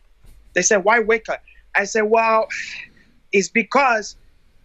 [0.54, 1.42] they say why weight cut?
[1.74, 2.46] I say, well,
[3.32, 4.16] it's because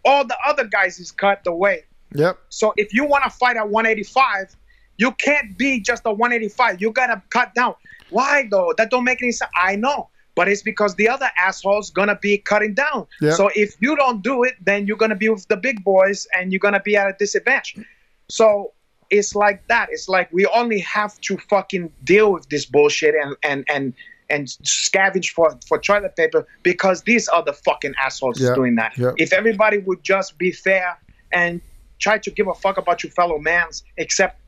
[0.06, 1.85] all the other guys is cut the weight.
[2.14, 2.38] yep.
[2.49, 4.56] So if you want to fight at 185,
[4.98, 6.81] you can't be just a 185.
[6.81, 7.76] You gotta cut down.
[8.10, 8.73] Why though?
[8.77, 9.52] That don't make any sense.
[9.56, 13.07] I know, but it's because the other assholes gonna be cutting down.
[13.22, 13.34] Yeah.
[13.34, 16.52] So if you don't do it, then you're gonna be with the big boys and
[16.52, 17.85] you're gonna be at a disadvantage.
[18.30, 18.73] So
[19.10, 19.89] it's like that.
[19.91, 23.94] It's like we only have to fucking deal with this bullshit and and and
[24.30, 28.56] and scavenge for for toilet paper because these are the fucking assholes Yeah.
[28.56, 28.98] doing that.
[28.98, 29.12] Yeah.
[29.18, 30.98] If everybody would just be fair
[31.32, 31.62] and
[31.99, 34.40] try to give a fuck about your fellow mans, except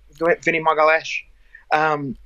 [0.43, 1.09] Vinny Magalhães.
[1.71, 2.17] Um,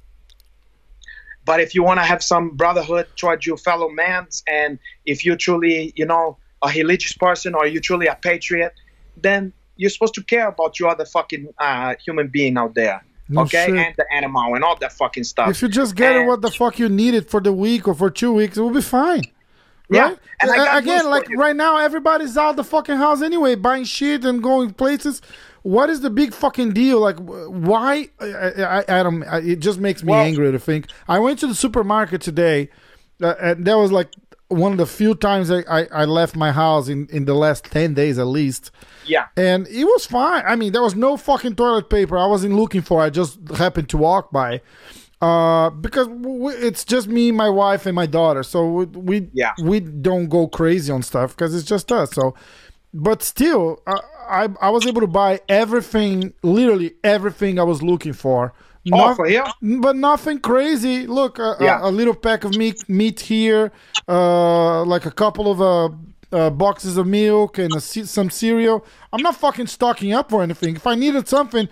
[1.46, 5.36] but if you want to have some brotherhood towards your fellow mans, and if you're
[5.36, 8.74] truly, you know, a religious person or you're truly a patriot,
[9.18, 13.04] then you're supposed to care about your other fucking uh, human being out there.
[13.30, 13.76] No okay, shit.
[13.76, 15.50] and the animal and all that fucking stuff.
[15.50, 18.10] If you just get And- what the fuck you needed for the week or for
[18.10, 19.24] two weeks, it will be fine.
[19.90, 21.38] Yeah, and I A- got Again, like you.
[21.38, 25.22] right now, everybody's out the fucking house anyway, buying shit and going places.
[25.62, 27.00] What is the big fucking deal?
[27.00, 28.10] Like, why?
[28.20, 29.24] I, I, I don't.
[29.24, 30.88] I, it just makes me Well- angry to think.
[31.08, 32.70] I went to the supermarket today,
[33.22, 34.10] uh, and that was like
[34.48, 37.66] one of the few times I, I, I left my house in, in the last
[37.66, 38.72] ten days at least
[39.06, 40.44] yeah, and it was fine.
[40.48, 42.18] I mean, there was no fucking toilet paper.
[42.18, 43.02] I wasn't looking for.
[43.02, 44.62] I just happened to walk by,
[45.22, 48.44] uh, because we, it's just me, my wife, and my daughter.
[48.44, 49.54] So we we, Yeah.
[49.64, 52.12] we don't go crazy on stuff because it's just us.
[52.12, 52.34] So,
[52.94, 54.00] but still, I,
[54.30, 58.54] I I was able to buy everything, literally everything I was looking for.
[58.92, 59.46] Oh, Not- for real?
[59.62, 61.08] but nothing crazy.
[61.08, 61.80] Look, a, Yeah.
[61.82, 63.72] a, a little pack of meat, meat here,
[64.10, 65.96] uh, like a couple of uh,
[66.34, 68.86] uh, boxes of milk and ce- some cereal.
[69.12, 70.76] I'm not fucking stocking up for anything.
[70.76, 71.70] If I needed something,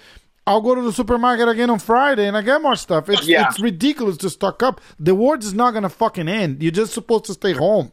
[0.48, 3.10] I'll go to the supermarket again on Friday and I get more stuff.
[3.10, 3.48] It's Yeah.
[3.50, 4.80] it's ridiculous to stock up.
[5.00, 6.62] The world is not gonna fucking end.
[6.64, 7.92] You're just supposed to stay home.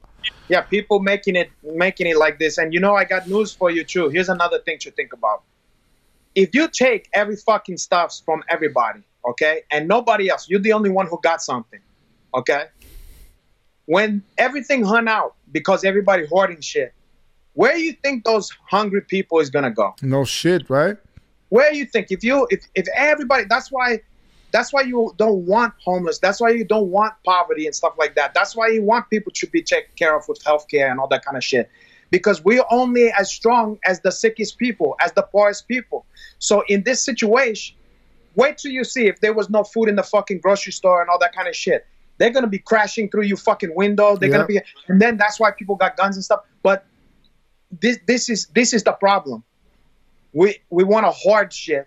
[0.48, 0.62] yeah.
[0.62, 3.84] People making it making it like this, and you know, I got news for you
[3.84, 4.08] too.
[4.08, 5.42] Here's another thing to think about.
[6.34, 9.00] If you take every fucking stuff from everybody,
[9.30, 11.80] okay, and nobody else, you're the only one who got something,
[12.34, 12.64] okay.
[13.88, 16.92] When everything hung out because everybody hoarding shit,
[17.54, 19.94] where you think those hungry people is gonna go?
[20.02, 20.98] No shit, right?
[21.48, 22.10] where you think?
[22.10, 24.00] If you if, if everybody that's why
[24.50, 26.18] that's why you don't want homeless.
[26.18, 28.32] That's why you don't want poverty and stuff like that.
[28.32, 31.24] That's why you want people to be taken care of with healthcare and all that
[31.24, 31.70] kind of shit.
[32.10, 36.06] Because we're only as strong as the sickest people as the poorest people.
[36.38, 37.76] So in this situation
[38.34, 41.10] wait till you see if there was no food in the fucking grocery store and
[41.10, 41.84] all that kind of shit
[42.18, 44.16] they're gonna be crashing through your fucking window.
[44.16, 46.40] They're gonna be and then that's why people got guns and stuff.
[46.62, 46.84] But
[47.70, 49.44] this this is this is the problem.
[50.32, 51.86] We we want to hoard shit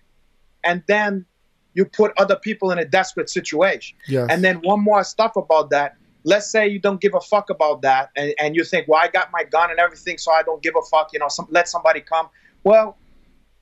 [0.63, 1.25] and then
[1.73, 3.97] you put other people in a desperate situation.
[4.07, 4.27] Yes.
[4.29, 5.95] and then one more stuff about that.
[6.23, 9.07] Let's say you don't give a fuck about that and, and you think well i
[9.07, 11.67] got my gun and everything so i don't give a fuck you know some, let
[11.67, 12.29] somebody come.
[12.63, 12.97] Well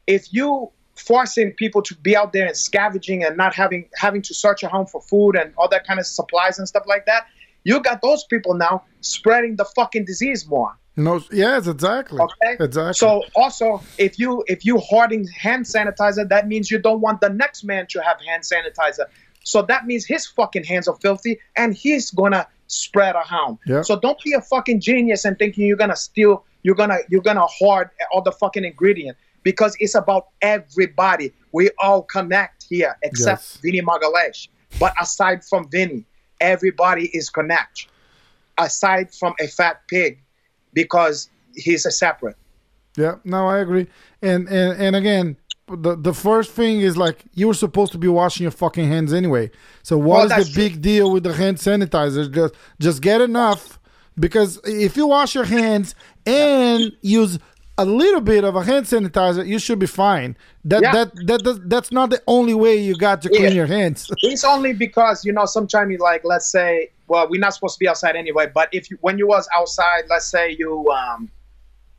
[0.06, 4.34] if you forcing people to be out there and scavenging and not having having to
[4.34, 7.26] search a home for food and all that kind of supplies and stuff like that
[7.64, 11.24] you got those people now spreading the fucking disease more no.
[11.32, 12.20] Yes, exactly.
[12.20, 12.64] Okay.
[12.64, 12.94] Exactly.
[12.94, 17.30] so also, if you if you hoarding hand sanitizer, that means you don't want the
[17.30, 19.06] next man to have hand sanitizer.
[19.44, 23.58] So that means his fucking hands are filthy, and he's gonna spread around.
[23.66, 23.82] Yeah.
[23.82, 27.46] So don't be a fucking genius and thinking you're gonna steal, you're gonna you're gonna
[27.46, 31.34] hoard all the fucking ingredient because it's about everybody.
[31.52, 33.58] We all connect here, except Yes.
[33.62, 34.48] Vinny Magalhães.
[34.80, 36.06] But aside from Vinny,
[36.40, 37.88] everybody is connect.
[38.58, 40.20] Aside from a fat pig,
[40.74, 42.36] because he's a separate.
[42.98, 43.88] Yeah, no, I agree.
[44.22, 45.38] And and and again,
[45.70, 49.14] the the first thing is like you were supposed to be washing your fucking hands
[49.14, 49.50] anyway.
[49.84, 50.64] So what Well, is the true.
[50.64, 52.30] big deal with the hand sanitizer?
[52.30, 53.80] Just just get enough
[54.20, 55.96] because if you wash your hands
[56.26, 57.40] and use
[57.80, 60.36] a little bit of a hand sanitizer, you should be fine.
[60.66, 60.92] That Yeah.
[60.92, 63.62] that that does, that's not the only way you got to clean Yeah.
[63.62, 64.12] your hands.
[64.22, 67.80] It's only because you know sometimes you like let's say well we're not supposed to
[67.80, 71.30] be outside anyway but if you when you was outside let's say you um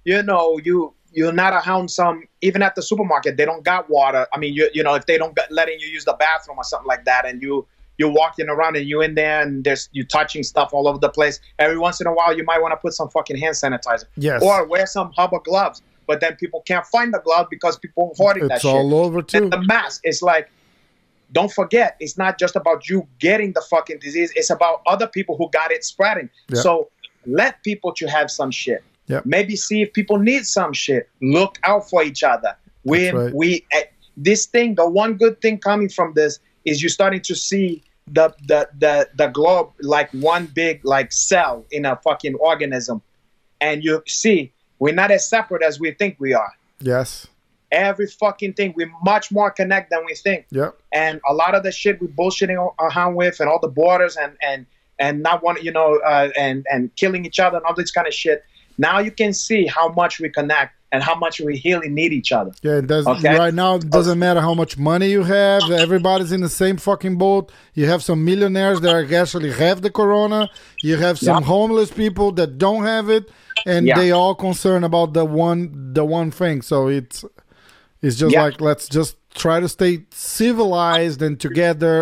[0.04, 4.26] you know you you're not around some even at the supermarket they don't got water
[4.34, 6.64] I mean you you know if they don't got, letting you use the bathroom or
[6.64, 7.66] something like that and you
[8.00, 11.08] you're walking around and you're in there and there's you touching stuff all over the
[11.18, 14.06] place every once in a while you might want to put some fucking hand sanitizer
[14.16, 14.42] Yes.
[14.42, 18.16] or wear some rubber gloves but then people can't find the glove because people are
[18.16, 19.42] hoarding that It's shit all over too.
[19.44, 20.50] and the mask is like,
[21.32, 24.32] don't forget, it's not just about you getting the fucking disease.
[24.34, 26.28] It's about other people who got it spreading.
[26.48, 26.60] Yeah.
[26.62, 26.88] So
[27.26, 28.82] let people to have some shit.
[29.06, 29.26] Yep.
[29.26, 31.08] Maybe see if people need some shit.
[31.22, 32.56] Look out for each other.
[32.82, 33.32] We right.
[33.32, 33.84] we eh,
[34.16, 34.74] this thing.
[34.74, 39.08] The one good thing coming from this is you're starting to see the the the
[39.16, 43.02] the globe like one big like cell in a fucking organism,
[43.60, 46.52] and you see we're not as separate as we think we are.
[46.80, 47.26] yes.
[47.72, 48.74] Every fucking thing.
[48.76, 50.76] We're much more connected than we think Yep.
[50.92, 54.32] and a lot of the shit we're bullshitting around with and all the borders and
[54.42, 54.66] and
[54.98, 58.08] and not want you know uh, and and killing each other and all this kind
[58.08, 58.44] of shit
[58.88, 62.30] now you can see how much we connect and how much we really need each
[62.38, 63.34] other Yeah, it does Okay.
[63.42, 67.16] right now it doesn't matter how much money you have, everybody's in the same fucking
[67.24, 67.44] boat.
[67.78, 70.40] You have some millionaires that actually have the corona.
[70.88, 71.50] You have some Yeah.
[71.54, 73.24] homeless people that don't have it
[73.72, 73.98] and Yeah.
[73.98, 75.58] they all concerned about the one
[75.98, 76.56] the one thing.
[76.70, 77.18] So it's
[78.04, 78.44] it's just Yeah.
[78.46, 79.12] like let's just
[79.44, 81.96] try to stay civilized and together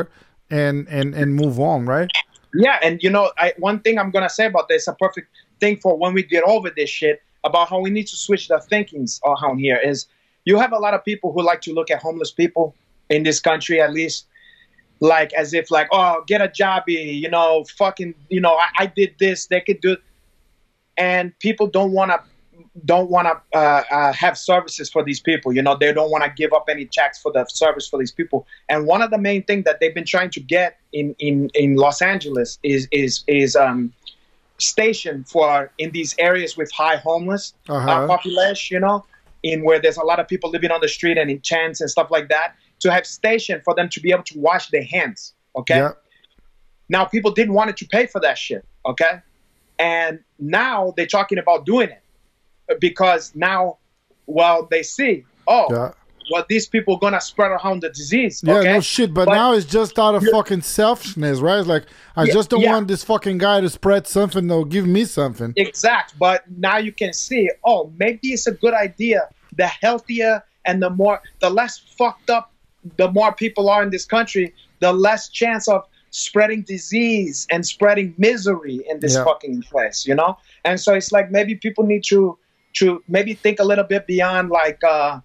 [0.51, 2.11] and and and move on, right?
[2.55, 5.29] yeah and you know I, one thing i'm gonna say about this a perfect
[5.61, 8.59] thing for when we get over this shit about how we need to switch the
[8.61, 10.07] thinkings around here is
[10.45, 12.75] you have a lot of people who like to look at homeless people
[13.11, 14.27] in this country at least
[15.01, 18.87] like as if like oh get a jobby you know fucking you know I, I
[18.87, 19.97] did this they could do
[20.97, 22.21] and people don't want to
[22.85, 26.25] don't want to uh, uh, have services for these people you know they don't want
[26.25, 28.47] to give up any checks for the service for these people.
[28.69, 31.77] And one of the main things that they've been trying to get in in in
[31.77, 33.93] los angeles is is is um
[34.59, 37.91] station for in these areas with high homeless Uh-huh.
[37.91, 39.05] uh, population you know
[39.43, 41.89] in where there's a lot of people living on the street and in tents and
[41.91, 45.35] stuff like that to have station for them to be able to wash their hands
[45.57, 45.93] okay Yeah.
[46.89, 49.21] now people didn't want it to pay for that shit, okay?
[49.79, 52.03] And now they're talking about doing it
[52.81, 53.79] because now,
[54.27, 55.91] well, they see, oh, Yeah.
[56.31, 58.73] Well, these people gonna spread around the disease, Yeah, okay?
[58.75, 59.13] no shit.
[59.15, 61.59] But, But- now it's just out of fucking selfishness, right?
[61.59, 61.85] It's like
[62.17, 62.73] I Yeah, just don't yeah.
[62.73, 64.47] want this fucking guy to spread something.
[64.47, 65.53] They'll give me something.
[65.57, 66.19] Exact.
[66.19, 69.29] But now you can see, oh, maybe it's a good idea.
[69.57, 72.53] The healthier and the more, the less fucked up,
[72.97, 78.15] the more people are in this country, the less chance of spreading disease and spreading
[78.19, 79.25] misery in this Yeah.
[79.25, 80.39] fucking place, you know?
[80.65, 82.39] And so it's like maybe people need to
[82.75, 85.19] to maybe think a little bit beyond like uh,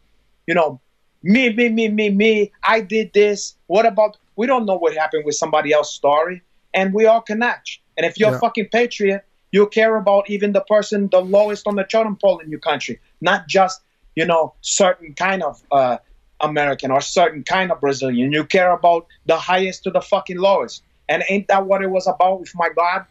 [0.47, 0.79] you know,
[1.23, 3.55] me, me, me, me, me, I did this.
[3.67, 6.43] What about we don't know what happened with somebody else's story
[6.73, 7.79] and we all connect.
[7.97, 8.35] And if you're Yeah.
[8.35, 12.39] a fucking patriot, you care about even the person the lowest on the totem pole
[12.39, 13.81] in your country, not just
[14.15, 15.97] you know certain kind of uh,
[16.41, 18.31] American or certain kind of Brazilian.
[18.31, 20.83] You care about the highest to the fucking lowest.
[21.09, 23.05] And ain't that what it was about with my God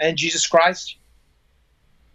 [0.00, 0.98] and Jesus Christ?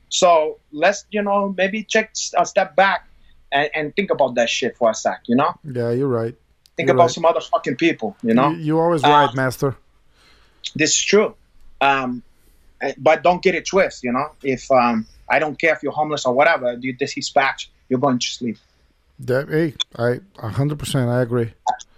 [0.10, 3.09] So let's you know maybe check a step back
[3.52, 5.22] and, and think about that shit for a sec.
[5.28, 6.36] You know, Yeah, you're right.
[6.76, 7.12] think You're about right.
[7.12, 8.16] some other fucking people.
[8.24, 9.76] You know, You, you're always Uh, right, Master.
[10.76, 11.36] this is true.
[11.82, 12.24] Um,
[12.82, 14.32] eh, but don't get it twisted, you know.
[14.44, 18.20] If um, I don't care if you're homeless or whatever, do you disrespect, you're going
[18.20, 18.58] to sleep.
[19.22, 20.80] That, hey, I 100.
[20.80, 21.54] percent I agree.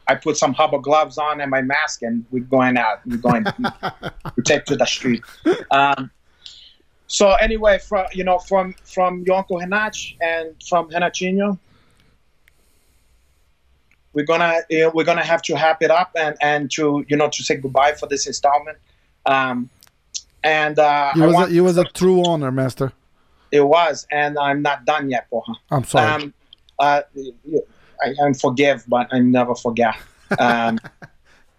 [0.08, 3.00] I put some rubber gloves on and my mask, and we're going out.
[3.06, 3.46] We're going.
[4.36, 5.22] we take to the street.
[5.70, 6.10] Um,
[7.12, 11.60] so anyway, from you know, from from your uncle Henach and from Henachinho,
[14.14, 17.18] we're gonna you know, we're gonna have to wrap it up and and to you
[17.18, 18.78] know to say goodbye for this installment.
[19.26, 19.70] Um,
[20.42, 22.94] and uh, You I was want, a, you was a true honor, Master.
[23.52, 25.54] it was, and I'm not done yet, porra.
[25.70, 26.24] I'm sorry.
[26.24, 26.34] Um,
[26.80, 27.02] uh,
[28.02, 29.96] I, I'm forgive, but I never forget.
[30.40, 30.80] Um,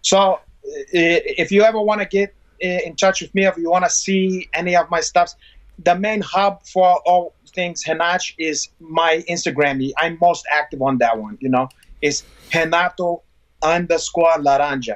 [0.01, 2.33] so, if you ever want to get
[2.63, 5.35] in touch with me, if you want to see any of my stuffs,
[5.83, 9.91] the main hub for all things Henach is my Instagram.
[9.97, 11.37] I'm most active on that one.
[11.41, 11.67] You know,
[12.01, 12.23] it's
[12.53, 13.23] Renato
[13.61, 14.95] underscore Laranja.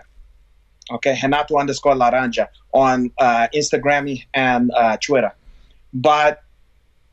[0.90, 5.34] Okay, Renato underscore Laranja on uh, Instagram and uh, Twitter.
[5.94, 6.44] But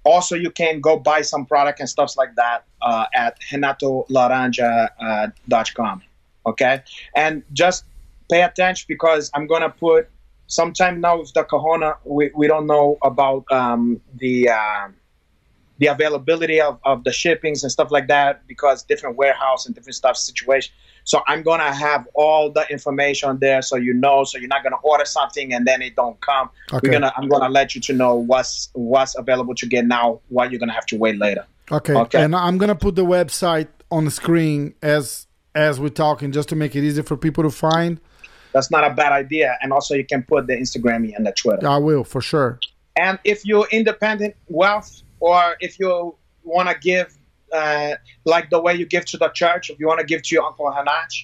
[0.05, 6.03] also you can go buy some product and stuff like that uh, at renatolaranja.com
[6.47, 6.83] okay
[7.17, 7.85] and just
[8.31, 10.09] pay attention because i'm gonna put
[10.47, 14.89] sometime now with the corona we, we don't know about um, the uh,
[15.79, 19.97] the availability of, of the shippings and stuff like that because different warehouse and different
[19.97, 20.73] stuff situation
[21.03, 24.77] so i'm gonna have all the information there so you know so you're not gonna
[24.83, 26.89] order something and then it don't come Okay.
[26.89, 30.51] we're gonna i'm gonna let you to know what's what's available to get now what
[30.51, 31.95] you're gonna have to wait later Okay.
[31.95, 32.23] Okay.
[32.23, 36.57] And I'm gonna put the website on the screen as as we're talking, just to
[36.57, 38.01] make it easy for people to find.
[38.55, 41.67] That's not a bad idea and also you can put the instagram and the twitter
[41.69, 42.53] I will for sure.
[42.97, 44.91] and if you're independent wealth
[45.21, 45.91] or if you
[46.45, 47.09] want to give
[47.53, 47.93] uh,
[48.25, 50.45] like the way you give to the church if you want to give to your
[50.49, 51.15] uncle hanach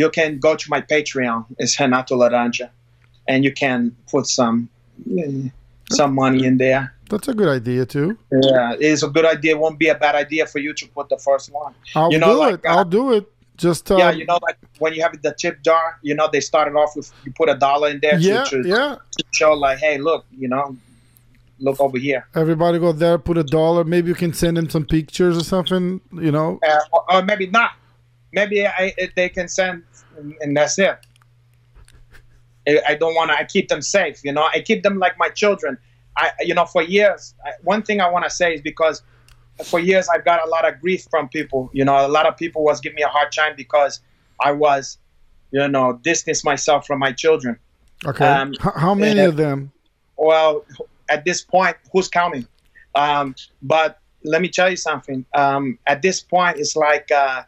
[0.00, 2.70] you can go to my patreon it's Renato laranja
[3.28, 3.78] and you can
[4.10, 4.68] put some
[5.98, 8.16] some money in there That's a good idea too.
[8.30, 11.08] yeah it's a good idea it won't be a bad idea for you to put
[11.08, 12.66] the first one I'll You know, do like, it.
[12.66, 13.24] uh, I'll do it.
[13.60, 16.40] Just uh, yeah you know like when you have the tip jar you know they
[16.40, 18.96] started off with you put a dollar in there yeah, to, to, yeah.
[19.18, 20.76] to show like hey look you know
[21.60, 23.84] look over here Everybody go there, put a dollar.
[23.84, 26.00] Maybe you can send them some pictures or something.
[26.12, 26.58] You know.
[26.66, 27.72] uh, or, or maybe not.
[28.32, 29.82] Maybe I, they can send,
[30.40, 30.96] and that's it.
[32.66, 33.36] I, I don't want to.
[33.36, 34.24] I keep them safe.
[34.24, 35.76] You know, I keep them like my children.
[36.16, 37.34] I, you know, for years.
[37.44, 39.02] I, one thing I want to say is because
[39.64, 41.70] for years I've got a lot of grief from people.
[41.72, 44.00] You know, a lot of people was giving me a hard time because
[44.42, 44.98] I was,
[45.50, 47.58] you know, distance myself from my children.
[48.06, 48.26] Okay.
[48.26, 49.72] Um, H- how many uh, of them?
[50.16, 50.64] well,
[51.08, 52.46] at this point, who's counting?
[52.94, 55.24] Um, but let me tell you something.
[55.34, 57.42] Um, at this point, it's like, uh,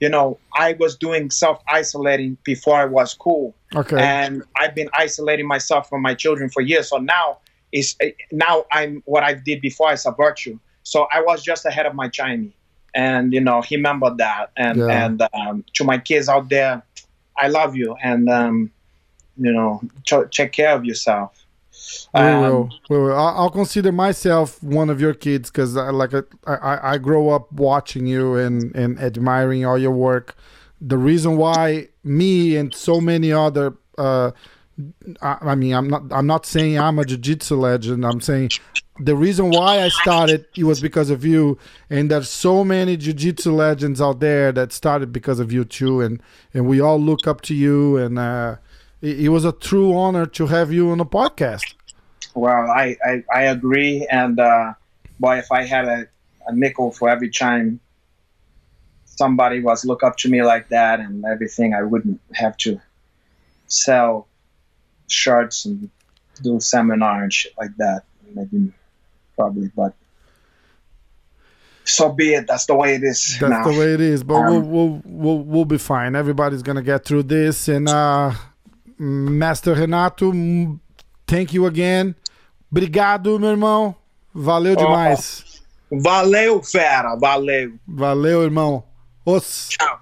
[0.00, 4.00] you know, I was doing self isolating before I was cool, Okay.
[4.00, 6.88] and I've been isolating myself from my children for years.
[6.88, 7.38] So now
[7.72, 7.96] is
[8.32, 10.58] now I'm what I did before is a virtue.
[10.92, 12.56] So I was just ahead of my Chinese.
[12.94, 14.44] and you know he remembered that.
[14.56, 15.04] And Yeah.
[15.04, 16.74] and um, to my kids out there,
[17.44, 18.56] I love you, and um,
[19.44, 21.30] you know, ch- take care of yourself.
[22.14, 22.64] We Um, will.
[22.90, 23.16] We will.
[23.16, 26.12] I'll, consider myself one of your kids because, I, like,
[26.46, 30.34] I, I, I grow up watching you and, and admiring all your work.
[30.80, 34.32] The reason why me and so many other, uh,
[35.22, 38.04] I, I mean, I'm not, I'm not saying I'm a jiu-jitsu legend.
[38.04, 38.50] I'm saying
[38.98, 41.58] the reason why I started it was because of you,
[41.88, 46.22] and there's so many jiu-jitsu legends out there that started because of you too, and
[46.54, 48.56] and we all look up to you, and uh,
[49.00, 51.74] it, it was a true honor to have you on the podcast.
[52.34, 54.06] Well, I, I, I agree.
[54.10, 54.74] And uh,
[55.18, 56.06] boy, if I had a,
[56.46, 57.80] a nickel for every time
[59.04, 62.80] somebody was look up to me like that and everything, I wouldn't have to
[63.66, 64.28] sell
[65.10, 65.90] shirts and
[66.42, 68.04] do seminar and shit like that.
[68.34, 68.72] Maybe,
[69.36, 69.92] probably, but
[71.84, 72.46] so be it.
[72.46, 73.64] That's the way it is That's now.
[73.64, 76.14] the way it is, but we'll, Um, we'll we'll we'll be fine.
[76.14, 77.68] Everybody's gonna get through this.
[77.68, 78.32] And uh,
[78.98, 80.32] Master Renato,
[81.26, 82.14] thank you again.
[82.70, 83.96] Obrigado, meu irmão.
[84.32, 85.60] Valeu demais.
[85.90, 87.16] Valeu, fera.
[87.16, 87.72] Valeu.
[87.88, 88.84] Valeu, irmão.
[89.26, 89.70] Os.
[89.70, 89.99] Tchau.